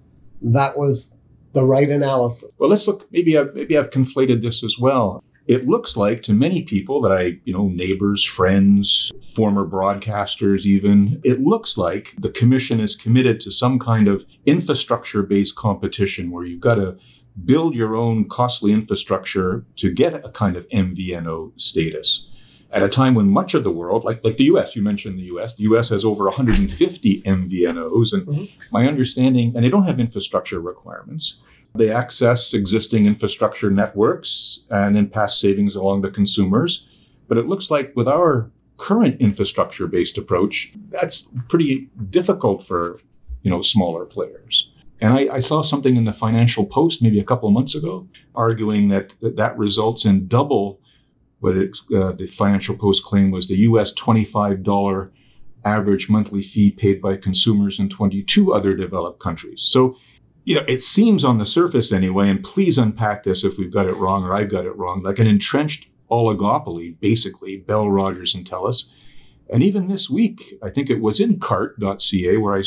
that 0.42 0.77
was 0.77 1.16
the 1.55 1.64
right 1.64 1.88
analysis. 1.88 2.50
Well, 2.59 2.68
let's 2.68 2.87
look. 2.87 3.11
Maybe 3.11 3.38
I've, 3.38 3.55
maybe 3.55 3.79
I've 3.79 3.90
conflated 3.90 4.42
this 4.42 4.62
as 4.62 4.79
well 4.79 5.24
it 5.46 5.68
looks 5.68 5.96
like 5.96 6.22
to 6.22 6.33
many 6.33 6.62
people 6.62 7.02
that 7.02 7.12
I, 7.12 7.38
you 7.44 7.52
know, 7.52 7.68
neighbors, 7.68 8.24
friends, 8.24 9.12
former 9.35 9.66
broadcasters 9.66 10.64
even, 10.64 11.20
it 11.22 11.40
looks 11.40 11.76
like 11.76 12.14
the 12.18 12.30
commission 12.30 12.80
is 12.80 12.96
committed 12.96 13.40
to 13.40 13.50
some 13.50 13.78
kind 13.78 14.09
of 14.09 14.24
infrastructure 14.46 15.22
based 15.22 15.54
competition 15.54 16.30
where 16.30 16.46
you've 16.46 16.61
got 16.61 16.76
to 16.76 16.96
build 17.44 17.74
your 17.74 17.94
own 17.94 18.28
costly 18.28 18.72
infrastructure 18.72 19.66
to 19.76 19.90
get 19.90 20.14
a 20.14 20.30
kind 20.30 20.57
of 20.57 20.68
MVNO 20.70 21.61
status. 21.61 22.28
At 22.70 22.83
a 22.83 22.88
time 22.88 23.14
when 23.14 23.28
much 23.28 23.54
of 23.54 23.64
the 23.64 23.70
world, 23.70 24.04
like, 24.04 24.24
like 24.24 24.37
the 24.37 24.44
US, 24.44 24.74
you 24.74 24.83
mentioned 24.83 25.18
the 25.18 25.24
US, 25.37 25.54
the 25.54 25.64
US 25.64 25.90
has 25.90 26.04
over 26.04 26.24
150 26.24 27.22
MVNOs. 27.22 28.12
And 28.12 28.26
mm-hmm. 28.26 28.44
my 28.72 28.87
understanding, 28.87 29.54
and 29.54 29.64
they 29.64 29.68
don't 29.68 29.87
have 29.87 30.00
infrastructure 30.00 30.59
requirements. 30.59 31.37
They 31.76 31.90
access 31.90 32.54
existing 32.54 33.06
infrastructure 33.06 33.70
networks 33.70 34.60
and 34.70 34.94
then 34.94 35.08
pass 35.08 35.38
savings 35.38 35.74
along 35.74 36.02
to 36.02 36.10
consumers. 36.10 36.87
But 37.26 37.38
it 37.38 37.46
looks 37.46 37.70
like 37.70 37.94
with 37.96 38.06
our 38.06 38.50
current 38.76 39.20
infrastructure 39.20 39.87
based 39.87 40.18
approach, 40.18 40.72
that's 40.90 41.28
pretty 41.48 41.88
difficult 42.10 42.64
for 42.64 42.98
you 43.42 43.50
know 43.50 43.60
smaller 43.60 44.04
players. 44.04 44.70
And 45.00 45.12
I, 45.12 45.34
I, 45.34 45.40
saw 45.40 45.62
something 45.62 45.96
in 45.96 46.04
the 46.04 46.12
Financial 46.12 46.64
Post 46.64 47.02
maybe 47.02 47.18
a 47.18 47.24
couple 47.24 47.48
of 47.48 47.52
months 47.52 47.74
ago 47.74 48.08
arguing 48.34 48.88
that 48.88 49.14
that, 49.20 49.37
that 49.37 49.58
results 49.58 50.04
in 50.04 50.28
double 50.28 50.80
what 51.40 51.56
it, 51.56 51.76
uh, 51.94 52.12
the 52.12 52.26
Financial 52.26 52.76
Post 52.76 53.04
claim 53.04 53.30
was 53.30 53.48
the 53.48 53.56
US 53.56 53.92
$25 53.94 55.10
average 55.64 56.08
monthly 56.08 56.42
fee 56.42 56.70
paid 56.70 57.02
by 57.02 57.16
consumers 57.16 57.78
in 57.78 57.88
22 57.88 58.52
other 58.52 58.74
developed 58.74 59.20
countries. 59.20 59.62
So 59.62 59.96
you 60.44 60.54
know, 60.54 60.64
it 60.68 60.83
seems 60.83 61.24
on 61.24 61.38
the 61.38 61.46
surface 61.46 61.90
anyway, 61.90 62.28
and 62.28 62.44
please 62.44 62.78
unpack 62.78 63.24
this 63.24 63.44
if 63.44 63.59
we've 63.59 63.72
got 63.72 63.87
it 63.87 63.96
wrong 63.96 64.24
or 64.24 64.35
I've 64.35 64.50
got 64.50 64.66
it 64.66 64.76
wrong, 64.76 65.02
like 65.02 65.18
an 65.18 65.26
entrenched 65.26 65.87
oligopoly, 66.11 66.98
basically, 67.00 67.57
Bell, 67.57 67.88
Rogers, 67.88 68.35
and 68.35 68.48
Telus. 68.48 68.90
And 69.50 69.62
even 69.62 69.88
this 69.88 70.11
week, 70.11 70.59
I 70.62 70.70
think 70.70 70.90
it 70.90 71.00
was 71.00 71.18
in 71.18 71.38
Cartt.ca 71.38 72.37
where 72.37 72.57
I 72.57 72.62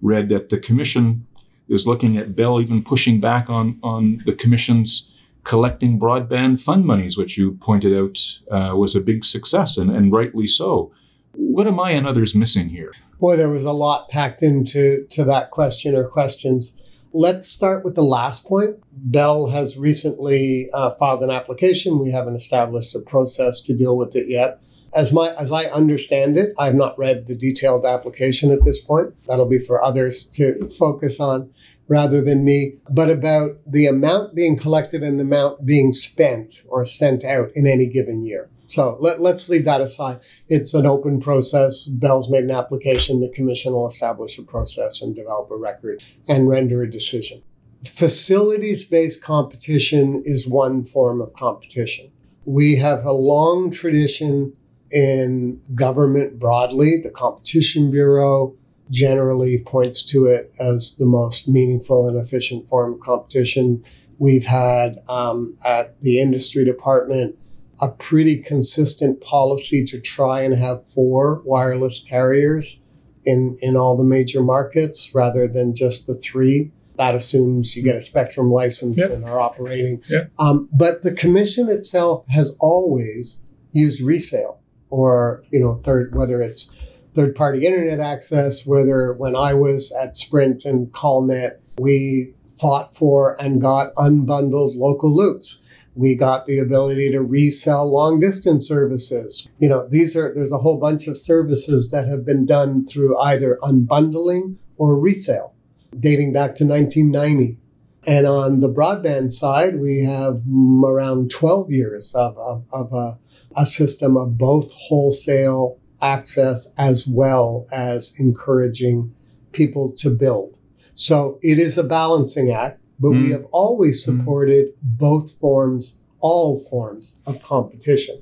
read 0.00 0.28
that 0.30 0.48
the 0.48 0.58
commission 0.58 1.26
is 1.68 1.86
looking 1.86 2.16
at 2.16 2.34
Bell 2.34 2.60
even 2.60 2.82
pushing 2.82 3.20
back 3.20 3.48
on, 3.48 3.78
on 3.82 4.20
the 4.26 4.34
commission's 4.34 5.10
collecting 5.44 5.98
broadband 5.98 6.60
fund 6.60 6.84
monies, 6.84 7.16
which 7.16 7.38
you 7.38 7.52
pointed 7.52 7.96
out 7.96 8.18
uh, 8.50 8.76
was 8.76 8.94
a 8.94 9.00
big 9.00 9.24
success, 9.24 9.76
and, 9.76 9.90
and 9.90 10.12
rightly 10.12 10.46
so. 10.46 10.92
What 11.34 11.66
am 11.66 11.80
I 11.80 11.92
and 11.92 12.06
others 12.06 12.34
missing 12.34 12.68
here? 12.68 12.92
Boy, 13.18 13.36
there 13.36 13.48
was 13.48 13.64
a 13.64 13.72
lot 13.72 14.08
packed 14.08 14.42
into 14.42 15.06
to 15.10 15.24
that 15.24 15.50
question 15.50 15.94
or 15.94 16.04
questions. 16.04 16.78
Let's 17.14 17.46
start 17.46 17.84
with 17.84 17.94
the 17.94 18.02
last 18.02 18.46
point. 18.46 18.76
Bell 18.90 19.50
has 19.50 19.76
recently 19.76 20.70
uh, 20.72 20.92
filed 20.92 21.22
an 21.22 21.30
application. 21.30 21.98
We 21.98 22.10
haven't 22.10 22.36
established 22.36 22.94
a 22.94 23.00
process 23.00 23.60
to 23.62 23.76
deal 23.76 23.98
with 23.98 24.16
it 24.16 24.30
yet. 24.30 24.60
As 24.94 25.12
my 25.12 25.34
as 25.34 25.52
I 25.52 25.64
understand 25.64 26.38
it, 26.38 26.54
I 26.58 26.66
have 26.66 26.74
not 26.74 26.98
read 26.98 27.26
the 27.26 27.36
detailed 27.36 27.84
application 27.84 28.50
at 28.50 28.64
this 28.64 28.80
point. 28.80 29.14
That'll 29.26 29.46
be 29.46 29.58
for 29.58 29.82
others 29.82 30.24
to 30.36 30.68
focus 30.78 31.20
on 31.20 31.52
rather 31.86 32.22
than 32.22 32.44
me. 32.44 32.76
But 32.88 33.10
about 33.10 33.58
the 33.66 33.86
amount 33.86 34.34
being 34.34 34.56
collected 34.56 35.02
and 35.02 35.18
the 35.18 35.24
amount 35.24 35.66
being 35.66 35.92
spent 35.92 36.62
or 36.66 36.84
sent 36.86 37.24
out 37.24 37.50
in 37.54 37.66
any 37.66 37.86
given 37.86 38.24
year. 38.24 38.48
So 38.72 38.96
let, 39.00 39.20
us 39.20 39.50
leave 39.50 39.66
that 39.66 39.82
aside. 39.82 40.20
It's 40.48 40.72
an 40.72 40.86
open 40.86 41.20
process. 41.20 41.84
Bell's 41.84 42.30
made 42.30 42.44
an 42.44 42.50
application. 42.50 43.20
The 43.20 43.28
commission 43.28 43.74
will 43.74 43.86
establish 43.86 44.38
a 44.38 44.42
process 44.42 45.02
and 45.02 45.14
develop 45.14 45.50
a 45.50 45.56
record 45.56 46.02
and 46.26 46.48
render 46.48 46.82
a 46.82 46.90
decision. 46.90 47.42
Facilities 47.84 48.86
based 48.86 49.22
competition 49.22 50.22
is 50.24 50.48
one 50.48 50.82
form 50.82 51.20
of 51.20 51.34
competition. 51.34 52.12
We 52.46 52.76
have 52.76 53.04
a 53.04 53.12
long 53.12 53.70
tradition 53.70 54.54
in 54.90 55.60
government 55.74 56.38
broadly. 56.38 56.98
The 56.98 57.10
Competition 57.10 57.90
Bureau 57.90 58.56
generally 58.88 59.58
points 59.58 60.02
to 60.04 60.24
it 60.24 60.50
as 60.58 60.96
the 60.96 61.04
most 61.04 61.46
meaningful 61.46 62.08
and 62.08 62.16
efficient 62.16 62.68
form 62.68 62.94
of 62.94 63.00
competition. 63.00 63.84
We've 64.18 64.46
had 64.46 65.02
um, 65.10 65.58
at 65.62 66.00
the 66.00 66.20
industry 66.20 66.64
department 66.64 67.36
a 67.80 67.88
pretty 67.88 68.36
consistent 68.36 69.20
policy 69.20 69.84
to 69.84 70.00
try 70.00 70.42
and 70.42 70.54
have 70.58 70.86
four 70.86 71.42
wireless 71.44 72.00
carriers 72.00 72.80
in, 73.24 73.56
in 73.60 73.76
all 73.76 73.96
the 73.96 74.04
major 74.04 74.42
markets 74.42 75.12
rather 75.14 75.48
than 75.48 75.74
just 75.74 76.06
the 76.06 76.14
three. 76.14 76.70
That 76.96 77.14
assumes 77.14 77.74
you 77.74 77.82
get 77.82 77.96
a 77.96 78.00
spectrum 78.02 78.50
license 78.50 78.98
Yep. 78.98 79.10
and 79.10 79.24
are 79.24 79.40
operating. 79.40 80.02
Yep. 80.08 80.30
Um, 80.38 80.68
but 80.72 81.02
the 81.02 81.12
commission 81.12 81.68
itself 81.68 82.26
has 82.28 82.56
always 82.60 83.42
used 83.72 84.00
resale 84.00 84.60
or, 84.90 85.42
you 85.50 85.58
know, 85.58 85.80
third, 85.82 86.14
whether 86.14 86.42
it's 86.42 86.76
third 87.14 87.34
party 87.34 87.66
internet 87.66 87.98
access, 87.98 88.66
whether 88.66 89.12
when 89.14 89.34
I 89.34 89.54
was 89.54 89.90
at 89.92 90.16
Sprint 90.16 90.64
and 90.64 90.88
CallNet, 90.92 91.56
we 91.78 92.34
fought 92.60 92.94
for 92.94 93.40
and 93.42 93.60
got 93.60 93.94
unbundled 93.94 94.76
local 94.76 95.14
loops. 95.14 95.58
We 95.94 96.14
got 96.14 96.46
the 96.46 96.58
ability 96.58 97.10
to 97.12 97.20
resell 97.20 97.92
long 97.92 98.20
distance 98.20 98.66
services. 98.66 99.48
You 99.58 99.68
know, 99.68 99.86
these 99.88 100.16
are, 100.16 100.32
there's 100.34 100.52
a 100.52 100.58
whole 100.58 100.78
bunch 100.78 101.06
of 101.06 101.16
services 101.16 101.90
that 101.90 102.08
have 102.08 102.24
been 102.24 102.46
done 102.46 102.86
through 102.86 103.18
either 103.20 103.58
unbundling 103.62 104.56
or 104.76 104.98
resale 104.98 105.54
dating 105.98 106.32
back 106.32 106.54
to 106.56 106.64
1990. 106.64 107.58
And 108.04 108.26
on 108.26 108.60
the 108.60 108.68
broadband 108.68 109.30
side, 109.30 109.78
we 109.78 110.04
have 110.04 110.42
around 110.84 111.30
12 111.30 111.70
years 111.70 112.14
of, 112.14 112.36
of, 112.36 112.64
of 112.72 112.92
a, 112.92 113.18
a 113.56 113.64
system 113.64 114.16
of 114.16 114.36
both 114.36 114.72
wholesale 114.72 115.78
access 116.00 116.72
as 116.76 117.06
well 117.06 117.66
as 117.70 118.12
encouraging 118.18 119.14
people 119.52 119.92
to 119.92 120.10
build. 120.10 120.58
So 120.94 121.38
it 121.42 121.58
is 121.58 121.78
a 121.78 121.84
balancing 121.84 122.50
act, 122.50 122.81
but 123.02 123.10
we 123.10 123.24
Mm. 123.28 123.32
have 123.32 123.46
always 123.50 124.00
Mm. 124.00 124.04
supported 124.18 124.66
both 124.82 125.32
forms, 125.32 125.98
all 126.20 126.58
forms 126.58 127.16
of 127.26 127.42
competition. 127.42 128.16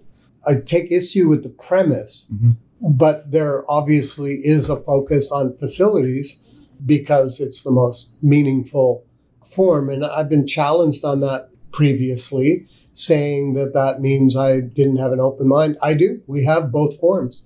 I 0.47 0.55
take 0.55 0.91
issue 0.91 1.29
with 1.29 1.43
the 1.43 1.51
premise, 1.51 2.27
Mhm. 2.33 2.57
but 2.81 3.31
there 3.31 3.71
obviously 3.71 4.37
is 4.37 4.71
a 4.71 4.77
focus 4.77 5.31
on 5.31 5.57
facilities 5.59 6.41
because 6.85 7.41
it's 7.41 7.63
the 7.63 7.71
most 7.71 8.15
meaningful 8.23 9.05
form. 9.45 9.91
And 9.91 10.03
I've 10.03 10.31
been 10.31 10.47
challenged 10.47 11.05
on 11.05 11.21
that 11.21 11.51
previously, 11.73 12.67
saying 12.95 13.53
that 13.55 13.75
that 13.75 14.01
means 14.01 14.35
I 14.35 14.61
didn't 14.61 14.97
have 14.97 15.13
an 15.13 15.21
open 15.21 15.47
mind. 15.47 15.77
I 15.83 15.93
do. 15.95 16.21
We 16.27 16.45
have 16.45 16.73
both 16.73 16.99
forms. 16.99 17.45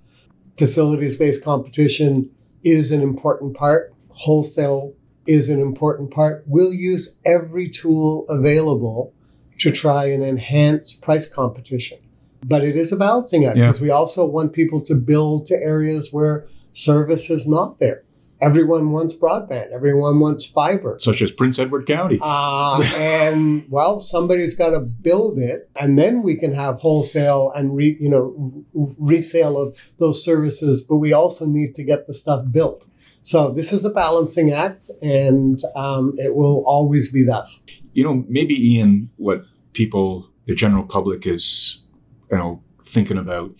Facilities 0.56 1.16
based 1.16 1.42
competition 1.42 2.30
is 2.62 2.92
an 2.92 3.02
important 3.02 3.54
part, 3.54 3.92
wholesale 4.08 4.92
is 5.26 5.48
an 5.48 5.60
important 5.60 6.10
part. 6.10 6.44
We'll 6.46 6.72
use 6.72 7.16
every 7.24 7.68
tool 7.68 8.26
available 8.28 9.12
to 9.58 9.70
try 9.70 10.06
and 10.06 10.22
enhance 10.22 10.92
price 10.92 11.26
competition. 11.26 11.98
But 12.44 12.62
it 12.64 12.76
is 12.76 12.92
a 12.92 12.96
balancing 12.96 13.44
act 13.46 13.56
Yeah. 13.56 13.66
because 13.66 13.80
we 13.80 13.90
also 13.90 14.26
want 14.26 14.52
people 14.52 14.80
to 14.82 14.94
build 14.94 15.46
to 15.46 15.54
areas 15.54 16.12
where 16.12 16.46
service 16.72 17.30
is 17.30 17.46
not 17.48 17.78
there. 17.78 18.02
Everyone 18.40 18.90
wants 18.90 19.14
broadband. 19.16 19.70
Everyone 19.72 20.20
wants 20.20 20.44
fiber. 20.44 20.96
Such 20.98 21.22
as 21.22 21.30
Prince 21.30 21.58
Edward 21.58 21.86
County. 21.86 22.18
Uh, 22.20 22.82
and 22.96 23.64
well, 23.70 24.00
somebody's 24.00 24.52
got 24.54 24.70
to 24.70 24.80
build 24.80 25.38
it, 25.38 25.70
and 25.80 25.98
then 25.98 26.20
we 26.20 26.34
can 26.34 26.52
have 26.52 26.80
wholesale 26.80 27.50
and 27.56 27.74
re, 27.74 27.96
you 27.98 28.10
know 28.10 28.64
resale 28.98 29.56
of 29.56 29.78
those 29.98 30.22
services. 30.22 30.82
But 30.82 30.96
we 30.96 31.12
also 31.12 31.46
need 31.46 31.74
to 31.76 31.84
get 31.84 32.06
the 32.06 32.12
stuff 32.12 32.44
built. 32.50 32.86
So 33.24 33.50
this 33.50 33.72
is 33.72 33.84
a 33.86 33.90
balancing 33.90 34.52
act, 34.52 34.90
and 35.02 35.58
um, 35.74 36.12
it 36.18 36.36
will 36.36 36.62
always 36.66 37.10
be 37.10 37.24
thus. 37.24 37.62
you 37.94 38.04
know, 38.04 38.24
maybe 38.28 38.54
Ian, 38.74 39.10
what 39.16 39.44
people, 39.72 40.28
the 40.46 40.54
general 40.54 40.84
public 40.84 41.26
is, 41.26 41.82
you 42.30 42.36
know, 42.36 42.62
thinking 42.84 43.16
about 43.16 43.54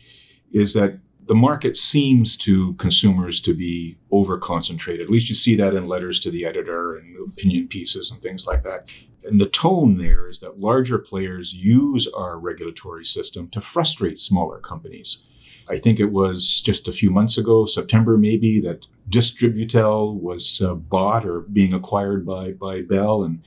is 0.53 0.75
that 0.75 0.99
the 1.27 1.35
market 1.35 1.77
seems 1.77 2.37
to 2.37 2.75
consumers 2.75 3.41
to 3.41 3.55
be 3.55 3.97
over 4.11 4.37
concentrated. 4.37 5.07
At 5.07 5.11
least 5.11 5.31
you 5.31 5.35
see 5.35 5.57
that 5.57 5.75
in 5.75 5.89
letters 5.89 6.21
to 6.21 6.31
the 6.31 6.45
editor 6.45 6.97
and 6.97 7.17
opinion 7.33 7.69
pieces 7.69 8.11
and 8.11 8.21
things 8.21 8.47
like 8.47 8.63
that. 8.65 8.89
And 9.25 9.41
the 9.41 9.49
tone 9.49 9.97
there 9.97 10.29
is 10.29 10.41
that 10.41 10.61
larger 10.61 10.99
players 10.99 11.55
use 11.55 12.07
our 12.09 12.39
regulatory 12.39 13.07
system 13.07 13.49
to 13.51 13.61
frustrate 13.63 14.21
smaller 14.21 14.59
companies. 14.59 15.25
I 15.69 15.79
think 15.79 15.99
it 15.99 16.13
was 16.13 16.61
just 16.61 16.89
a 16.89 16.93
few 16.93 17.11
months 17.11 17.39
ago, 17.39 17.67
September 17.67 18.19
maybe, 18.19 18.61
that 18.61 18.87
Distributel 19.09 20.15
was 20.15 20.61
uh, 20.61 20.75
bought 20.75 21.25
or 21.25 21.41
being 21.41 21.73
acquired 21.73 22.27
by, 22.27 22.53
by 22.53 22.83
Bell. 22.83 23.25
And 23.25 23.43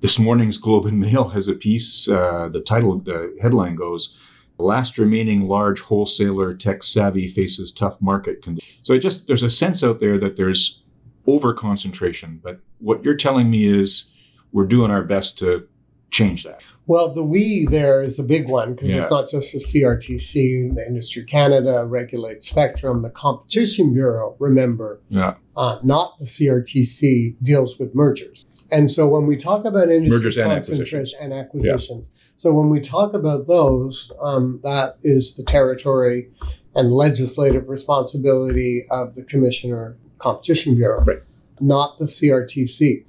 this 0.00 0.18
morning's 0.18 0.58
Globe 0.58 0.86
and 0.86 1.00
Mail 1.00 1.28
has 1.28 1.48
a 1.48 1.54
piece. 1.54 2.08
Uh, 2.08 2.48
the 2.52 2.60
title, 2.60 2.98
the 2.98 3.36
headline 3.42 3.74
goes, 3.74 4.16
"Last 4.58 4.98
remaining 4.98 5.48
large 5.48 5.80
wholesaler 5.80 6.54
TekSavvy 6.54 7.32
faces 7.32 7.72
tough 7.72 8.00
market 8.00 8.42
conditions." 8.42 8.78
So 8.82 8.96
just 8.98 9.26
there's 9.26 9.42
a 9.42 9.50
sense 9.50 9.82
out 9.82 9.98
there 9.98 10.18
that 10.18 10.36
there's 10.36 10.82
over 11.26 11.52
concentration. 11.52 12.40
But 12.42 12.60
what 12.78 13.04
you're 13.04 13.16
telling 13.16 13.50
me 13.50 13.66
is 13.66 14.10
we're 14.52 14.66
doing 14.66 14.90
our 14.90 15.02
best 15.02 15.38
to 15.40 15.66
change 16.10 16.44
that. 16.44 16.62
Well, 16.86 17.12
the 17.12 17.22
we 17.22 17.66
there 17.66 18.00
is 18.00 18.18
a 18.18 18.22
big 18.22 18.48
one 18.48 18.74
because 18.74 18.92
Yeah. 18.92 19.02
it's 19.02 19.10
not 19.10 19.28
just 19.28 19.52
the 19.52 19.58
CRTC, 19.58 20.74
the 20.74 20.86
Industry 20.86 21.24
Canada 21.24 21.84
regulates 21.84 22.48
Spectrum, 22.48 23.02
the 23.02 23.10
Competition 23.10 23.92
Bureau. 23.92 24.36
Remember, 24.38 25.00
Yeah, 25.08 25.34
uh, 25.56 25.78
not 25.82 26.18
the 26.18 26.26
CRTC, 26.26 27.36
deals 27.42 27.78
with 27.78 27.94
mergers. 27.94 28.46
And 28.70 28.90
so 28.90 29.06
when 29.06 29.26
we 29.26 29.36
talk 29.36 29.64
about 29.64 29.90
industry 29.90 30.18
Mergers 30.18 30.36
and 30.38 30.50
concentration 30.50 31.18
and 31.20 31.32
acquisitions, 31.32 32.10
so 32.36 32.52
when 32.52 32.68
we 32.68 32.80
talk 32.80 33.14
about 33.14 33.46
those, 33.46 34.12
um, 34.20 34.60
that 34.64 34.96
is 35.02 35.36
the 35.36 35.44
territory 35.44 36.28
and 36.74 36.92
legislative 36.92 37.68
responsibility 37.68 38.84
of 38.90 39.14
the 39.14 39.22
Commissioner 39.24 39.96
Competition 40.18 40.74
Bureau, 40.76 41.04
Right. 41.04 41.22
not 41.60 41.98
the 41.98 42.06
CRTC. 42.06 43.04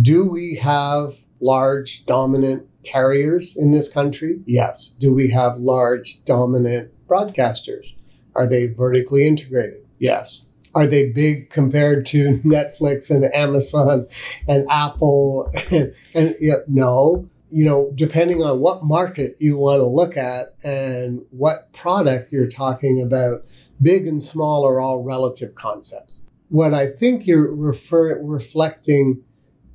Do 0.00 0.24
we 0.26 0.56
have 0.56 1.23
large 1.44 2.06
dominant 2.06 2.66
carriers 2.84 3.56
in 3.56 3.70
this 3.70 3.88
country? 3.88 4.40
Yes. 4.46 4.88
Do 4.88 5.12
we 5.12 5.30
have 5.30 5.58
large 5.58 6.24
dominant 6.24 6.90
broadcasters? 7.06 7.96
Are 8.34 8.46
they 8.46 8.66
vertically 8.66 9.26
integrated? 9.26 9.86
Yes. 9.98 10.46
Are 10.74 10.86
they 10.86 11.10
big 11.10 11.50
compared 11.50 12.06
to 12.06 12.38
Netflix 12.44 13.10
and 13.10 13.32
Amazon 13.34 14.06
and 14.48 14.66
Apple? 14.70 15.52
And, 15.70 15.94
and 16.14 16.34
yeah, 16.40 16.56
no. 16.66 17.28
You 17.50 17.64
know, 17.66 17.92
depending 17.94 18.42
on 18.42 18.58
what 18.58 18.82
market 18.82 19.36
you 19.38 19.56
want 19.58 19.78
to 19.78 19.86
look 19.86 20.16
at 20.16 20.54
and 20.64 21.20
what 21.30 21.72
product 21.72 22.32
you're 22.32 22.48
talking 22.48 23.00
about, 23.00 23.44
big 23.80 24.08
and 24.08 24.20
small 24.20 24.66
are 24.66 24.80
all 24.80 25.04
relative 25.04 25.54
concepts. 25.54 26.26
What 26.48 26.74
I 26.74 26.88
think 26.88 27.26
you're 27.26 27.54
refer- 27.54 28.20
reflecting 28.20 29.22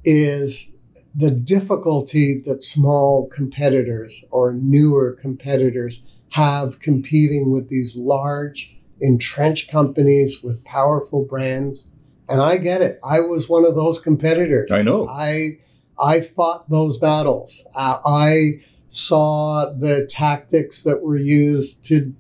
is 0.04 0.76
the 1.14 1.32
difficulty 1.32 2.40
that 2.46 2.64
small 2.64 3.28
competitors 3.28 4.26
or 4.32 4.54
newer 4.54 5.18
competitors 5.20 6.06
have 6.34 6.80
competing 6.80 7.52
with 7.52 7.70
these 7.70 7.96
large 7.96 8.78
entrenched 9.02 9.70
companies 9.70 10.44
with 10.44 10.64
powerful 10.66 11.24
brands. 11.24 11.96
And 12.28 12.42
I 12.42 12.58
get 12.58 12.82
it. 12.82 13.00
I 13.04 13.22
was 13.22 13.50
one 13.50 13.66
of 13.66 13.76
those 13.76 14.00
competitors. 14.00 14.72
I 14.72 14.84
know. 14.84 15.08
I 15.08 15.60
I 16.00 16.22
fought 16.22 16.70
those 16.70 16.98
battles. 16.98 17.68
Uh, 17.76 18.00
I 18.06 18.62
saw 18.88 19.74
the 19.74 20.06
tactics 20.06 20.84
that 20.84 21.02
were 21.02 21.18
used 21.18 21.84
to 21.86 22.14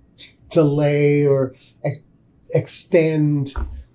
delay 0.49 1.25
or 1.25 1.55
ex- 1.83 1.97
extend 2.53 3.53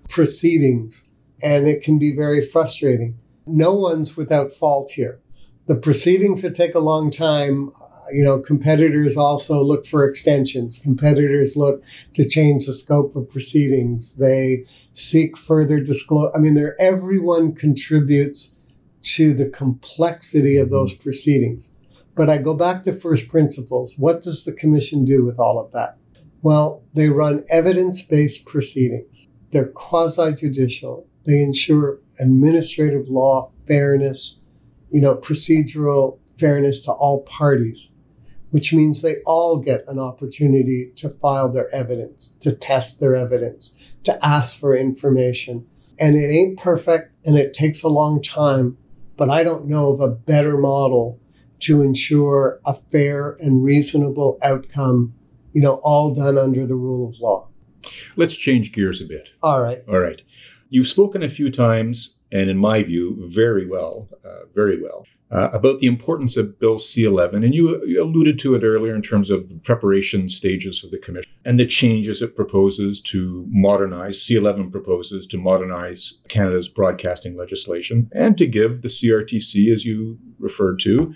proceedings, 0.09 1.09
and 1.41 1.67
it 1.67 1.83
can 1.83 1.99
be 1.99 2.15
very 2.15 2.41
frustrating. 2.41 3.17
No 3.47 3.73
one's 3.73 4.17
without 4.17 4.51
fault 4.51 4.91
here. 4.91 5.19
The 5.67 5.75
proceedings 5.75 6.41
that 6.41 6.55
take 6.55 6.75
a 6.75 6.79
long 6.79 7.11
time, 7.11 7.71
you 8.13 8.23
know, 8.23 8.39
competitors 8.39 9.17
also 9.17 9.61
look 9.61 9.85
for 9.85 10.05
extensions. 10.05 10.77
Competitors 10.79 11.57
look 11.57 11.83
to 12.13 12.27
change 12.27 12.65
the 12.65 12.73
scope 12.73 13.15
of 13.15 13.29
proceedings. 13.29 14.17
They 14.17 14.65
seek 14.93 15.37
further 15.37 15.79
disclosure. 15.79 16.31
I 16.35 16.39
mean, 16.39 16.53
there 16.53 16.79
everyone 16.79 17.53
contributes 17.53 18.55
to 19.01 19.33
the 19.33 19.49
complexity 19.49 20.57
of 20.57 20.69
those 20.69 20.93
mm-hmm. 20.93 21.03
proceedings. 21.03 21.71
But 22.15 22.29
I 22.29 22.37
go 22.37 22.53
back 22.53 22.83
to 22.83 22.93
first 22.93 23.27
principles. 23.27 23.95
What 23.97 24.21
does 24.21 24.45
the 24.45 24.53
commission 24.53 25.03
do 25.03 25.25
with 25.25 25.37
all 25.37 25.59
of 25.59 25.71
that? 25.73 25.97
Well, 26.41 26.83
they 26.93 27.09
run 27.09 27.43
evidence-based 27.49 28.45
proceedings. 28.45 29.27
They're 29.51 29.67
quasi-judicial. 29.67 31.07
They 31.25 31.41
ensure 31.41 31.99
administrative 32.19 33.07
law 33.09 33.51
fairness, 33.67 34.41
you 34.91 35.01
know, 35.01 35.15
procedural 35.15 36.19
fairness 36.37 36.79
to 36.85 36.91
all 36.91 37.23
parties. 37.23 37.91
which 38.55 38.73
means 38.73 39.01
they 39.01 39.17
all 39.25 39.57
get 39.57 39.83
an 39.85 39.99
opportunity 39.99 40.89
to 40.95 41.09
file 41.09 41.49
their 41.49 41.67
evidence, 41.75 42.37
to 42.39 42.53
test 42.53 43.01
their 43.01 43.13
evidence, 43.13 43.77
to 44.01 44.25
ask 44.25 44.57
for 44.57 44.77
information. 44.77 45.65
And 45.99 46.15
it 46.15 46.29
ain't 46.29 46.57
perfect 46.57 47.13
and 47.25 47.37
it 47.37 47.53
takes 47.53 47.83
a 47.83 47.89
long 47.89 48.21
time, 48.21 48.77
but 49.17 49.29
I 49.29 49.43
don't 49.43 49.67
know 49.67 49.91
of 49.91 49.99
a 49.99 50.07
better 50.07 50.57
model 50.57 51.19
to 51.59 51.81
ensure 51.81 52.61
a 52.65 52.73
fair 52.73 53.35
and 53.41 53.61
reasonable 53.61 54.39
outcome, 54.41 55.13
you 55.51 55.61
know, 55.61 55.81
all 55.83 56.13
done 56.13 56.37
under 56.37 56.65
the 56.65 56.75
rule 56.75 57.09
of 57.09 57.19
law. 57.19 57.49
Let's 58.15 58.37
change 58.37 58.71
gears 58.71 59.01
a 59.01 59.05
bit. 59.05 59.31
All 59.43 59.61
right. 59.61 59.83
All 59.85 59.99
right. 59.99 60.21
You've 60.69 60.87
spoken 60.87 61.21
a 61.21 61.29
few 61.29 61.51
times, 61.51 62.15
and 62.31 62.49
in 62.49 62.57
my 62.57 62.83
view, 62.83 63.29
very 63.29 63.67
well, 63.67 64.09
uh, 64.25 64.45
very 64.53 64.81
well, 64.81 65.05
uh, 65.31 65.49
about 65.53 65.79
the 65.79 65.87
importance 65.87 66.37
of 66.37 66.59
Bill 66.59 66.77
C11. 66.77 67.43
And 67.43 67.53
you, 67.53 67.83
you, 67.85 68.01
alluded 68.03 68.39
to 68.39 68.55
it 68.55 68.63
earlier 68.63 68.95
in 68.95 69.01
terms 69.01 69.29
of 69.29 69.49
the 69.49 69.55
preparation 69.55 70.29
stages 70.29 70.83
of 70.83 70.91
the 70.91 70.97
commission 70.97 71.31
and 71.43 71.59
the 71.59 71.65
changes 71.65 72.21
it 72.21 72.35
proposes 72.35 73.01
to 73.01 73.45
modernize, 73.49 74.17
C11 74.17 74.71
proposes 74.71 75.27
to 75.27 75.37
modernize 75.37 76.19
Canada's 76.29 76.67
broadcasting 76.67 77.37
legislation 77.37 78.09
and 78.13 78.37
to 78.37 78.47
give 78.47 78.81
the 78.81 78.87
CRTC, 78.87 79.71
as 79.73 79.85
you 79.85 80.17
referred 80.39 80.79
to, 80.81 81.13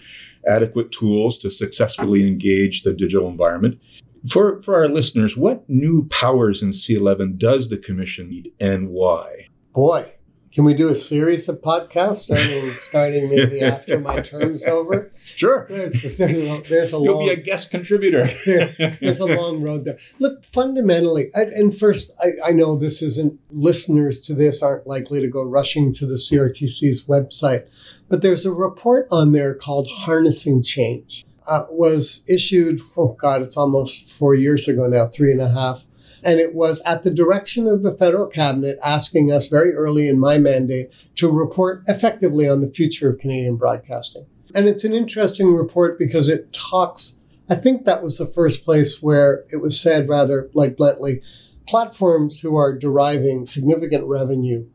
adequate 0.47 0.91
tools 0.91 1.37
to 1.39 1.51
successfully 1.51 2.27
engage 2.27 2.83
the 2.83 2.93
digital 2.93 3.27
environment. 3.27 3.79
For, 4.27 4.61
for 4.61 4.75
our 4.75 4.89
listeners, 4.89 5.37
what 5.37 5.69
new 5.69 6.07
powers 6.09 6.61
in 6.61 6.69
C11 6.69 7.37
does 7.37 7.69
the 7.69 7.77
Commission 7.77 8.29
need 8.29 8.51
and 8.59 8.89
why? 8.89 9.47
Boy, 9.73 10.13
can 10.51 10.63
we 10.63 10.73
do 10.73 10.89
a 10.89 10.95
series 10.95 11.47
of 11.47 11.61
podcasts 11.61 12.23
starting 12.23 12.71
starting 12.79 13.29
maybe 13.29 13.61
after 13.61 13.99
my 13.99 14.19
term's 14.21 14.65
over? 14.65 15.11
Sure. 15.23 15.67
There's, 15.69 16.17
there's, 16.17 16.19
a, 16.19 16.61
there's 16.67 16.93
a 16.93 16.97
You'll 16.97 17.17
long, 17.17 17.25
be 17.25 17.31
a 17.31 17.35
guest 17.35 17.69
contributor. 17.69 18.27
there, 18.45 18.97
there's 18.99 19.19
a 19.19 19.27
long 19.27 19.61
road 19.61 19.85
there. 19.85 19.99
Look, 20.17 20.43
fundamentally, 20.43 21.29
I, 21.35 21.41
and 21.53 21.75
first, 21.75 22.11
I, 22.19 22.49
I 22.49 22.51
know 22.51 22.77
this 22.77 23.01
isn't 23.01 23.39
listeners 23.51 24.19
to 24.21 24.33
this 24.33 24.63
aren't 24.63 24.87
likely 24.87 25.21
to 25.21 25.27
go 25.27 25.43
rushing 25.43 25.93
to 25.93 26.05
the 26.07 26.15
CRTC's 26.15 27.05
website, 27.05 27.67
but 28.07 28.23
there's 28.23 28.45
a 28.45 28.51
report 28.51 29.07
on 29.11 29.33
there 29.33 29.53
called 29.53 29.87
"Harnessing 29.87 30.63
Change." 30.63 31.25
Uh, 31.49 31.65
was 31.71 32.23
issued. 32.27 32.79
Oh 32.95 33.17
God, 33.19 33.41
it's 33.41 33.57
almost 33.57 34.11
four 34.11 34.35
years 34.35 34.67
ago 34.67 34.85
now, 34.87 35.07
three 35.07 35.31
and 35.31 35.41
a 35.41 35.49
half 35.49 35.85
and 36.23 36.39
it 36.39 36.53
was 36.53 36.81
at 36.81 37.03
the 37.03 37.11
direction 37.11 37.67
of 37.67 37.83
the 37.83 37.95
federal 37.95 38.27
cabinet 38.27 38.77
asking 38.83 39.31
us 39.31 39.47
very 39.47 39.73
early 39.73 40.07
in 40.07 40.19
my 40.19 40.37
mandate 40.37 40.89
to 41.15 41.31
report 41.31 41.83
effectively 41.87 42.47
on 42.47 42.61
the 42.61 42.67
future 42.67 43.09
of 43.09 43.19
Canadian 43.19 43.55
broadcasting. 43.55 44.25
And 44.55 44.67
it's 44.67 44.83
an 44.83 44.93
interesting 44.93 45.53
report 45.53 45.99
because 45.99 46.27
it 46.27 46.51
talks, 46.51 47.21
I 47.49 47.55
think 47.55 47.85
that 47.85 48.03
was 48.03 48.17
the 48.17 48.25
first 48.25 48.65
place 48.65 49.01
where 49.01 49.45
it 49.49 49.61
was 49.61 49.79
said 49.79 50.09
rather 50.09 50.49
like 50.53 50.75
bluntly, 50.75 51.21
platforms 51.67 52.39
who 52.39 52.55
are 52.57 52.77
deriving 52.77 53.45
significant 53.45 54.05
revenue 54.05 54.67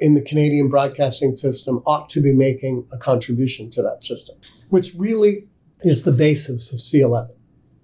in 0.00 0.14
the 0.14 0.22
Canadian 0.22 0.68
broadcasting 0.68 1.34
system 1.36 1.82
ought 1.86 2.08
to 2.10 2.20
be 2.20 2.32
making 2.32 2.86
a 2.92 2.98
contribution 2.98 3.70
to 3.70 3.82
that 3.82 4.04
system, 4.04 4.36
which 4.68 4.94
really 4.94 5.46
is 5.84 6.02
the 6.02 6.12
basis 6.12 6.72
of 6.72 6.78
C11 6.78 7.30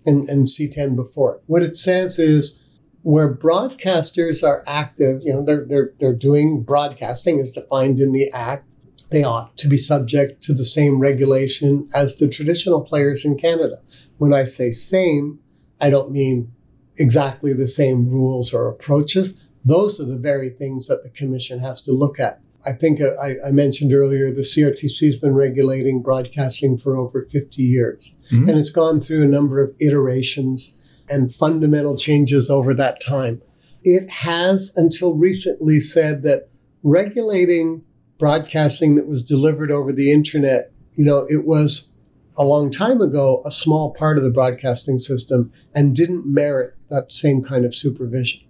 and, 0.06 0.28
and 0.28 0.46
C10 0.46 0.96
before 0.96 1.36
it. 1.36 1.42
What 1.46 1.62
it 1.62 1.76
says 1.76 2.18
is 2.18 2.60
where 3.02 3.32
broadcasters 3.32 4.46
are 4.46 4.64
active, 4.66 5.22
you 5.24 5.32
know, 5.32 5.44
they're, 5.44 5.64
they're, 5.64 5.92
they're 6.00 6.14
doing 6.14 6.62
broadcasting 6.62 7.40
as 7.40 7.52
defined 7.52 7.98
in 8.00 8.12
the 8.12 8.30
Act. 8.32 8.70
They 9.10 9.22
ought 9.22 9.56
to 9.58 9.68
be 9.68 9.76
subject 9.76 10.42
to 10.42 10.52
the 10.52 10.64
same 10.64 10.98
regulation 10.98 11.88
as 11.94 12.16
the 12.16 12.28
traditional 12.28 12.82
players 12.82 13.24
in 13.24 13.38
Canada. 13.38 13.80
When 14.18 14.34
I 14.34 14.44
say 14.44 14.70
same, 14.70 15.38
I 15.80 15.90
don't 15.90 16.10
mean 16.10 16.52
exactly 16.96 17.52
the 17.52 17.66
same 17.66 18.08
rules 18.08 18.52
or 18.52 18.68
approaches. 18.68 19.40
Those 19.64 20.00
are 20.00 20.04
the 20.04 20.16
very 20.16 20.50
things 20.50 20.88
that 20.88 21.02
the 21.02 21.10
Commission 21.10 21.60
has 21.60 21.80
to 21.82 21.92
look 21.92 22.18
at. 22.20 22.40
I 22.66 22.72
think 22.72 23.00
I, 23.00 23.34
I 23.46 23.50
mentioned 23.50 23.92
earlier 23.92 24.32
the 24.32 24.40
CRTC 24.40 25.06
has 25.06 25.18
been 25.18 25.34
regulating 25.34 26.02
broadcasting 26.02 26.76
for 26.76 26.96
over 26.96 27.22
50 27.22 27.62
years, 27.62 28.14
mm-hmm. 28.30 28.48
and 28.48 28.58
it's 28.58 28.70
gone 28.70 29.00
through 29.00 29.22
a 29.24 29.28
number 29.28 29.62
of 29.62 29.74
iterations 29.80 30.76
and 31.08 31.32
fundamental 31.32 31.96
changes 31.96 32.50
over 32.50 32.74
that 32.74 33.00
time. 33.00 33.40
It 33.82 34.10
has 34.10 34.72
until 34.76 35.14
recently 35.14 35.80
said 35.80 36.22
that 36.24 36.48
regulating 36.82 37.84
broadcasting 38.18 38.96
that 38.96 39.06
was 39.06 39.22
delivered 39.22 39.70
over 39.70 39.92
the 39.92 40.12
internet, 40.12 40.72
you 40.94 41.04
know, 41.04 41.26
it 41.28 41.46
was 41.46 41.92
a 42.36 42.44
long 42.44 42.70
time 42.70 43.00
ago 43.00 43.42
a 43.44 43.50
small 43.50 43.92
part 43.92 44.18
of 44.18 44.24
the 44.24 44.30
broadcasting 44.30 44.98
system 44.98 45.52
and 45.74 45.94
didn't 45.94 46.26
merit 46.26 46.74
that 46.90 47.12
same 47.12 47.42
kind 47.42 47.64
of 47.64 47.74
supervision. 47.74 48.40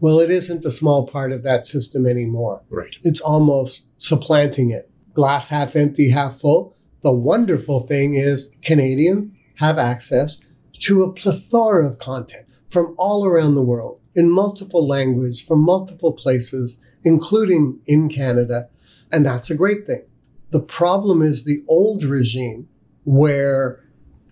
Well, 0.00 0.18
it 0.18 0.30
isn't 0.30 0.64
a 0.64 0.70
small 0.70 1.06
part 1.06 1.30
of 1.32 1.42
that 1.42 1.66
system 1.66 2.06
anymore. 2.06 2.62
Right. 2.70 2.96
It's 3.02 3.20
almost 3.20 3.90
supplanting 4.00 4.70
it. 4.70 4.90
Glass 5.12 5.48
half 5.48 5.76
empty, 5.76 6.10
half 6.10 6.40
full. 6.40 6.74
The 7.02 7.12
wonderful 7.12 7.80
thing 7.80 8.14
is 8.14 8.54
Canadians 8.62 9.38
have 9.56 9.78
access 9.78 10.42
to 10.80 11.02
a 11.02 11.12
plethora 11.12 11.86
of 11.86 11.98
content 11.98 12.46
from 12.68 12.94
all 12.96 13.26
around 13.26 13.54
the 13.54 13.62
world 13.62 14.00
in 14.14 14.30
multiple 14.30 14.86
languages 14.86 15.40
from 15.40 15.60
multiple 15.60 16.12
places, 16.12 16.78
including 17.04 17.80
in 17.86 18.08
Canada. 18.08 18.68
And 19.12 19.26
that's 19.26 19.50
a 19.50 19.56
great 19.56 19.86
thing. 19.86 20.02
The 20.50 20.60
problem 20.60 21.22
is 21.22 21.44
the 21.44 21.62
old 21.68 22.02
regime 22.04 22.68
where 23.04 23.79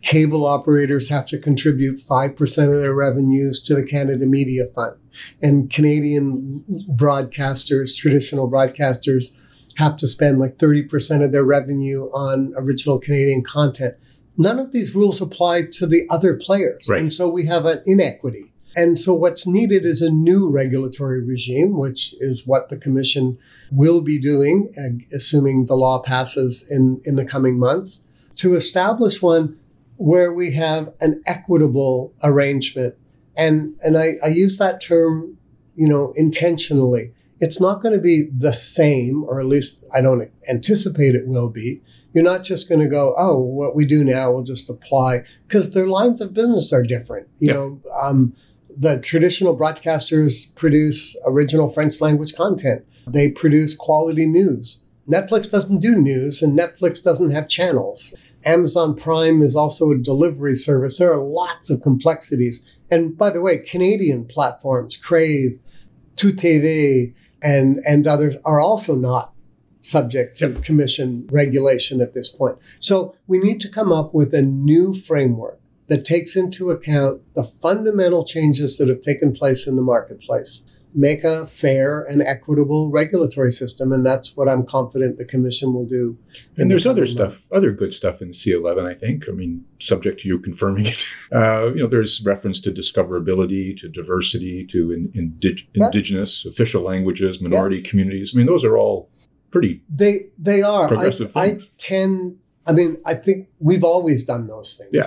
cable 0.02 0.46
operators 0.46 1.08
have 1.08 1.26
to 1.26 1.38
contribute 1.38 1.98
5% 1.98 2.74
of 2.74 2.80
their 2.80 2.94
revenues 2.94 3.60
to 3.62 3.74
the 3.74 3.84
Canada 3.84 4.26
Media 4.26 4.66
Fund. 4.66 4.96
And 5.42 5.70
Canadian 5.70 6.64
broadcasters, 6.90 7.96
traditional 7.96 8.50
broadcasters, 8.50 9.34
have 9.76 9.96
to 9.96 10.06
spend 10.06 10.38
like 10.38 10.58
30% 10.58 11.24
of 11.24 11.32
their 11.32 11.44
revenue 11.44 12.04
on 12.12 12.52
original 12.56 12.98
Canadian 12.98 13.42
content 13.42 13.96
none 14.38 14.58
of 14.58 14.72
these 14.72 14.94
rules 14.94 15.20
apply 15.20 15.64
to 15.72 15.86
the 15.86 16.06
other 16.08 16.34
players. 16.34 16.86
Right. 16.88 17.02
And 17.02 17.12
so 17.12 17.28
we 17.28 17.46
have 17.46 17.66
an 17.66 17.82
inequity. 17.84 18.52
And 18.76 18.98
so 18.98 19.12
what's 19.12 19.46
needed 19.46 19.84
is 19.84 20.00
a 20.00 20.10
new 20.10 20.48
regulatory 20.48 21.22
regime, 21.22 21.76
which 21.76 22.14
is 22.20 22.46
what 22.46 22.68
the 22.68 22.76
commission 22.76 23.36
will 23.72 24.00
be 24.00 24.18
doing, 24.18 24.72
assuming 25.12 25.66
the 25.66 25.74
law 25.74 25.98
passes 26.00 26.66
in, 26.70 27.00
in 27.04 27.16
the 27.16 27.24
coming 27.24 27.58
months, 27.58 28.04
to 28.36 28.54
establish 28.54 29.20
one 29.20 29.58
where 29.98 30.32
we 30.32 30.52
have 30.52 30.92
an 31.00 31.22
equitable 31.26 32.14
arrangement. 32.22 32.94
And, 33.36 33.76
and 33.84 33.98
I, 33.98 34.14
I 34.24 34.28
use 34.28 34.58
that 34.58 34.80
term, 34.80 35.36
you 35.74 35.88
know, 35.88 36.12
intentionally. 36.16 37.12
It's 37.40 37.60
not 37.60 37.82
going 37.82 37.94
to 37.94 38.00
be 38.00 38.28
the 38.36 38.52
same, 38.52 39.22
or 39.24 39.38
at 39.38 39.46
least 39.46 39.84
I 39.94 40.00
don't 40.00 40.30
anticipate 40.48 41.14
it 41.14 41.28
will 41.28 41.48
be, 41.48 41.82
you're 42.12 42.24
not 42.24 42.42
just 42.42 42.68
going 42.68 42.80
to 42.80 42.88
go, 42.88 43.14
oh, 43.16 43.38
what 43.38 43.76
we 43.76 43.84
do 43.84 44.02
now 44.02 44.32
will 44.32 44.42
just 44.42 44.70
apply 44.70 45.24
because 45.46 45.74
their 45.74 45.86
lines 45.86 46.20
of 46.20 46.34
business 46.34 46.72
are 46.72 46.82
different. 46.82 47.28
You 47.38 47.52
know, 47.52 47.80
um, 48.00 48.34
the 48.76 48.98
traditional 48.98 49.56
broadcasters 49.56 50.54
produce 50.54 51.16
original 51.26 51.68
French 51.68 52.00
language 52.00 52.34
content. 52.34 52.84
They 53.06 53.30
produce 53.30 53.76
quality 53.76 54.26
news. 54.26 54.84
Netflix 55.08 55.50
doesn't 55.50 55.80
do 55.80 55.96
news 55.96 56.42
and 56.42 56.58
Netflix 56.58 57.02
doesn't 57.02 57.30
have 57.30 57.48
channels. 57.48 58.14
Amazon 58.48 58.94
Prime 58.94 59.42
is 59.42 59.54
also 59.54 59.90
a 59.90 59.98
delivery 59.98 60.54
service. 60.54 60.98
There 60.98 61.12
are 61.12 61.22
lots 61.22 61.68
of 61.68 61.82
complexities. 61.82 62.66
And 62.90 63.16
by 63.16 63.28
the 63.28 63.42
way, 63.42 63.58
Canadian 63.58 64.24
platforms, 64.24 64.96
Crave, 64.96 65.60
TV, 66.16 67.12
and, 67.42 67.78
and 67.86 68.06
others 68.06 68.38
are 68.46 68.58
also 68.58 68.94
not 68.96 69.34
subject 69.82 70.36
to 70.38 70.54
commission 70.54 71.28
regulation 71.30 72.00
at 72.00 72.14
this 72.14 72.30
point. 72.30 72.56
So 72.78 73.14
we 73.26 73.38
need 73.38 73.60
to 73.60 73.68
come 73.68 73.92
up 73.92 74.14
with 74.14 74.32
a 74.32 74.42
new 74.42 74.94
framework 74.94 75.60
that 75.88 76.06
takes 76.06 76.34
into 76.34 76.70
account 76.70 77.20
the 77.34 77.44
fundamental 77.44 78.22
changes 78.22 78.78
that 78.78 78.88
have 78.88 79.02
taken 79.02 79.32
place 79.32 79.66
in 79.66 79.76
the 79.76 79.82
marketplace. 79.82 80.62
Make 80.94 81.22
a 81.22 81.46
fair 81.46 82.02
and 82.02 82.22
equitable 82.22 82.90
regulatory 82.90 83.50
system, 83.50 83.92
and 83.92 84.04
that's 84.04 84.36
what 84.36 84.48
I'm 84.48 84.64
confident 84.64 85.18
the 85.18 85.24
Commission 85.24 85.74
will 85.74 85.86
do. 85.86 86.18
And 86.56 86.70
there's 86.70 86.84
the 86.84 86.90
other 86.90 87.06
stuff, 87.06 87.32
month. 87.50 87.52
other 87.52 87.72
good 87.72 87.92
stuff 87.92 88.22
in 88.22 88.30
C11, 88.30 88.90
I 88.90 88.94
think. 88.94 89.28
I 89.28 89.32
mean, 89.32 89.64
subject 89.80 90.20
to 90.20 90.28
you 90.28 90.38
confirming 90.38 90.86
it. 90.86 91.04
Uh, 91.30 91.66
you 91.74 91.82
know, 91.82 91.86
there's 91.86 92.24
reference 92.24 92.58
to 92.58 92.70
discoverability, 92.70 93.76
to 93.76 93.86
diversity, 93.86 94.64
to 94.64 94.92
in, 94.92 95.08
indig- 95.08 95.66
indigenous 95.74 96.46
official 96.46 96.82
languages, 96.82 97.38
minority 97.38 97.82
communities. 97.82 98.32
I 98.34 98.38
mean, 98.38 98.46
those 98.46 98.64
are 98.64 98.78
all 98.78 99.10
pretty 99.50 99.82
they 99.88 100.26
they 100.38 100.62
are 100.62 100.88
progressive 100.88 101.36
I, 101.36 101.44
I 101.44 101.58
tend 101.78 102.38
i 102.66 102.72
mean 102.72 102.98
i 103.04 103.14
think 103.14 103.48
we've 103.58 103.84
always 103.84 104.24
done 104.24 104.46
those 104.46 104.76
things 104.76 104.90
yeah 104.92 105.06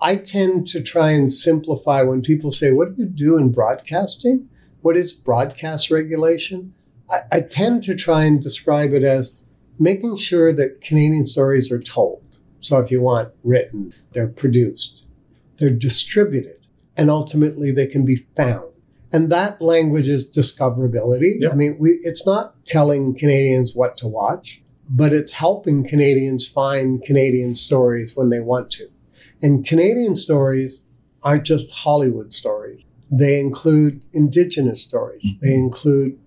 i 0.00 0.16
tend 0.16 0.68
to 0.68 0.82
try 0.82 1.10
and 1.10 1.30
simplify 1.30 2.02
when 2.02 2.22
people 2.22 2.50
say 2.50 2.72
what 2.72 2.96
do 2.96 3.02
you 3.02 3.08
do 3.08 3.36
in 3.36 3.50
broadcasting 3.50 4.48
what 4.82 4.96
is 4.96 5.12
broadcast 5.12 5.90
regulation 5.90 6.74
I, 7.10 7.18
I 7.32 7.40
tend 7.40 7.82
to 7.84 7.94
try 7.94 8.24
and 8.24 8.40
describe 8.40 8.92
it 8.92 9.02
as 9.02 9.38
making 9.78 10.16
sure 10.16 10.52
that 10.52 10.80
canadian 10.80 11.24
stories 11.24 11.70
are 11.72 11.80
told 11.80 12.22
so 12.60 12.78
if 12.78 12.90
you 12.90 13.00
want 13.00 13.32
written 13.42 13.94
they're 14.12 14.28
produced 14.28 15.06
they're 15.60 15.70
distributed, 15.70 16.56
and 16.96 17.10
ultimately 17.10 17.70
they 17.70 17.86
can 17.86 18.04
be 18.04 18.16
found. 18.16 18.72
And 19.12 19.30
that 19.30 19.60
language 19.60 20.08
is 20.08 20.28
discoverability. 20.28 21.34
Yeah. 21.38 21.50
I 21.50 21.54
mean, 21.54 21.76
we, 21.78 21.90
it's 22.02 22.26
not 22.26 22.64
telling 22.64 23.16
Canadians 23.16 23.74
what 23.74 23.96
to 23.98 24.08
watch, 24.08 24.62
but 24.88 25.12
it's 25.12 25.32
helping 25.32 25.86
Canadians 25.86 26.48
find 26.48 27.02
Canadian 27.02 27.54
stories 27.54 28.16
when 28.16 28.30
they 28.30 28.40
want 28.40 28.70
to. 28.72 28.88
And 29.42 29.66
Canadian 29.66 30.16
stories 30.16 30.82
aren't 31.22 31.44
just 31.44 31.70
Hollywood 31.70 32.32
stories. 32.32 32.86
They 33.10 33.40
include 33.40 34.04
indigenous 34.12 34.80
stories. 34.80 35.38
They 35.40 35.54
include 35.54 36.18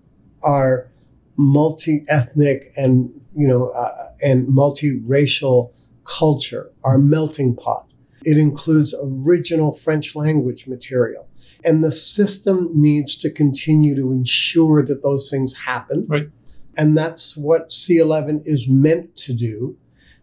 our 0.42 0.90
multi-ethnic 1.36 2.70
and, 2.76 3.10
you 3.34 3.48
know, 3.48 3.68
uh, 3.70 4.10
and 4.22 4.46
multiracial 4.48 5.72
culture, 6.04 6.70
our 6.84 6.98
melting 6.98 7.56
pot. 7.56 7.86
It 8.22 8.38
includes 8.38 8.94
original 9.02 9.72
French 9.72 10.14
language 10.14 10.66
material. 10.66 11.26
And 11.64 11.82
the 11.82 11.92
system 11.92 12.70
needs 12.74 13.16
to 13.18 13.30
continue 13.30 13.96
to 13.96 14.12
ensure 14.12 14.82
that 14.84 15.02
those 15.02 15.30
things 15.30 15.56
happen. 15.56 16.06
Right. 16.08 16.28
And 16.76 16.96
that's 16.96 17.36
what 17.36 17.70
C11 17.70 18.42
is 18.44 18.68
meant 18.68 19.16
to 19.18 19.32
do. 19.32 19.76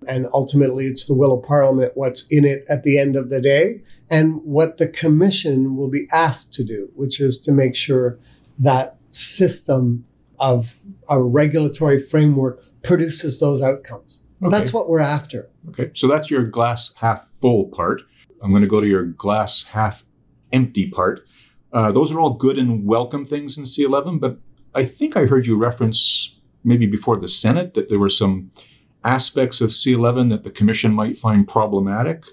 And 0.07 0.27
ultimately, 0.33 0.87
it's 0.87 1.05
the 1.05 1.15
will 1.15 1.39
of 1.39 1.43
Parliament 1.43 1.93
what's 1.95 2.27
in 2.27 2.45
it 2.45 2.65
at 2.69 2.83
the 2.83 2.97
end 2.97 3.15
of 3.15 3.29
the 3.29 3.39
day 3.39 3.81
and 4.11 4.43
what 4.43 4.77
the 4.77 4.87
Commission 4.87 5.77
will 5.77 5.89
be 5.89 6.05
asked 6.11 6.53
to 6.55 6.63
do, 6.65 6.91
which 6.95 7.21
is 7.21 7.39
to 7.39 7.51
make 7.51 7.75
sure 7.75 8.19
that 8.59 8.97
system 9.09 10.05
of 10.37 10.81
a 11.09 11.21
regulatory 11.21 11.97
framework 11.97 12.61
produces 12.83 13.39
those 13.39 13.61
outcomes. 13.61 14.23
Okay. 14.43 14.51
That's 14.51 14.73
what 14.73 14.89
we're 14.89 14.99
after. 14.99 15.49
Okay, 15.69 15.91
so 15.93 16.07
that's 16.07 16.29
your 16.29 16.43
glass 16.43 16.93
half 16.97 17.29
full 17.39 17.65
part. 17.65 18.01
I'm 18.41 18.49
going 18.49 18.63
to 18.63 18.67
go 18.67 18.81
to 18.81 18.87
your 18.87 19.05
glass 19.05 19.63
half 19.71 20.03
empty 20.51 20.89
part. 20.89 21.25
Uh, 21.71 21.91
those 21.91 22.11
are 22.11 22.19
all 22.19 22.33
good 22.33 22.57
and 22.57 22.85
welcome 22.85 23.25
things 23.25 23.57
in 23.57 23.63
C11, 23.63 24.19
but 24.19 24.37
I 24.75 24.83
think 24.83 25.15
I 25.15 25.25
heard 25.25 25.47
you 25.47 25.57
reference 25.57 26.37
maybe 26.65 26.85
before 26.85 27.17
the 27.17 27.29
Senate 27.29 27.75
that 27.75 27.87
there 27.87 27.99
were 27.99 28.09
some 28.09 28.51
aspects 29.05 29.61
of 29.61 29.69
C11 29.69 30.29
that 30.31 30.43
the 30.43 30.49
Commission 30.49 30.93
might 30.93 31.17
find 31.17 31.47
problematic. 31.47 32.25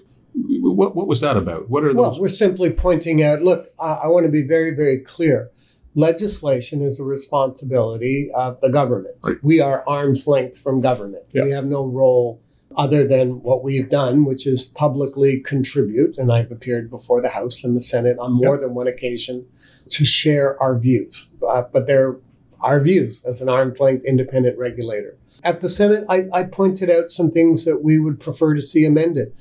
What, 0.79 0.95
what 0.95 1.07
was 1.07 1.19
that 1.19 1.35
about? 1.35 1.69
What 1.69 1.83
are 1.83 1.93
Well, 1.93 2.11
those? 2.11 2.21
we're 2.21 2.29
simply 2.29 2.71
pointing 2.71 3.21
out 3.21 3.41
look, 3.41 3.73
I, 3.81 4.03
I 4.03 4.07
want 4.07 4.25
to 4.25 4.31
be 4.31 4.43
very, 4.43 4.73
very 4.73 4.97
clear. 4.99 5.51
Legislation 5.93 6.81
is 6.81 7.01
a 7.01 7.03
responsibility 7.03 8.29
of 8.33 8.61
the 8.61 8.69
government. 8.69 9.15
Right. 9.21 9.35
We 9.43 9.59
are 9.59 9.83
arm's 9.85 10.25
length 10.25 10.57
from 10.57 10.79
government. 10.79 11.23
Yeah. 11.33 11.43
We 11.43 11.51
have 11.51 11.65
no 11.65 11.85
role 11.85 12.41
other 12.77 13.05
than 13.05 13.41
what 13.43 13.61
we've 13.61 13.89
done, 13.89 14.23
which 14.23 14.47
is 14.47 14.67
publicly 14.67 15.41
contribute. 15.41 16.17
And 16.17 16.31
I've 16.31 16.49
appeared 16.49 16.89
before 16.89 17.21
the 17.21 17.29
House 17.29 17.61
and 17.61 17.75
the 17.75 17.81
Senate 17.81 18.17
on 18.17 18.31
more 18.31 18.57
than 18.57 18.73
one 18.73 18.87
occasion 18.87 19.47
to 19.89 20.05
share 20.05 20.61
our 20.63 20.79
views. 20.79 21.33
Uh, 21.45 21.63
but 21.73 21.87
they're 21.87 22.15
our 22.61 22.79
views 22.81 23.21
as 23.25 23.41
an 23.41 23.49
arm's 23.49 23.81
length 23.81 24.05
independent 24.05 24.57
regulator. 24.57 25.17
At 25.43 25.59
the 25.59 25.67
Senate, 25.67 26.05
I, 26.07 26.27
I 26.33 26.43
pointed 26.45 26.89
out 26.89 27.11
some 27.11 27.31
things 27.31 27.65
that 27.65 27.83
we 27.83 27.99
would 27.99 28.21
prefer 28.21 28.53
to 28.53 28.61
see 28.61 28.85
amended. 28.85 29.33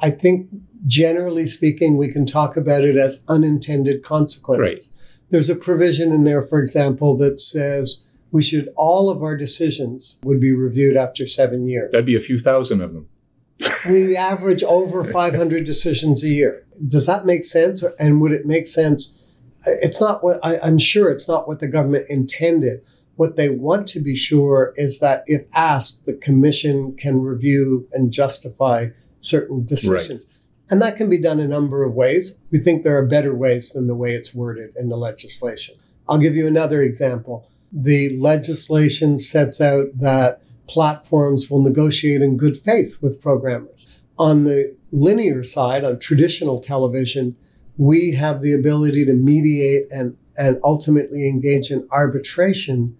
I 0.00 0.10
think, 0.10 0.48
generally 0.86 1.46
speaking, 1.46 1.96
we 1.96 2.08
can 2.08 2.26
talk 2.26 2.56
about 2.56 2.84
it 2.84 2.96
as 2.96 3.22
unintended 3.28 4.02
consequences. 4.02 4.74
Right. 4.74 4.88
There's 5.30 5.50
a 5.50 5.56
provision 5.56 6.12
in 6.12 6.24
there, 6.24 6.42
for 6.42 6.58
example, 6.58 7.16
that 7.18 7.40
says 7.40 8.06
we 8.30 8.42
should 8.42 8.68
all 8.76 9.10
of 9.10 9.22
our 9.22 9.36
decisions 9.36 10.20
would 10.24 10.40
be 10.40 10.52
reviewed 10.52 10.96
after 10.96 11.26
seven 11.26 11.66
years. 11.66 11.92
That'd 11.92 12.06
be 12.06 12.16
a 12.16 12.20
few 12.20 12.38
thousand 12.38 12.80
of 12.80 12.92
them. 12.92 13.08
we 13.88 14.16
average 14.16 14.62
over 14.62 15.02
500 15.02 15.64
decisions 15.64 16.22
a 16.22 16.28
year. 16.28 16.66
Does 16.86 17.06
that 17.06 17.24
make 17.24 17.44
sense? 17.44 17.84
And 17.98 18.20
would 18.20 18.32
it 18.32 18.46
make 18.46 18.66
sense? 18.66 19.22
It's 19.64 20.00
not 20.00 20.22
what 20.22 20.38
I, 20.42 20.58
I'm 20.58 20.78
sure 20.78 21.10
it's 21.10 21.28
not 21.28 21.48
what 21.48 21.60
the 21.60 21.66
government 21.66 22.06
intended. 22.08 22.82
What 23.16 23.36
they 23.36 23.48
want 23.48 23.88
to 23.88 24.00
be 24.00 24.14
sure 24.14 24.74
is 24.76 25.00
that 25.00 25.24
if 25.26 25.46
asked, 25.54 26.04
the 26.04 26.12
commission 26.12 26.94
can 26.96 27.22
review 27.22 27.88
and 27.92 28.12
justify 28.12 28.88
certain 29.20 29.64
decisions. 29.64 30.26
And 30.68 30.82
that 30.82 30.96
can 30.96 31.08
be 31.08 31.20
done 31.20 31.38
a 31.38 31.46
number 31.46 31.84
of 31.84 31.94
ways. 31.94 32.42
We 32.50 32.58
think 32.58 32.82
there 32.82 32.96
are 32.96 33.06
better 33.06 33.34
ways 33.34 33.72
than 33.72 33.86
the 33.86 33.94
way 33.94 34.14
it's 34.14 34.34
worded 34.34 34.74
in 34.76 34.88
the 34.88 34.96
legislation. 34.96 35.76
I'll 36.08 36.18
give 36.18 36.34
you 36.34 36.46
another 36.46 36.82
example. 36.82 37.48
The 37.72 38.16
legislation 38.18 39.18
sets 39.18 39.60
out 39.60 39.86
that 39.94 40.42
platforms 40.66 41.50
will 41.50 41.62
negotiate 41.62 42.22
in 42.22 42.36
good 42.36 42.56
faith 42.56 42.98
with 43.00 43.22
programmers. 43.22 43.86
On 44.18 44.44
the 44.44 44.76
linear 44.90 45.44
side, 45.44 45.84
on 45.84 45.98
traditional 45.98 46.60
television, 46.60 47.36
we 47.76 48.12
have 48.12 48.40
the 48.40 48.52
ability 48.52 49.04
to 49.04 49.12
mediate 49.12 49.86
and, 49.92 50.16
and 50.36 50.58
ultimately 50.64 51.28
engage 51.28 51.70
in 51.70 51.86
arbitration 51.90 52.96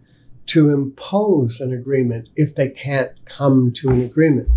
to 0.47 0.71
impose 0.71 1.61
an 1.61 1.73
agreement 1.73 2.29
if 2.37 2.55
they 2.55 2.69
can't 2.69 3.12
come 3.25 3.73
to 3.73 3.91
an 3.91 4.03
agreement. 4.03 4.49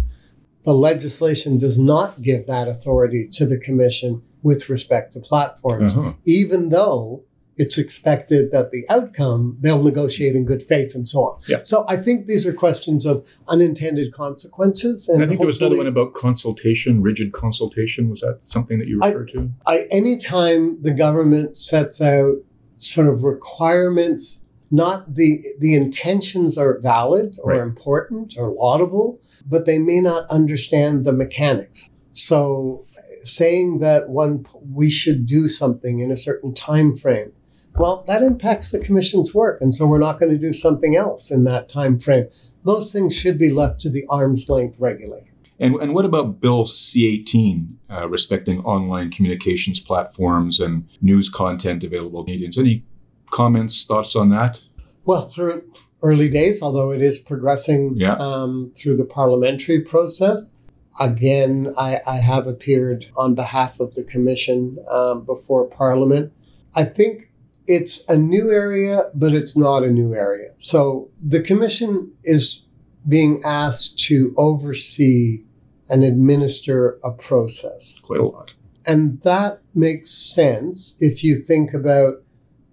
The 0.70 0.76
legislation 0.76 1.58
does 1.58 1.80
not 1.80 2.22
give 2.22 2.46
that 2.46 2.68
authority 2.68 3.28
to 3.32 3.48
the 3.48 3.58
commission 3.58 4.22
with 4.44 4.70
respect 4.70 5.14
to 5.14 5.20
platforms, 5.20 5.98
Uh-huh. 5.98 6.14
even 6.26 6.70
though 6.70 7.24
it's 7.58 7.80
expected 7.80 8.52
that 8.52 8.70
the 8.70 8.86
outcome 8.88 9.58
they'll 9.62 9.82
negotiate 9.82 10.36
in 10.36 10.46
good 10.46 10.62
faith 10.62 10.94
and 10.94 11.08
so 11.08 11.20
on. 11.28 11.40
Yeah. 11.48 11.62
So 11.64 11.86
I 11.88 11.98
think 11.98 12.28
these 12.28 12.46
are 12.46 12.54
questions 12.54 13.08
of 13.08 13.24
unintended 13.48 14.14
consequences. 14.14 15.10
And 15.10 15.16
And 15.16 15.24
I 15.24 15.28
think 15.28 15.40
there 15.40 15.48
was 15.48 15.60
another 15.60 15.78
one 15.78 15.88
about 15.88 16.14
consultation, 16.14 17.02
rigid 17.02 17.32
consultation. 17.32 18.08
Was 18.12 18.22
that 18.22 18.38
something 18.42 18.78
that 18.78 18.88
you 18.88 19.00
I- 19.02 19.08
referred 19.08 19.30
to? 19.30 19.50
I, 19.66 19.88
anytime 19.90 20.62
the 20.84 20.92
government 20.92 21.58
sets 21.58 22.00
out 22.00 22.36
sort 22.78 23.08
of 23.08 23.24
requirements, 23.24 24.46
not 24.70 25.16
the 25.16 25.42
the 25.60 25.74
intentions 25.74 26.60
are 26.60 26.78
valid 26.80 27.38
or 27.44 27.54
Right. 27.54 27.62
important 27.72 28.36
or 28.38 28.48
laudable, 28.54 29.20
but 29.50 29.66
they 29.66 29.80
may 29.80 30.00
not 30.00 30.30
understand 30.30 31.06
the 31.06 31.14
mechanics. 31.14 31.90
So 32.12 32.86
saying 33.24 33.80
that 33.80 34.10
one 34.10 34.46
we 34.72 34.90
should 34.90 35.26
do 35.26 35.48
something 35.48 36.00
in 36.00 36.12
a 36.12 36.18
certain 36.18 36.54
time 36.54 36.96
frame, 36.96 37.34
well, 37.76 38.04
that 38.08 38.24
impacts 38.24 38.72
the 38.72 38.80
commission's 38.80 39.34
work, 39.34 39.62
and 39.62 39.74
so 39.74 39.86
we're 39.86 40.00
not 40.00 40.20
going 40.20 40.32
to 40.32 40.38
do 40.38 40.54
something 40.54 40.96
else 40.96 41.32
in 41.32 41.44
that 41.46 41.70
time 41.70 42.00
frame. 42.00 42.28
Those 42.64 42.92
things 42.92 43.16
should 43.16 43.38
be 43.38 43.52
left 43.52 43.80
to 43.82 43.90
the 43.90 44.06
arm's 44.10 44.50
length 44.50 44.78
regulator. 44.80 45.26
And, 45.60 45.76
and 45.76 45.94
what 45.94 46.06
about 46.06 46.40
Bill 46.40 46.64
C18 46.64 47.68
uh, 47.90 48.08
respecting 48.08 48.60
online 48.62 49.12
communications 49.12 49.80
platforms 49.80 50.60
and 50.60 50.88
news 51.02 51.30
content 51.30 51.84
available 51.84 52.24
to 52.24 52.26
Canadians? 52.26 52.58
Any 52.58 52.84
comments, 53.30 53.86
thoughts 53.86 54.16
on 54.16 54.30
that? 54.30 54.62
Well, 55.04 55.28
through 55.28 55.64
early 56.02 56.30
days, 56.30 56.62
although 56.62 56.92
it 56.92 57.02
is 57.02 57.20
progressing 57.20 57.94
Yeah. 57.96 58.14
um, 58.16 58.72
through 58.76 58.98
the 58.98 59.06
parliamentary 59.06 59.82
process. 59.82 60.52
Again, 61.00 61.74
I, 61.78 62.00
I 62.06 62.18
have 62.18 62.48
appeared 62.48 63.06
on 63.16 63.36
behalf 63.36 63.80
of 63.80 63.96
the 63.96 64.04
commission 64.04 64.78
um, 64.90 65.24
before 65.26 65.66
Parliament. 65.66 66.34
I 66.76 66.84
think 66.84 67.32
it's 67.68 68.04
a 68.10 68.18
new 68.18 68.52
area, 68.52 69.04
but 69.14 69.34
it's 69.34 69.56
not 69.56 69.84
a 69.84 69.92
new 69.92 70.14
area. 70.14 70.52
So 70.58 71.10
the 71.22 71.42
commission 71.42 72.12
is 72.24 72.64
being 73.08 73.42
asked 73.46 74.00
to 74.08 74.34
oversee 74.38 75.44
and 75.88 76.04
administer 76.04 77.00
a 77.04 77.12
process. 77.12 78.00
Quite 78.04 78.20
a 78.20 78.26
lot. 78.26 78.54
And 78.86 79.22
that 79.22 79.62
makes 79.74 80.10
sense 80.12 80.98
if 81.00 81.24
you 81.24 81.40
think 81.40 81.74
about, 81.74 82.24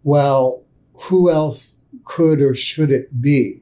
well, 0.03 0.65
who 1.05 1.31
else 1.31 1.76
could 2.07 2.41
or 2.41 2.55
should 2.55 2.91
it 2.91 3.21
be? 3.21 3.61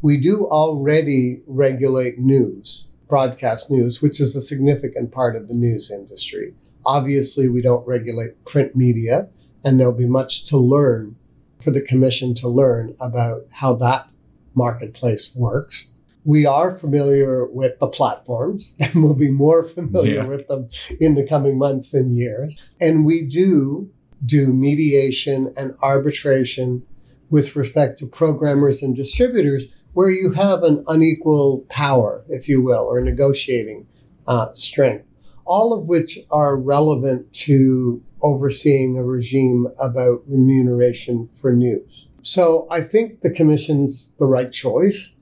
We 0.00 0.16
do 0.18 0.46
already 0.46 1.42
regulate 1.46 2.18
news, 2.18 2.88
broadcast 3.08 3.70
news, 3.70 4.02
which 4.02 4.20
is 4.20 4.34
a 4.34 4.42
significant 4.42 5.12
part 5.12 5.36
of 5.36 5.46
the 5.46 5.54
news 5.54 5.92
industry. 5.92 6.54
Obviously, 6.84 7.48
we 7.48 7.62
don't 7.62 7.86
regulate 7.86 8.44
print 8.44 8.74
media, 8.74 9.28
and 9.62 9.78
there'll 9.78 9.92
be 9.92 10.06
much 10.08 10.44
to 10.46 10.56
learn 10.56 11.14
for 11.60 11.70
the 11.70 11.80
commission 11.80 12.34
to 12.34 12.48
learn 12.48 12.96
about 13.00 13.42
how 13.52 13.74
that 13.76 14.08
marketplace 14.54 15.32
works. 15.36 15.92
We 16.24 16.44
are 16.46 16.76
familiar 16.76 17.46
with 17.46 17.78
the 17.78 17.86
platforms 17.88 18.74
and 18.80 19.02
we'll 19.02 19.14
be 19.14 19.30
more 19.30 19.64
familiar 19.64 20.16
Yeah. 20.22 20.24
with 20.26 20.48
them 20.48 20.68
in 21.00 21.14
the 21.14 21.26
coming 21.26 21.58
months 21.58 21.94
and 21.94 22.16
years. 22.16 22.60
And 22.80 23.04
we 23.04 23.24
do 23.24 23.90
do 24.24 24.52
mediation 24.52 25.52
and 25.56 25.74
arbitration 25.82 26.84
with 27.32 27.56
respect 27.56 27.98
to 27.98 28.06
programmers 28.06 28.82
and 28.82 28.94
distributors 28.94 29.74
where 29.94 30.10
you 30.10 30.32
have 30.32 30.62
an 30.62 30.84
unequal 30.86 31.64
power, 31.70 32.22
if 32.28 32.46
you 32.46 32.62
will, 32.62 32.84
or 32.84 33.00
negotiating 33.00 33.86
uh, 34.26 34.52
strength, 34.52 35.06
all 35.46 35.72
of 35.72 35.88
which 35.88 36.18
are 36.30 36.58
relevant 36.58 37.32
to 37.32 38.02
overseeing 38.20 38.98
a 38.98 39.02
regime 39.02 39.66
about 39.80 40.22
remuneration 40.28 41.26
for 41.26 41.54
news. 41.54 42.10
So 42.20 42.68
I 42.70 42.82
think 42.82 43.22
the 43.22 43.30
commission's 43.30 44.12
the 44.18 44.26
right 44.26 44.52
choice. 44.52 45.14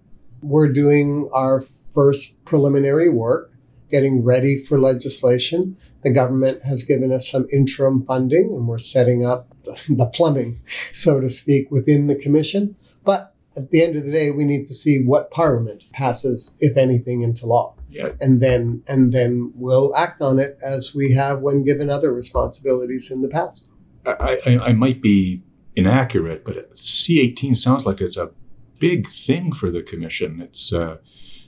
We're 0.43 0.73
doing 0.73 1.31
our 1.33 1.61
first 1.61 2.45
preliminary 2.45 3.09
work, 3.09 3.53
getting 3.89 4.25
ready 4.25 4.59
for 4.59 4.81
legislation. 4.81 5.77
The 6.03 6.11
government 6.11 6.63
has 6.65 6.83
given 6.83 7.13
us 7.13 7.31
some 7.31 7.47
interim 7.53 8.05
funding 8.05 8.53
and 8.53 8.67
we're 8.67 8.79
setting 8.79 9.25
up 9.25 9.50
the 9.89 10.07
plumbing, 10.07 10.61
so 10.93 11.21
to 11.21 11.29
speak, 11.29 11.71
within 11.71 12.07
the 12.07 12.15
commission. 12.15 12.77
But 13.05 13.35
at 13.57 13.71
the 13.71 13.83
end 13.83 13.97
of 13.97 14.05
the 14.05 14.13
day, 14.13 14.31
we 14.31 14.45
need 14.45 14.67
to 14.67 14.75
see 14.75 15.03
what 15.03 15.31
Parliament 15.31 15.85
passes, 15.93 16.55
if 16.61 16.77
anything, 16.77 17.23
into 17.23 17.47
law. 17.47 17.75
Yeah. 17.89 18.11
And 18.21 18.41
then 18.41 18.85
and 18.87 19.13
then 19.13 19.53
we'll 19.57 19.97
act 19.97 20.23
on 20.23 20.39
it 20.39 20.59
as 20.63 20.95
we 20.95 21.13
have 21.15 21.41
when 21.41 21.65
given 21.65 21.91
other 21.91 22.13
responsibilities 22.13 23.11
in 23.11 23.21
the 23.21 23.29
past. 23.29 23.67
I, 24.07 24.39
I, 24.47 24.59
I 24.69 24.73
might 24.73 25.03
be 25.03 25.43
inaccurate, 25.75 26.45
but 26.45 26.75
C18 26.77 27.57
sounds 27.57 27.87
like 27.87 28.01
it's 28.01 28.17
a 28.17 28.31
big 28.79 29.09
thing 29.09 29.53
for 29.53 29.71
the 29.71 29.83
commission. 29.83 30.41
It's 30.41 30.73
uh, 30.73 30.99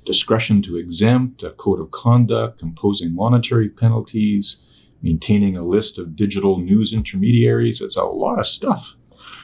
discretion 0.05 0.63
to 0.63 0.77
exempt, 0.77 1.43
a 1.43 1.51
code 1.51 1.81
of 1.81 1.91
conduct, 1.91 2.63
imposing 2.63 3.15
monetary 3.15 3.69
penalties, 3.69 4.61
maintaining 5.03 5.57
a 5.57 5.65
list 5.65 5.99
of 5.99 6.17
digital 6.17 6.59
news 6.59 6.93
intermediaries. 6.93 7.81
It's 7.81 7.97
a 7.97 8.05
lot 8.05 8.39
of 8.39 8.47
stuff. 8.47 8.95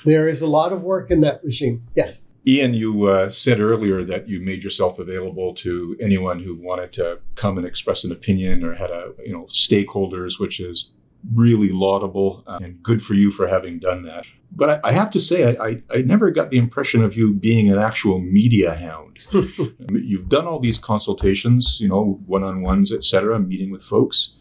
There 0.05 0.29
is 0.29 0.41
a 0.41 0.47
lot 0.47 0.73
of 0.73 0.83
work 0.83 1.11
in 1.11 1.21
that 1.23 1.43
regime. 1.43 1.87
Yes. 1.95 2.25
Ian, 2.47 2.73
you 2.73 3.05
uh, 3.05 3.29
said 3.29 3.61
earlier 3.61 4.05
that 4.05 4.29
you 4.29 4.41
made 4.41 4.65
yourself 4.65 4.99
available 4.99 5.53
to 5.55 5.97
anyone 6.01 6.43
who 6.43 6.55
wanted 6.55 6.93
to 6.95 7.19
come 7.35 7.59
and 7.59 7.67
express 7.67 8.05
an 8.05 8.13
opinion 8.13 8.65
or 8.65 8.75
had 8.75 8.91
a 8.91 9.13
you 9.25 9.33
know 9.33 9.45
stakeholders, 9.51 10.41
which 10.41 10.61
is 10.61 10.93
really 11.35 11.69
laudable 11.69 12.45
uh, 12.47 12.59
and 12.63 12.83
good 12.83 13.03
for 13.03 13.15
you 13.15 13.31
for 13.31 13.49
having 13.49 13.79
done 13.79 14.03
that. 14.05 14.25
But 14.51 14.71
I, 14.71 14.89
I 14.89 14.93
have 14.93 15.11
to 15.11 15.21
say, 15.21 15.57
I, 15.57 15.67
I, 15.67 15.83
I, 15.91 15.97
never 16.03 16.31
got 16.31 16.51
the 16.51 16.59
impression 16.59 17.05
of 17.05 17.17
you 17.17 17.35
being 17.35 17.71
an 17.71 17.79
actual 17.79 18.19
media 18.19 18.75
hound. 18.75 19.19
You've 19.93 20.29
done 20.29 20.47
all 20.47 20.59
these 20.59 20.79
consultations, 20.79 21.79
you 21.81 21.89
know, 21.89 22.21
one-on-ones, 22.25 22.93
etc., 22.93 23.39
meeting 23.41 23.71
with 23.71 23.83
folks. 23.83 24.39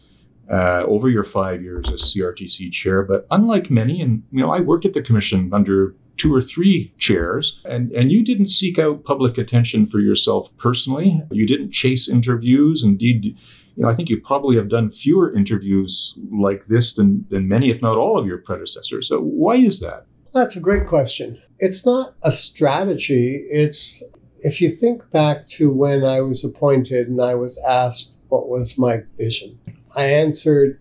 Uh, 0.50 0.82
over 0.86 1.10
your 1.10 1.24
five 1.24 1.62
years 1.62 1.92
as 1.92 2.00
CRTC 2.00 2.72
chair, 2.72 3.02
but 3.02 3.26
unlike 3.30 3.70
many, 3.70 4.00
and 4.00 4.22
you 4.32 4.40
know, 4.40 4.50
I 4.50 4.60
worked 4.60 4.86
at 4.86 4.94
the 4.94 5.02
commission 5.02 5.50
under 5.52 5.94
two 6.18 6.34
or 6.34 6.42
three 6.42 6.92
chairs, 6.98 7.60
and, 7.64 7.90
and 7.92 8.10
you 8.10 8.22
didn't 8.22 8.48
seek 8.48 8.78
out 8.78 9.04
public 9.04 9.38
attention 9.38 9.86
for 9.86 10.00
yourself 10.00 10.50
personally. 10.58 11.22
You 11.30 11.46
didn't 11.46 11.72
chase 11.72 12.08
interviews. 12.08 12.82
Indeed, 12.82 13.24
you 13.24 13.82
know, 13.82 13.88
I 13.88 13.94
think 13.94 14.08
you 14.08 14.20
probably 14.20 14.56
have 14.56 14.68
done 14.68 14.90
fewer 14.90 15.32
interviews 15.34 16.18
like 16.32 16.66
this 16.66 16.92
than, 16.94 17.26
than 17.30 17.48
many, 17.48 17.70
if 17.70 17.80
not 17.80 17.96
all, 17.96 18.18
of 18.18 18.26
your 18.26 18.38
predecessors. 18.38 19.08
So 19.08 19.20
why 19.20 19.56
is 19.56 19.80
that? 19.80 20.06
That's 20.34 20.56
a 20.56 20.60
great 20.60 20.86
question. 20.86 21.40
It's 21.58 21.86
not 21.86 22.14
a 22.22 22.32
strategy. 22.32 23.46
It's 23.50 24.02
if 24.40 24.60
you 24.60 24.68
think 24.70 25.10
back 25.10 25.46
to 25.48 25.72
when 25.72 26.04
I 26.04 26.20
was 26.20 26.44
appointed 26.44 27.08
and 27.08 27.20
I 27.20 27.34
was 27.34 27.60
asked 27.66 28.18
what 28.28 28.48
was 28.48 28.78
my 28.78 29.02
vision, 29.16 29.58
I 29.96 30.04
answered, 30.04 30.80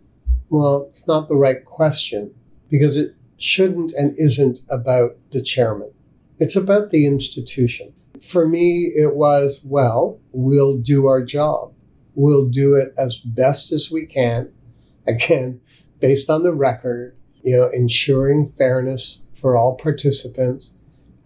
well, 0.50 0.86
it's 0.90 1.08
not 1.08 1.28
the 1.28 1.36
right 1.36 1.64
question 1.66 2.34
because 2.70 2.98
it 2.98 3.16
shouldn't 3.38 3.94
and 3.94 4.16
isn't 4.18 4.62
about 4.70 5.18
the 5.32 5.42
chairman. 5.42 5.92
It's 6.40 6.56
about 6.56 6.92
the 6.92 7.06
institution. 7.06 7.94
For 8.22 8.48
me, 8.48 8.92
it 8.96 9.16
was, 9.16 9.62
well, 9.64 10.20
we'll 10.32 10.78
do 10.78 11.06
our 11.08 11.24
job. 11.24 11.74
We'll 12.16 12.48
do 12.48 12.76
it 12.76 12.94
as 12.98 13.20
best 13.20 13.72
as 13.72 13.92
we 13.92 14.06
can. 14.06 14.52
Again, 15.06 15.62
based 16.00 16.30
on 16.30 16.44
the 16.44 16.54
record, 16.54 17.18
you 17.42 17.56
know, 17.56 17.70
ensuring 17.74 18.46
fairness 18.46 19.26
for 19.34 19.56
all 19.56 19.76
participants. 19.76 20.78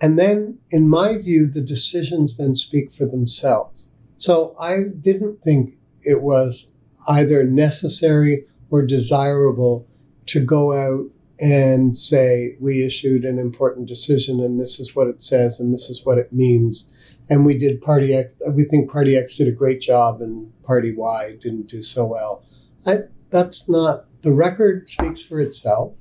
And 0.01 0.19
then, 0.19 0.59
in 0.69 0.87
my 0.87 1.17
view, 1.17 1.47
the 1.47 1.61
decisions 1.61 2.37
then 2.37 2.55
speak 2.55 2.91
for 2.91 3.05
themselves. 3.05 3.89
So 4.17 4.55
I 4.59 4.83
didn't 4.83 5.43
think 5.43 5.75
it 6.03 6.21
was 6.21 6.70
either 7.07 7.43
necessary 7.43 8.45
or 8.69 8.85
desirable 8.85 9.87
to 10.27 10.43
go 10.43 10.73
out 10.73 11.09
and 11.39 11.97
say, 11.97 12.55
we 12.59 12.85
issued 12.85 13.25
an 13.25 13.39
important 13.39 13.87
decision 13.87 14.39
and 14.39 14.59
this 14.59 14.79
is 14.79 14.95
what 14.95 15.07
it 15.07 15.21
says 15.21 15.59
and 15.59 15.73
this 15.73 15.89
is 15.89 16.05
what 16.05 16.17
it 16.17 16.31
means 16.31 16.91
and 17.31 17.45
we 17.45 17.57
did 17.57 17.81
Party 17.81 18.13
X. 18.13 18.41
We 18.45 18.65
think 18.65 18.91
Party 18.91 19.15
X 19.15 19.35
did 19.35 19.47
a 19.47 19.53
great 19.53 19.79
job, 19.79 20.21
and 20.21 20.51
Party 20.63 20.93
Y 20.93 21.37
didn't 21.39 21.69
do 21.69 21.81
so 21.81 22.05
well. 22.05 22.43
I, 22.85 23.03
that's 23.29 23.69
not 23.69 24.05
the 24.21 24.33
record 24.33 24.89
speaks 24.89 25.21
for 25.23 25.39
itself, 25.39 25.95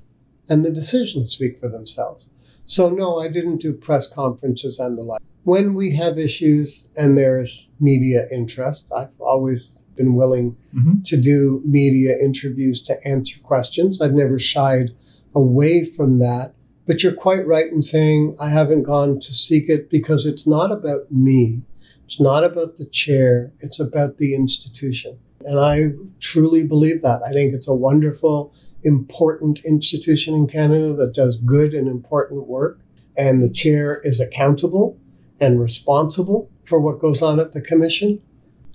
and 0.48 0.64
the 0.64 0.72
decisions 0.72 1.30
speak 1.30 1.60
for 1.60 1.68
themselves. 1.68 2.30
So 2.66 2.90
no, 2.90 3.20
I 3.20 3.28
didn't 3.28 3.58
do 3.58 3.72
press 3.72 4.12
conferences 4.12 4.80
and 4.80 4.98
the 4.98 5.02
like. 5.02 5.22
When 5.44 5.72
we 5.72 5.94
have 5.94 6.18
issues 6.18 6.88
and 6.96 7.16
there's 7.16 7.70
media 7.78 8.26
interest, 8.32 8.90
I've 8.92 9.18
always 9.20 9.84
been 10.00 10.14
willing 10.14 10.56
mm-hmm. 10.74 11.02
to 11.04 11.20
do 11.20 11.62
media 11.64 12.14
interviews 12.28 12.82
to 12.84 12.94
answer 13.06 13.38
questions. 13.40 14.00
I've 14.00 14.20
never 14.22 14.38
shied 14.38 14.90
away 15.34 15.84
from 15.84 16.18
that 16.18 16.54
but 16.90 17.04
you're 17.04 17.12
quite 17.12 17.46
right 17.46 17.70
in 17.70 17.82
saying 17.82 18.36
I 18.40 18.48
haven't 18.48 18.82
gone 18.82 19.20
to 19.20 19.32
seek 19.32 19.68
it 19.68 19.88
because 19.88 20.26
it's 20.26 20.44
not 20.44 20.72
about 20.72 21.12
me. 21.12 21.62
It's 22.04 22.20
not 22.20 22.42
about 22.42 22.78
the 22.78 22.84
chair. 22.84 23.52
It's 23.60 23.78
about 23.78 24.18
the 24.18 24.34
institution. 24.34 25.20
And 25.46 25.60
I 25.60 25.92
truly 26.18 26.64
believe 26.64 27.00
that. 27.02 27.22
I 27.22 27.30
think 27.30 27.54
it's 27.54 27.68
a 27.68 27.74
wonderful, 27.76 28.52
important 28.82 29.60
institution 29.64 30.34
in 30.34 30.48
Canada 30.48 30.92
that 30.94 31.14
does 31.14 31.36
good 31.36 31.74
and 31.74 31.86
important 31.86 32.48
work. 32.48 32.80
And 33.16 33.40
the 33.40 33.50
chair 33.50 34.00
is 34.02 34.18
accountable 34.18 34.98
and 35.38 35.60
responsible 35.60 36.50
for 36.64 36.80
what 36.80 36.98
goes 36.98 37.22
on 37.22 37.38
at 37.38 37.52
the 37.52 37.60
commission. 37.60 38.20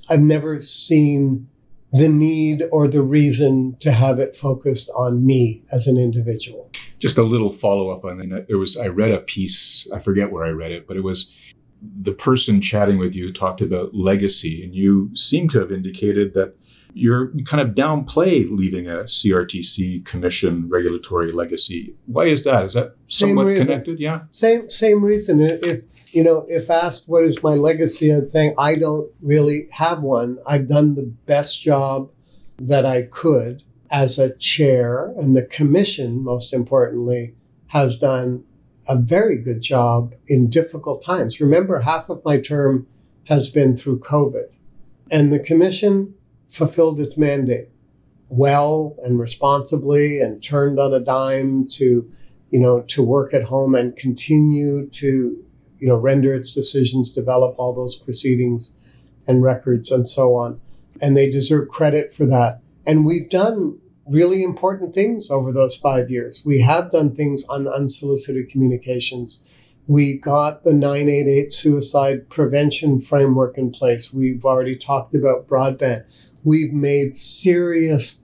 I've 0.10 0.22
never 0.22 0.60
seen 0.60 1.48
the 1.92 2.10
need 2.10 2.64
or 2.72 2.88
the 2.88 3.02
reason 3.02 3.78
to 3.80 3.92
have 3.92 4.20
it 4.20 4.36
focused 4.36 4.90
on 4.98 5.26
me 5.26 5.64
as 5.72 5.88
an 5.88 5.98
individual. 5.98 6.70
Just 7.00 7.18
a 7.18 7.24
little 7.24 7.52
follow 7.52 7.90
up 7.90 8.04
on 8.04 8.18
that. 8.30 8.48
There 8.48 8.58
was 8.58 8.76
I 8.76 8.88
read 8.88 9.12
a 9.12 9.20
piece, 9.20 9.88
I 9.94 10.00
forget 10.00 10.32
where 10.32 10.44
I 10.44 10.50
read 10.50 10.72
it, 10.72 10.88
but 10.88 10.98
it 10.98 11.04
was 11.04 11.34
the 11.82 12.12
person 12.12 12.62
chatting 12.62 12.98
with 12.98 13.16
you 13.16 13.32
talked 13.32 13.62
about 13.62 13.94
legacy, 13.94 14.64
and 14.64 14.74
you 14.74 15.12
seem 15.14 15.48
to 15.50 15.60
have 15.60 15.72
indicated 15.72 16.34
that 16.34 16.56
you're 16.94 17.32
kind 17.46 17.62
of 17.62 17.76
downplay 17.76 18.50
leaving 18.50 18.88
a 18.88 19.04
CRTC 19.04 20.06
commission 20.06 20.68
regulatory 20.70 21.32
legacy. 21.32 21.94
Why 22.06 22.26
is 22.26 22.44
that? 22.46 22.66
Is 22.66 22.74
that 22.74 22.96
somewhat 23.06 23.56
connected? 23.58 24.00
Yeah. 24.00 24.22
Same 24.32 24.70
same 24.70 25.04
reason. 25.04 25.42
If 25.42 25.84
you 26.16 26.24
know, 26.24 26.46
if 26.48 26.70
asked 26.70 27.10
what 27.10 27.26
is 27.26 27.44
my 27.44 27.56
legacy, 27.56 28.14
I'd 28.14 28.30
say 28.30 28.56
I 28.58 28.76
don't 28.76 29.12
really 29.22 29.68
have 29.72 30.02
one. 30.02 30.40
I've 30.48 30.70
done 30.70 30.96
the 30.96 31.12
best 31.26 31.62
job 31.62 32.10
that 32.58 32.86
I 32.86 33.02
could 33.02 33.64
as 33.92 34.18
a 34.18 34.36
chair, 34.38 35.14
and 35.18 35.36
the 35.36 35.44
commission, 35.44 36.24
most 36.24 36.54
importantly, 36.54 37.36
has 37.68 38.00
done 38.00 38.46
a 38.88 38.96
very 38.98 39.38
good 39.38 39.62
job 39.62 40.16
in 40.28 40.50
difficult 40.50 41.04
times. 41.04 41.42
Remember, 41.42 41.82
half 41.82 42.10
of 42.10 42.24
my 42.24 42.40
term 42.40 42.88
has 43.26 43.50
been 43.50 43.76
through 43.76 44.00
COVID, 44.00 44.48
and 45.12 45.34
the 45.34 45.40
commission 45.40 46.14
fulfilled 46.48 47.00
its 47.00 47.18
mandate 47.18 47.70
well 48.30 48.96
and 49.04 49.20
responsibly 49.20 50.22
and 50.22 50.42
turned 50.42 50.80
on 50.80 50.94
a 50.94 51.00
dime 51.00 51.68
to 51.68 52.10
you 52.52 52.60
know 52.60 52.82
to 52.82 53.04
work 53.04 53.34
at 53.34 53.44
home 53.44 53.76
and 53.76 53.96
continue 53.98 54.88
to 54.88 55.45
you 55.80 55.88
know, 55.88 55.96
render 55.96 56.34
its 56.34 56.52
decisions, 56.52 57.10
develop 57.10 57.56
all 57.58 57.74
those 57.74 57.96
proceedings 57.96 58.78
and 59.28 59.44
records 59.44 59.92
and 59.92 60.08
so 60.08 60.36
on. 60.36 60.60
And 61.02 61.16
they 61.16 61.30
deserve 61.30 61.70
credit 61.70 62.14
for 62.14 62.26
that. 62.26 62.62
And 62.86 63.06
we've 63.06 63.30
done 63.30 63.80
really 64.08 64.44
important 64.44 64.94
things 64.94 65.32
over 65.32 65.52
those 65.52 65.76
five 65.76 66.10
years. 66.10 66.44
We 66.46 66.62
have 66.62 66.92
done 66.92 67.16
things 67.16 67.44
on 67.46 67.68
unsolicited 67.68 68.50
communications. 68.50 69.44
We 69.88 70.18
got 70.18 70.64
the 70.64 70.74
988 70.74 71.52
suicide 71.52 72.30
prevention 72.30 73.00
framework 73.00 73.58
in 73.58 73.72
place. 73.72 74.14
We've 74.14 74.46
already 74.46 74.76
talked 74.76 75.16
about 75.16 75.48
broadband. 75.48 76.06
We've 76.44 76.74
made 76.74 77.16
serious 77.16 78.24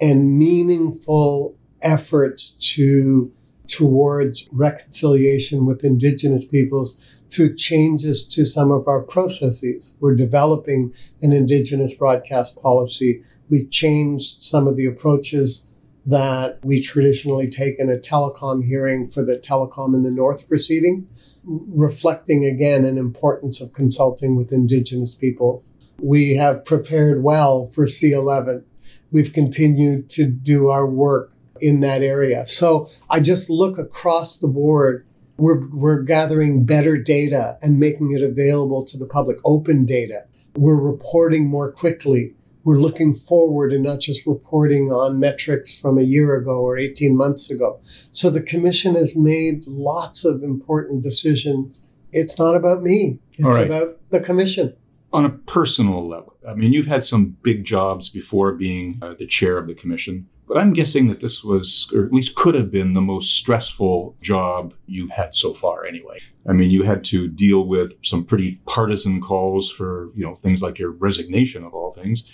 and 0.00 0.38
meaningful 0.38 1.56
efforts 1.80 2.50
to 2.74 3.32
towards 3.72 4.48
reconciliation 4.52 5.64
with 5.64 5.82
Indigenous 5.82 6.44
peoples 6.44 7.00
through 7.30 7.56
changes 7.56 8.28
to 8.28 8.44
some 8.44 8.70
of 8.70 8.86
our 8.86 9.00
processes. 9.00 9.96
We're 9.98 10.14
developing 10.14 10.92
an 11.22 11.32
Indigenous 11.32 11.94
broadcast 11.94 12.60
policy. 12.60 13.24
We've 13.48 13.70
changed 13.70 14.42
some 14.42 14.68
of 14.68 14.76
the 14.76 14.84
approaches 14.84 15.70
that 16.04 16.58
we 16.62 16.82
traditionally 16.82 17.48
take 17.48 17.76
in 17.78 17.88
a 17.88 17.96
telecom 17.96 18.64
hearing 18.64 19.08
for 19.08 19.24
the 19.24 19.36
telecom 19.36 19.94
in 19.94 20.02
the 20.02 20.10
North 20.10 20.48
proceeding, 20.48 21.08
reflecting 21.44 22.44
again 22.44 22.84
an 22.84 22.98
importance 22.98 23.60
of 23.60 23.72
consulting 23.72 24.36
with 24.36 24.52
Indigenous 24.52 25.14
peoples. 25.14 25.74
We 25.98 26.36
have 26.36 26.66
prepared 26.66 27.22
well 27.22 27.66
for 27.66 27.86
C11. 27.86 28.64
We've 29.10 29.32
continued 29.32 30.10
to 30.10 30.26
do 30.26 30.68
our 30.68 30.86
work 30.86 31.31
in 31.62 31.80
that 31.80 32.02
area. 32.02 32.46
So 32.46 32.90
I 33.08 33.20
just 33.20 33.48
look 33.48 33.78
across 33.78 34.36
the 34.36 34.48
board. 34.48 35.06
We're, 35.38 35.68
we're 35.68 36.02
gathering 36.02 36.64
better 36.64 36.96
data 36.96 37.56
and 37.62 37.78
making 37.78 38.12
it 38.12 38.22
available 38.22 38.84
to 38.84 38.98
the 38.98 39.06
public, 39.06 39.38
open 39.44 39.86
data. 39.86 40.24
We're 40.56 40.76
reporting 40.76 41.48
more 41.48 41.72
quickly. 41.72 42.34
we're 42.64 42.78
looking 42.78 43.12
forward 43.12 43.72
and 43.72 43.82
not 43.82 44.00
just 44.00 44.26
reporting 44.26 44.90
on 44.90 45.18
metrics 45.18 45.74
from 45.74 45.98
a 45.98 46.02
year 46.02 46.34
ago 46.36 46.60
or 46.60 46.76
18 46.76 47.16
months 47.16 47.50
ago. 47.50 47.80
So 48.12 48.30
the 48.30 48.42
commission 48.42 48.94
has 48.94 49.16
made 49.16 49.66
lots 49.66 50.24
of 50.24 50.42
important 50.42 51.02
decisions. 51.02 51.80
It's 52.12 52.38
not 52.38 52.54
about 52.54 52.82
me. 52.82 53.18
It's 53.32 53.56
right. 53.56 53.66
about 53.66 53.98
the 54.10 54.20
commission. 54.20 54.76
On 55.12 55.24
a 55.24 55.30
personal 55.30 56.06
level, 56.06 56.36
I 56.48 56.54
mean, 56.54 56.72
you've 56.72 56.86
had 56.86 57.04
some 57.04 57.36
big 57.42 57.64
jobs 57.64 58.08
before 58.08 58.52
being 58.52 58.98
uh, 59.02 59.14
the 59.18 59.26
chair 59.26 59.58
of 59.58 59.66
the 59.66 59.74
commission, 59.74 60.28
but 60.52 60.60
I'm 60.60 60.74
guessing 60.74 61.08
that 61.08 61.20
this 61.20 61.42
was, 61.42 61.90
or 61.94 62.04
at 62.04 62.12
least 62.12 62.34
could 62.34 62.54
have 62.54 62.70
been, 62.70 62.92
the 62.92 63.00
most 63.00 63.38
stressful 63.38 64.16
job 64.20 64.74
you've 64.84 65.08
had 65.08 65.34
so 65.34 65.54
far, 65.54 65.86
anyway. 65.86 66.18
I 66.46 66.52
mean, 66.52 66.68
you 66.68 66.82
had 66.82 67.04
to 67.04 67.26
deal 67.26 67.66
with 67.66 67.94
some 68.02 68.26
pretty 68.26 68.60
partisan 68.66 69.22
calls 69.22 69.70
for, 69.70 70.10
you 70.14 70.26
know, 70.26 70.34
things 70.34 70.60
like 70.60 70.78
your 70.78 70.90
resignation 70.90 71.64
of 71.64 71.72
all 71.72 71.90
things. 71.90 72.30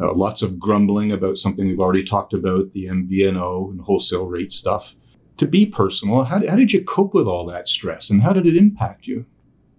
Uh, 0.00 0.14
lots 0.14 0.40
of 0.40 0.58
grumbling 0.58 1.12
about 1.12 1.36
something 1.36 1.66
we've 1.66 1.80
already 1.80 2.02
talked 2.02 2.32
about, 2.32 2.72
the 2.72 2.86
MVNO 2.86 3.72
and 3.72 3.82
wholesale 3.82 4.24
rate 4.24 4.52
stuff. 4.52 4.96
To 5.36 5.46
be 5.46 5.66
personal, 5.66 6.24
how, 6.24 6.36
how 6.48 6.56
did 6.56 6.72
you 6.72 6.82
cope 6.82 7.12
with 7.12 7.26
all 7.26 7.44
that 7.48 7.68
stress 7.68 8.08
and 8.08 8.22
how 8.22 8.32
did 8.32 8.46
it 8.46 8.56
impact 8.56 9.06
you? 9.06 9.26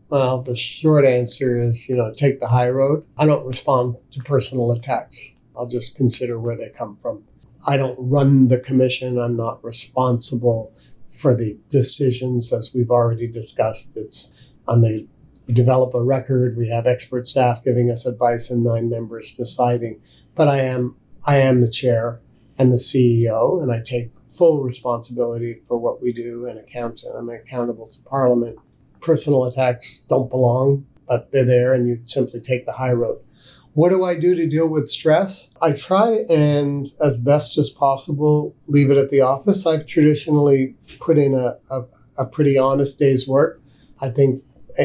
Well, 0.08 0.44
the 0.44 0.56
short 0.56 1.04
answer 1.04 1.60
is, 1.60 1.90
you 1.90 1.96
know, 1.96 2.14
take 2.14 2.42
the 2.42 2.50
high 2.50 2.70
road. 2.70 3.08
I 3.18 3.26
don't 3.26 3.48
respond 3.48 3.96
to 4.12 4.22
personal 4.22 4.72
attacks. 4.72 5.36
I'll 5.58 5.66
just 5.66 5.96
consider 5.96 6.40
where 6.40 6.56
they 6.56 6.70
come 6.70 6.96
from. 6.96 7.24
I 7.66 7.78
don't 7.78 7.98
run 8.00 8.48
the 8.48 8.60
commission. 8.60 9.20
I'm 9.20 9.36
not 9.36 9.64
responsible 9.64 10.74
for 11.10 11.36
the 11.36 11.58
decisions, 11.70 12.52
as 12.52 12.72
we've 12.74 12.90
already 12.90 13.28
discussed. 13.28 13.96
It's 13.96 14.34
on 14.68 14.82
the 14.82 15.08
we 15.48 15.54
develop 15.54 15.94
a 15.94 16.02
record. 16.02 16.56
We 16.56 16.70
have 16.70 16.86
expert 16.86 17.26
staff 17.28 17.64
giving 17.64 17.90
us 17.90 18.06
advice, 18.06 18.50
and 18.50 18.64
nine 18.64 18.90
members 18.90 19.34
deciding. 19.34 20.02
But 20.36 20.48
I 20.48 20.60
am 20.60 20.96
I 21.26 21.38
am 21.38 21.62
the 21.62 21.70
chair 21.70 22.22
and 22.58 22.72
the 22.72 22.78
CEO, 22.78 23.62
and 23.62 23.72
I 23.72 23.82
take 23.84 24.12
full 24.30 24.64
responsibility 24.64 25.56
for 25.68 25.78
what 25.78 26.02
we 26.02 26.14
do 26.14 26.46
and 26.46 26.58
account. 26.58 27.04
I'm 27.14 27.30
accountable 27.30 27.88
to 27.88 28.02
Parliament 28.04 28.58
personal 29.02 29.46
attacks 29.46 30.06
don't 30.08 30.30
belong, 30.30 30.86
but 31.08 31.32
they're 31.32 31.44
there 31.44 31.74
and 31.74 31.88
you 31.88 32.02
simply 32.06 32.40
take 32.40 32.66
the 32.66 32.74
high 32.74 32.92
road. 32.92 33.20
What 33.74 33.90
do 33.90 34.04
I 34.04 34.16
do 34.20 34.36
to 34.36 34.48
deal 34.48 34.68
with 34.68 34.90
stress? 34.90 35.52
I 35.62 35.72
try 35.72 36.26
and, 36.30 36.88
as 37.00 37.18
best 37.18 37.58
as 37.58 37.70
possible, 37.70 38.54
leave 38.68 38.92
it 38.92 38.98
at 38.98 39.10
the 39.10 39.22
office. 39.22 39.66
I've 39.66 39.86
traditionally 39.86 40.76
put 41.00 41.18
in 41.18 41.34
a, 41.34 41.58
a, 41.70 41.84
a 42.18 42.26
pretty 42.26 42.58
honest 42.58 43.00
day's 43.00 43.28
work. 43.28 43.62
I 44.02 44.10
think 44.10 44.42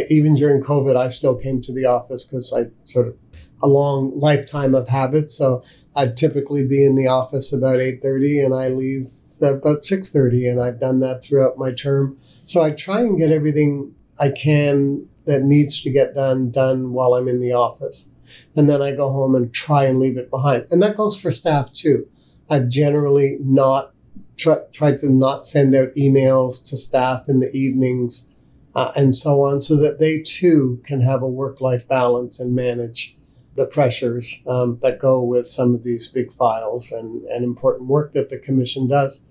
even 0.09 0.35
during 0.35 0.63
COVID, 0.63 0.97
I 0.97 1.09
still 1.09 1.37
came 1.37 1.61
to 1.63 1.73
the 1.73 1.85
office 1.85 2.25
because 2.25 2.53
I 2.53 2.71
sort 2.85 3.09
of 3.09 3.17
a 3.61 3.67
long 3.67 4.17
lifetime 4.19 4.75
of 4.75 4.89
habit. 4.89 5.31
So 5.31 5.65
I'd 5.97 6.17
typically 6.17 6.65
be 6.65 6.85
in 6.85 6.95
the 6.95 7.09
office 7.09 7.53
about 7.53 7.79
8.30 7.79 8.45
and 8.45 8.55
I 8.55 8.69
leave 8.69 9.13
about 9.41 9.83
6.30 9.83 10.51
and 10.51 10.61
I've 10.61 10.79
done 10.79 11.01
that 11.01 11.25
throughout 11.25 11.59
my 11.59 11.73
term. 11.73 12.19
So 12.45 12.63
I 12.63 12.71
try 12.71 13.01
and 13.01 13.19
get 13.19 13.33
everything 13.33 13.95
I 14.21 14.31
can 14.31 15.09
that 15.25 15.43
needs 15.43 15.83
to 15.83 15.91
get 15.91 16.15
done 16.15 16.51
done 16.51 16.93
while 16.93 17.15
I'm 17.15 17.27
in 17.27 17.41
the 17.41 17.53
office. 17.53 18.11
And 18.55 18.69
then 18.69 18.83
I 18.83 18.93
go 18.93 19.11
home 19.11 19.35
and 19.35 19.53
try 19.53 19.85
and 19.85 19.99
leave 19.99 20.17
it 20.17 20.31
behind. 20.31 20.67
And 20.71 20.83
that 20.83 20.97
goes 20.97 21.19
for 21.19 21.31
staff 21.31 21.73
too. 21.73 22.09
I've 22.49 22.69
generally 22.69 23.39
not 23.41 23.93
try, 24.37 24.59
tried 24.73 24.99
to 24.99 25.11
not 25.11 25.47
send 25.47 25.75
out 25.75 25.95
emails 25.95 26.65
to 26.69 26.77
staff 26.77 27.29
in 27.29 27.41
the 27.41 27.51
evenings 27.51 28.33
uh, 28.75 28.93
and 28.95 29.17
so 29.17 29.43
on 29.43 29.61
so 29.61 29.77
that 29.77 29.99
they 29.99 30.21
too 30.21 30.83
can 30.85 31.01
have 31.01 31.23
a 31.23 31.29
work 31.29 31.61
life 31.61 31.89
balance 31.89 32.39
and 32.39 32.55
manage 32.55 33.17
the 33.57 33.67
pressures 33.67 34.43
um, 34.47 34.79
that 34.83 34.99
go 34.99 35.23
with 35.23 35.49
some 35.49 35.75
of 35.75 35.83
these 35.83 36.09
big 36.09 36.31
files 36.33 36.93
and, 36.93 37.23
and 37.25 37.43
important 37.43 37.89
work 37.89 38.13
that 38.13 38.29
the 38.29 38.39
commission 38.39 38.87
does. 38.87 39.23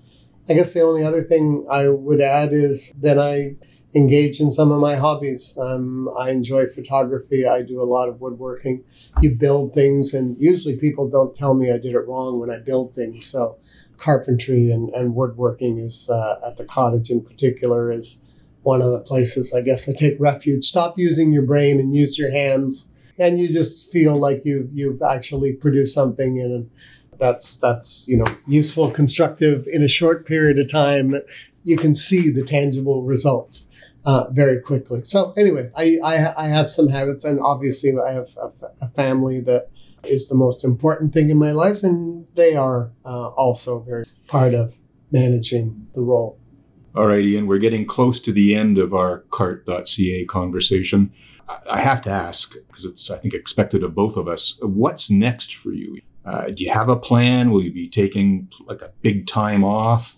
I 0.49 0.53
guess 0.53 0.73
the 0.73 0.81
only 0.81 1.03
other 1.03 1.23
thing 1.23 1.65
I 1.69 1.89
would 1.89 2.21
add 2.21 2.53
is 2.53 2.91
that 2.97 3.19
I 3.19 3.55
engage 3.95 4.41
in 4.41 4.51
some 4.51 4.71
of 4.71 4.81
my 4.81 4.95
hobbies. 4.95 5.57
Um, 5.57 6.09
I 6.19 6.31
enjoy 6.31 6.67
photography. 6.67 7.47
I 7.47 7.61
do 7.61 7.81
a 7.81 7.85
lot 7.85 8.09
of 8.09 8.19
woodworking. 8.19 8.83
You 9.21 9.35
build 9.35 9.73
things, 9.73 10.13
and 10.13 10.35
usually 10.39 10.75
people 10.75 11.09
don't 11.09 11.33
tell 11.33 11.53
me 11.53 11.71
I 11.71 11.77
did 11.77 11.95
it 11.95 12.05
wrong 12.07 12.39
when 12.39 12.51
I 12.51 12.59
build 12.59 12.93
things. 12.93 13.25
So, 13.25 13.57
carpentry 13.97 14.69
and, 14.69 14.89
and 14.89 15.15
woodworking 15.15 15.77
is 15.77 16.09
uh, 16.09 16.39
at 16.45 16.57
the 16.57 16.65
cottage 16.65 17.09
in 17.09 17.23
particular 17.23 17.89
is 17.89 18.21
one 18.63 18.81
of 18.81 18.91
the 18.91 18.99
places 18.99 19.53
I 19.53 19.61
guess 19.61 19.87
I 19.87 19.93
take 19.93 20.19
refuge. 20.19 20.65
Stop 20.65 20.97
using 20.97 21.31
your 21.31 21.43
brain 21.43 21.79
and 21.79 21.95
use 21.95 22.19
your 22.19 22.31
hands, 22.31 22.91
and 23.17 23.39
you 23.39 23.47
just 23.47 23.91
feel 23.91 24.17
like 24.17 24.41
you've 24.43 24.71
you've 24.71 25.01
actually 25.01 25.53
produced 25.53 25.93
something 25.93 26.39
and 26.41 26.69
that's 27.17 27.55
that's 27.57 28.09
you 28.09 28.17
know 28.17 28.27
useful, 28.45 28.91
constructive 28.91 29.65
in 29.71 29.81
a 29.81 29.87
short 29.87 30.25
period 30.25 30.59
of 30.59 30.69
time. 30.69 31.15
You 31.63 31.77
can 31.77 31.95
see 31.95 32.29
the 32.29 32.43
tangible 32.43 33.03
results 33.03 33.64
uh, 34.05 34.29
very 34.31 34.61
quickly. 34.61 35.01
So, 35.05 35.33
anyways, 35.33 35.71
I, 35.75 35.97
I, 36.03 36.45
I 36.45 36.47
have 36.47 36.69
some 36.69 36.89
habits, 36.89 37.25
and 37.25 37.39
obviously, 37.39 37.91
I 37.99 38.11
have 38.11 38.29
a, 38.37 38.51
a, 38.81 38.87
family 38.87 39.41
that 39.41 39.69
is 40.03 40.29
the 40.29 40.35
most 40.35 40.63
important 40.63 41.13
thing 41.13 41.29
in 41.29 41.37
my 41.37 41.51
life, 41.51 41.83
and 41.83 42.27
they 42.35 42.55
are 42.55 42.91
uh, 43.03 43.29
also 43.29 43.79
very 43.79 44.05
part 44.27 44.53
of 44.53 44.77
managing 45.11 45.87
the 45.93 46.01
role. 46.01 46.39
All 46.95 47.07
right, 47.07 47.23
Ian, 47.23 47.47
we're 47.47 47.59
getting 47.59 47.85
close 47.85 48.19
to 48.21 48.31
the 48.31 48.55
end 48.55 48.77
of 48.77 48.93
our 48.93 49.25
Cartt.ca 49.31 50.25
conversation. 50.25 51.11
I 51.69 51.81
have 51.81 52.01
to 52.03 52.09
ask, 52.09 52.53
because 52.67 52.85
it's, 52.85 53.11
I 53.11 53.17
think, 53.17 53.33
expected 53.33 53.83
of 53.83 53.93
both 53.93 54.17
of 54.17 54.27
us, 54.27 54.57
what's 54.61 55.09
next 55.09 55.55
for 55.55 55.71
you? 55.71 56.01
Uh, 56.23 56.49
do 56.49 56.63
you 56.63 56.71
have 56.71 56.89
a 56.89 56.95
plan? 56.95 57.51
Will 57.51 57.63
you 57.63 57.71
be 57.71 57.89
taking 57.89 58.49
like 58.65 58.81
a 58.81 58.91
big 59.01 59.27
time 59.27 59.63
off? 59.63 60.15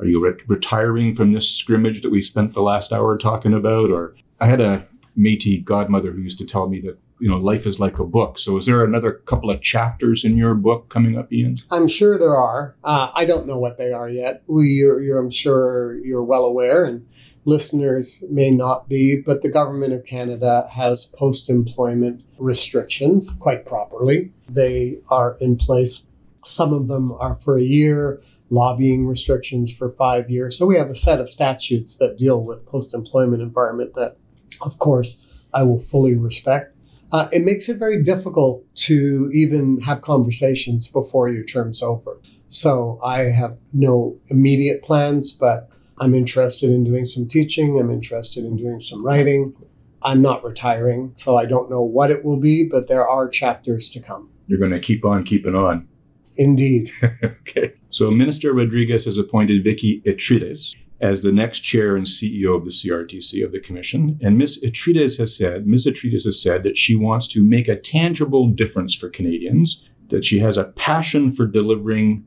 Are 0.00 0.06
you 0.06 0.24
re- 0.24 0.42
retiring 0.48 1.14
from 1.14 1.32
this 1.32 1.50
scrimmage 1.50 2.00
that 2.02 2.10
we 2.10 2.22
spent 2.22 2.54
the 2.54 2.62
last 2.62 2.92
hour 2.92 3.18
talking 3.18 3.52
about? 3.52 3.90
Or 3.90 4.14
I 4.40 4.46
had 4.46 4.60
a 4.60 4.88
Métis 5.16 5.62
godmother 5.64 6.12
who 6.12 6.22
used 6.22 6.38
to 6.38 6.46
tell 6.46 6.68
me 6.68 6.80
that 6.80 6.98
you 7.20 7.28
know 7.28 7.36
life 7.36 7.66
is 7.66 7.78
like 7.78 7.98
a 7.98 8.06
book. 8.06 8.38
So 8.38 8.56
is 8.56 8.66
there 8.66 8.82
another 8.82 9.12
couple 9.12 9.50
of 9.50 9.60
chapters 9.60 10.24
in 10.24 10.38
your 10.38 10.54
book 10.54 10.88
coming 10.88 11.18
up, 11.18 11.30
Ian? 11.32 11.58
I'm 11.70 11.86
sure 11.86 12.18
there 12.18 12.36
are. 12.36 12.76
Uh, 12.82 13.10
I 13.14 13.26
don't 13.26 13.46
know 13.46 13.58
what 13.58 13.76
they 13.76 13.92
are 13.92 14.08
yet. 14.08 14.42
We, 14.46 14.68
you're, 14.68 15.00
you're, 15.02 15.18
I'm 15.18 15.30
sure 15.30 15.94
you're 15.98 16.24
well 16.24 16.44
aware, 16.44 16.84
and 16.84 17.06
listeners 17.44 18.24
may 18.30 18.50
not 18.50 18.88
be, 18.88 19.20
but 19.20 19.42
the 19.42 19.50
government 19.50 19.92
of 19.92 20.06
Canada 20.06 20.66
has 20.72 21.06
post-employment 21.06 22.22
restrictions 22.38 23.32
quite 23.38 23.66
properly. 23.66 24.32
They 24.48 24.98
are 25.10 25.36
in 25.40 25.56
place. 25.56 26.06
Some 26.42 26.72
of 26.72 26.88
them 26.88 27.12
are 27.12 27.34
for 27.34 27.58
a 27.58 27.62
year 27.62 28.22
lobbying 28.50 29.06
restrictions 29.06 29.72
for 29.72 29.88
five 29.88 30.28
years. 30.28 30.58
So 30.58 30.66
we 30.66 30.76
have 30.76 30.90
a 30.90 30.94
set 30.94 31.20
of 31.20 31.30
statutes 31.30 31.96
that 31.96 32.18
deal 32.18 32.42
with 32.42 32.66
post 32.66 32.92
employment 32.92 33.42
environment 33.42 33.94
that, 33.94 34.16
of 34.60 34.78
course, 34.78 35.24
I 35.54 35.62
will 35.62 35.78
fully 35.78 36.16
respect. 36.16 36.76
Uh, 37.12 37.28
it 37.32 37.42
makes 37.42 37.68
it 37.68 37.78
very 37.78 38.02
difficult 38.02 38.64
to 38.74 39.30
even 39.32 39.80
have 39.82 40.02
conversations 40.02 40.86
before 40.86 41.28
your 41.28 41.44
term's 41.44 41.82
over. 41.82 42.20
So 42.48 43.00
I 43.02 43.22
have 43.22 43.58
no 43.72 44.18
immediate 44.28 44.82
plans, 44.82 45.32
but 45.32 45.68
I'm 45.98 46.14
interested 46.14 46.70
in 46.70 46.84
doing 46.84 47.06
some 47.06 47.28
teaching. 47.28 47.78
I'm 47.78 47.90
interested 47.90 48.44
in 48.44 48.56
doing 48.56 48.80
some 48.80 49.04
writing. 49.04 49.54
I'm 50.02 50.22
not 50.22 50.42
retiring, 50.42 51.12
so 51.16 51.36
I 51.36 51.44
don't 51.44 51.70
know 51.70 51.82
what 51.82 52.10
it 52.10 52.24
will 52.24 52.38
be, 52.38 52.66
but 52.66 52.88
there 52.88 53.06
are 53.06 53.28
chapters 53.28 53.88
to 53.90 54.00
come. 54.00 54.30
You're 54.46 54.58
going 54.58 54.70
to 54.72 54.80
keep 54.80 55.04
on 55.04 55.24
keeping 55.24 55.54
on. 55.54 55.86
Indeed. 56.36 56.90
okay. 57.22 57.74
So 57.90 58.10
Minister 58.10 58.52
Rodriguez 58.52 59.04
has 59.04 59.18
appointed 59.18 59.64
Vicky 59.64 60.02
Eatrides 60.06 60.74
as 61.00 61.22
the 61.22 61.32
next 61.32 61.60
chair 61.60 61.96
and 61.96 62.06
CEO 62.06 62.56
of 62.56 62.64
the 62.64 62.70
CRTC 62.70 63.44
of 63.44 63.52
the 63.52 63.60
Commission. 63.60 64.18
And 64.22 64.36
Ms. 64.36 64.62
Eatrides 64.62 65.18
has 65.18 65.36
said, 65.36 65.66
Ms. 65.66 65.86
Eatrides 65.86 66.24
has 66.24 66.40
said 66.40 66.62
that 66.62 66.76
she 66.76 66.94
wants 66.94 67.26
to 67.28 67.42
make 67.42 67.68
a 67.68 67.76
tangible 67.76 68.48
difference 68.48 68.94
for 68.94 69.08
Canadians, 69.08 69.82
that 70.08 70.24
she 70.24 70.40
has 70.40 70.56
a 70.56 70.64
passion 70.64 71.30
for 71.30 71.46
delivering 71.46 72.24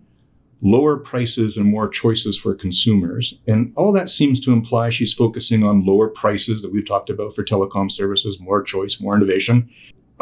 lower 0.62 0.98
prices 0.98 1.58
and 1.58 1.66
more 1.66 1.90
choices 1.90 2.38
for 2.38 2.56
consumers. 2.56 3.38
And 3.46 3.74
all 3.76 3.92
that 3.92 4.10
seems 4.10 4.40
to 4.42 4.54
imply 4.54 4.90
she's 4.90 5.14
focusing 5.14 5.64
on 5.64 5.86
lower 5.86 6.08
prices 6.08 6.62
that 6.62 6.72
we've 6.72 6.88
talked 6.88 7.10
about 7.10 7.36
for 7.36 7.44
telecom 7.44 7.92
services, 7.92 8.40
more 8.40 8.64
choice, 8.64 9.00
more 9.00 9.16
innovation, 9.16 9.70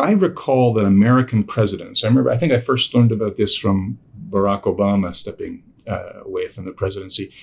I 0.01 0.11
recall 0.11 0.73
that 0.73 0.85
American 0.85 1.43
presidents, 1.43 2.03
I 2.03 2.07
remember, 2.07 2.31
I 2.31 2.37
think 2.37 2.51
I 2.51 2.59
first 2.59 2.93
learned 2.93 3.11
about 3.11 3.37
this 3.37 3.55
from 3.55 3.99
Barack 4.29 4.63
Obama 4.63 5.15
stepping 5.15 5.63
uh, 5.87 6.21
away 6.25 6.47
from 6.47 6.65
the 6.65 6.71
presidency, 6.71 7.33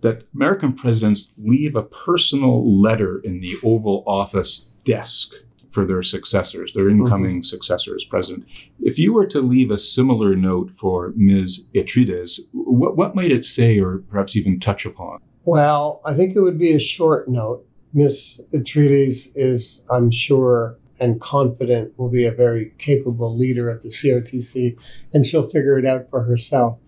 that 0.00 0.24
American 0.34 0.72
presidents 0.72 1.32
leave 1.38 1.74
a 1.76 1.82
personal 1.82 2.80
letter 2.80 3.18
in 3.18 3.40
the 3.40 3.56
Oval 3.64 4.04
Office 4.06 4.72
desk 4.84 5.34
for 5.70 5.84
their 5.84 6.02
successors, 6.02 6.72
their 6.72 6.84
mm-hmm. 6.84 7.02
incoming 7.02 7.36
mm-hmm. 7.36 7.42
successor 7.42 7.94
as 7.94 8.04
president. 8.04 8.46
If 8.80 8.98
you 8.98 9.12
were 9.12 9.26
to 9.26 9.40
leave 9.40 9.70
a 9.70 9.78
similar 9.78 10.34
note 10.34 10.70
for 10.70 11.12
Ms. 11.16 11.68
Eatrides, 11.74 12.40
what, 12.52 12.96
what 12.96 13.14
might 13.14 13.30
it 13.30 13.44
say 13.44 13.78
or 13.78 13.98
perhaps 14.10 14.36
even 14.36 14.58
touch 14.58 14.86
upon? 14.86 15.20
Well, 15.44 16.00
I 16.04 16.14
think 16.14 16.34
it 16.34 16.40
would 16.40 16.58
be 16.58 16.72
a 16.72 16.80
short 16.80 17.28
note. 17.28 17.66
Ms. 17.92 18.40
Eatrides 18.52 19.28
is, 19.34 19.84
I'm 19.90 20.10
sure, 20.10 20.78
and 20.98 21.20
confident 21.20 21.98
will 21.98 22.08
be 22.08 22.24
a 22.24 22.32
very 22.32 22.72
capable 22.78 23.36
leader 23.36 23.68
of 23.68 23.82
the 23.82 23.88
CRTC, 23.88 24.76
and 25.12 25.24
she'll 25.24 25.48
figure 25.48 25.78
it 25.78 25.86
out 25.86 26.08
for 26.10 26.22
herself. 26.22 26.78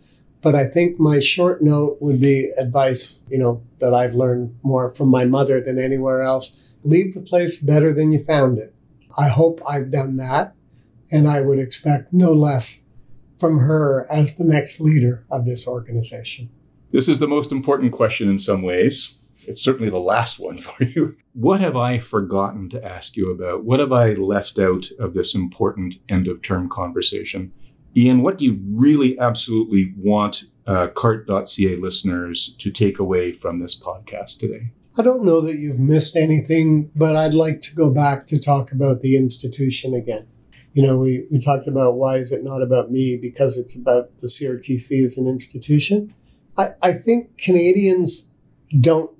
But 0.41 0.55
I 0.55 0.67
think 0.67 1.01
my 1.01 1.21
short 1.21 1.63
note 1.63 1.99
would 2.01 2.21
be 2.21 2.53
advice, 2.57 3.25
you 3.29 3.39
know, 3.39 3.63
that 3.81 3.93
I've 3.93 4.15
learned 4.15 4.57
more 4.63 4.95
from 4.95 5.09
my 5.09 5.25
mother 5.25 5.61
than 5.61 5.79
anywhere 5.79 6.23
else. 6.23 6.61
Leave 6.85 7.15
the 7.15 7.21
place 7.21 7.59
better 7.59 7.93
than 7.93 8.13
you 8.13 8.23
found 8.23 8.59
it. 8.59 8.75
I 9.19 9.29
hope 9.29 9.61
I've 9.69 9.91
done 9.91 10.17
that, 10.19 10.55
and 11.11 11.29
I 11.29 11.41
would 11.41 11.59
expect 11.59 12.13
no 12.13 12.33
less 12.33 12.83
from 13.37 13.59
her 13.59 14.07
as 14.11 14.37
the 14.37 14.45
next 14.45 14.81
leader 14.81 15.25
of 15.31 15.45
this 15.45 15.67
organization. 15.67 16.51
This 16.93 17.09
is 17.09 17.19
the 17.19 17.29
most 17.29 17.53
important 17.53 17.93
question 17.93 18.31
in 18.31 18.39
some 18.39 18.63
ways. 18.63 19.18
It's 19.49 19.63
certainly 19.63 19.91
the 19.91 19.99
last 19.99 20.39
one 20.39 20.59
for 20.67 20.85
you. 20.85 21.17
What 21.33 21.61
have 21.61 21.77
I 21.77 21.99
forgotten 21.99 22.69
to 22.71 22.85
ask 22.85 23.17
you 23.17 23.31
about? 23.31 23.65
What 23.65 23.81
have 23.81 23.93
I 23.93 24.13
left 24.13 24.59
out 24.59 24.87
of 24.99 25.15
this 25.15 25.35
important 25.35 25.97
end 26.09 26.29
of 26.29 26.43
term 26.43 26.69
conversation? 26.69 27.53
Ian, 27.97 28.23
what 28.23 28.39
do 28.39 28.45
you 28.45 28.61
really 28.71 29.19
absolutely 29.19 29.93
want 29.97 30.45
uh, 30.67 30.89
Cartt.ca 30.89 31.77
listeners 31.77 32.55
to 32.59 32.71
take 32.71 32.99
away 32.99 33.33
from 33.33 33.59
this 33.59 33.81
podcast 33.81 34.39
today? 34.39 34.71
I 34.97 35.03
don't 35.03 35.25
know 35.25 35.41
that 35.41 35.57
you've 35.57 35.81
missed 35.81 36.17
anything, 36.17 36.91
but 36.95 37.17
I'd 37.17 37.35
like 37.35 37.61
to 37.63 37.75
go 37.75 37.89
back 37.89 38.27
to 38.27 38.39
talk 38.39 38.73
about 38.73 39.01
the 39.01 39.17
institution 39.17 39.95
again. 39.95 40.27
You 40.73 40.83
know, 40.83 40.97
we, 40.97 41.27
we 41.31 41.41
talked 41.41 41.67
about 41.67 41.95
why 41.95 42.17
is 42.17 42.31
it 42.33 42.45
not 42.45 42.63
about 42.63 42.91
me 42.91 43.17
because 43.17 43.57
it's 43.57 43.77
about 43.77 44.19
the 44.19 44.27
CRTC 44.27 45.03
as 45.03 45.17
an 45.17 45.27
institution. 45.27 46.15
I, 46.57 46.71
I 46.83 46.93
think 46.93 47.39
Canadians 47.39 48.31
don't, 48.79 49.11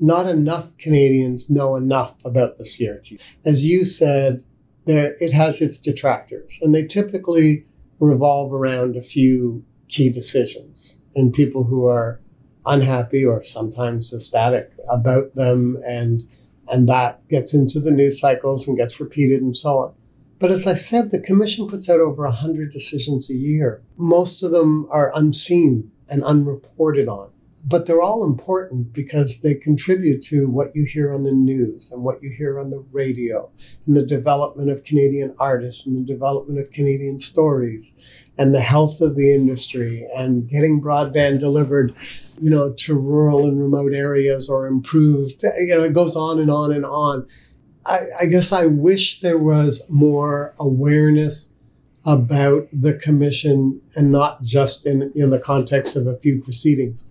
not 0.00 0.26
enough 0.26 0.76
Canadians 0.78 1.50
know 1.50 1.76
enough 1.76 2.14
about 2.24 2.56
the 2.56 2.64
CRT. 2.64 3.18
As 3.44 3.64
you 3.66 3.84
said, 3.84 4.42
there, 4.86 5.14
it 5.20 5.32
has 5.32 5.60
its 5.60 5.76
detractors, 5.76 6.58
and 6.62 6.74
they 6.74 6.84
typically 6.84 7.66
revolve 8.00 8.52
around 8.52 8.96
a 8.96 9.02
few 9.02 9.64
key 9.88 10.08
decisions 10.08 11.00
and 11.14 11.34
people 11.34 11.64
who 11.64 11.86
are 11.86 12.20
unhappy 12.66 13.24
or 13.24 13.42
sometimes 13.44 14.12
ecstatic 14.12 14.72
about 14.88 15.34
them 15.34 15.78
and 15.86 16.22
and 16.68 16.88
that 16.88 17.26
gets 17.28 17.52
into 17.52 17.80
the 17.80 17.90
news 17.90 18.20
cycles 18.20 18.68
and 18.68 18.76
gets 18.76 19.00
repeated 19.00 19.42
and 19.42 19.56
so 19.56 19.78
on. 19.78 19.94
But 20.38 20.52
as 20.52 20.68
I 20.68 20.74
said, 20.74 21.10
the 21.10 21.18
commission 21.18 21.66
puts 21.66 21.90
out 21.90 21.98
over 21.98 22.22
100 22.22 22.70
decisions 22.70 23.28
a 23.28 23.34
year. 23.34 23.82
Most 23.96 24.42
of 24.44 24.52
them 24.52 24.86
are 24.88 25.12
unseen 25.14 25.90
and 26.08 26.22
unreported 26.22 27.08
on. 27.08 27.30
But 27.64 27.86
they're 27.86 28.00
all 28.00 28.24
important 28.24 28.92
because 28.92 29.42
they 29.42 29.54
contribute 29.54 30.22
to 30.24 30.48
what 30.48 30.68
you 30.74 30.86
hear 30.90 31.12
on 31.12 31.24
the 31.24 31.32
news 31.32 31.90
and 31.92 32.02
what 32.02 32.22
you 32.22 32.30
hear 32.30 32.58
on 32.58 32.70
the 32.70 32.84
radio 32.90 33.50
and 33.86 33.96
the 33.96 34.06
development 34.06 34.70
of 34.70 34.84
Canadian 34.84 35.34
artists 35.38 35.86
and 35.86 35.96
the 35.96 36.12
development 36.12 36.58
of 36.58 36.72
Canadian 36.72 37.18
stories 37.18 37.92
and 38.38 38.54
the 38.54 38.60
health 38.60 39.02
of 39.02 39.16
the 39.16 39.34
industry 39.34 40.08
and 40.16 40.48
getting 40.48 40.80
broadband 40.80 41.40
delivered, 41.40 41.94
you 42.40 42.48
know, 42.48 42.72
to 42.72 42.94
rural 42.94 43.46
and 43.46 43.60
remote 43.60 43.92
areas 43.92 44.48
or 44.48 44.66
improved. 44.66 45.42
You 45.42 45.74
know, 45.74 45.82
it 45.82 45.92
goes 45.92 46.16
on 46.16 46.40
and 46.40 46.50
on 46.50 46.72
and 46.72 46.86
on. 46.86 47.26
I, 47.84 47.98
I 48.22 48.26
guess 48.26 48.52
I 48.52 48.64
wish 48.66 49.20
there 49.20 49.38
was 49.38 49.82
more 49.90 50.54
awareness 50.58 51.50
about 52.06 52.68
the 52.72 52.94
commission 52.94 53.82
and 53.94 54.10
not 54.10 54.42
just 54.42 54.86
in, 54.86 55.12
in 55.14 55.28
the 55.28 55.38
context 55.38 55.96
of 55.96 56.06
a 56.06 56.16
few 56.16 56.40
proceedings 56.40 57.04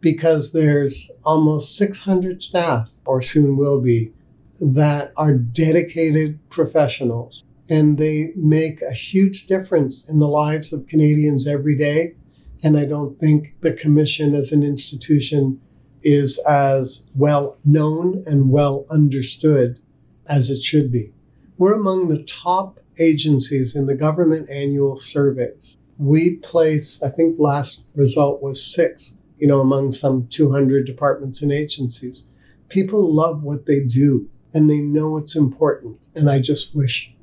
because 0.00 0.52
there's 0.52 1.10
almost 1.24 1.76
600 1.76 2.42
staff, 2.42 2.90
or 3.04 3.20
soon 3.20 3.56
will 3.56 3.80
be, 3.80 4.12
that 4.60 5.12
are 5.16 5.34
dedicated 5.34 6.38
professionals. 6.50 7.44
And 7.68 7.98
they 7.98 8.32
make 8.36 8.80
a 8.82 8.92
huge 8.92 9.46
difference 9.46 10.08
in 10.08 10.18
the 10.18 10.28
lives 10.28 10.72
of 10.72 10.86
Canadians 10.86 11.46
every 11.46 11.76
day. 11.76 12.14
And 12.62 12.78
I 12.78 12.84
don't 12.84 13.18
think 13.18 13.54
the 13.60 13.72
Commission 13.72 14.34
as 14.34 14.52
an 14.52 14.62
institution 14.62 15.60
is 16.02 16.38
as 16.46 17.02
well 17.16 17.58
known 17.64 18.22
and 18.26 18.50
well 18.50 18.86
understood 18.90 19.80
as 20.26 20.50
it 20.50 20.62
should 20.62 20.92
be. 20.92 21.12
We're 21.58 21.74
among 21.74 22.08
the 22.08 22.22
top 22.22 22.78
agencies 22.98 23.74
in 23.74 23.86
the 23.86 23.94
government 23.94 24.48
annual 24.48 24.96
surveys. 24.96 25.76
We 25.98 26.36
place, 26.36 27.02
I 27.02 27.08
think 27.08 27.36
last 27.38 27.88
result 27.94 28.42
was 28.42 28.64
sixth 28.64 29.18
you 29.36 29.46
know, 29.46 29.60
among 29.60 29.92
some 29.92 30.26
200 30.28 30.86
departments 30.86 31.42
and 31.42 31.52
agencies. 31.52 32.28
People 32.68 33.14
love 33.14 33.42
what 33.42 33.66
they 33.66 33.80
do 33.80 34.28
and 34.54 34.70
they 34.70 34.80
know 34.80 35.16
it's 35.16 35.36
important. 35.36 36.08
And 36.14 36.30
I 36.30 36.40
just 36.40 36.74
wish 36.74 37.14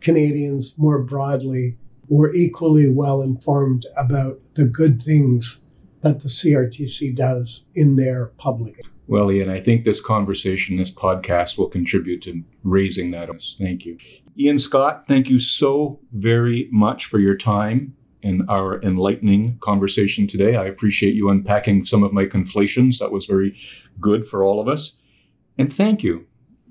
Canadians 0.00 0.78
more 0.78 1.02
broadly 1.02 1.76
were 2.08 2.34
equally 2.34 2.88
well 2.88 3.20
informed 3.20 3.84
about 3.96 4.40
the 4.54 4.64
good 4.64 5.02
things 5.02 5.64
that 6.00 6.20
the 6.20 6.28
CRTC 6.28 7.14
does 7.14 7.66
in 7.74 7.96
their 7.96 8.26
public. 8.38 8.80
Well, 9.06 9.30
Ian, 9.30 9.50
I 9.50 9.58
think 9.58 9.84
this 9.84 10.00
conversation, 10.00 10.76
this 10.76 10.92
podcast 10.92 11.58
will 11.58 11.68
contribute 11.68 12.22
to 12.22 12.44
raising 12.62 13.10
that. 13.10 13.28
Thank 13.58 13.84
you. 13.84 13.98
Ian 14.38 14.58
Scott, 14.58 15.04
thank 15.08 15.28
you 15.28 15.38
so 15.38 15.98
very 16.12 16.68
much 16.70 17.06
for 17.06 17.18
your 17.18 17.36
time 17.36 17.94
in 18.22 18.44
our 18.48 18.82
enlightening 18.82 19.58
conversation 19.60 20.26
today. 20.26 20.56
I 20.56 20.66
appreciate 20.66 21.14
you 21.14 21.30
unpacking 21.30 21.84
some 21.84 22.02
of 22.02 22.12
my 22.12 22.26
conflations. 22.26 22.98
That 22.98 23.12
was 23.12 23.26
very 23.26 23.58
good 24.00 24.26
for 24.26 24.42
all 24.42 24.60
of 24.60 24.68
us. 24.68 24.96
And 25.56 25.72
thank 25.72 26.02
you, 26.02 26.26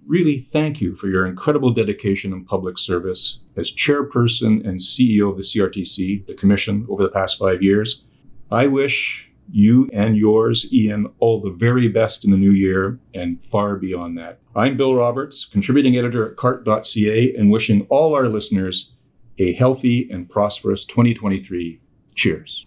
really 0.06 0.38
thank 0.38 0.80
you 0.80 0.96
for 0.96 1.08
your 1.08 1.26
incredible 1.26 1.72
dedication 1.72 2.32
and 2.32 2.46
public 2.46 2.78
service 2.78 3.44
as 3.56 3.72
chairperson 3.72 4.66
and 4.66 4.80
CEO 4.80 5.30
of 5.30 5.38
the 5.38 5.44
CRTC, 5.44 6.26
the 6.28 6.34
Commission, 6.34 6.86
over 6.90 7.04
the 7.04 7.10
past 7.10 7.38
five 7.38 7.62
years. 7.62 8.04
I 8.50 8.68
wish 8.68 9.30
you 9.50 9.90
and 9.94 10.18
yours, 10.18 10.72
Ian, 10.74 11.08
all 11.20 11.42
the 11.42 11.52
very 11.52 11.88
best 11.88 12.26
in 12.26 12.32
the 12.32 12.38
new 12.38 12.52
year 12.52 13.00
and 13.14 13.42
far 13.44 13.76
beyond 13.76 14.18
that. 14.18 14.40
I'm 14.56 14.78
Bill 14.78 14.96
Roberts, 14.96 15.46
contributing 15.46 15.98
editor 15.98 16.30
at 16.30 16.38
Cartt.ca, 16.38 17.36
and 17.36 17.52
wishing 17.52 17.86
all 17.90 18.16
our 18.16 18.28
listeners 18.28 18.94
a 19.40 19.54
healthy 19.54 20.10
and 20.12 20.30
prosperous 20.30 20.86
2023. 20.86 21.80
Cheers. 22.16 22.66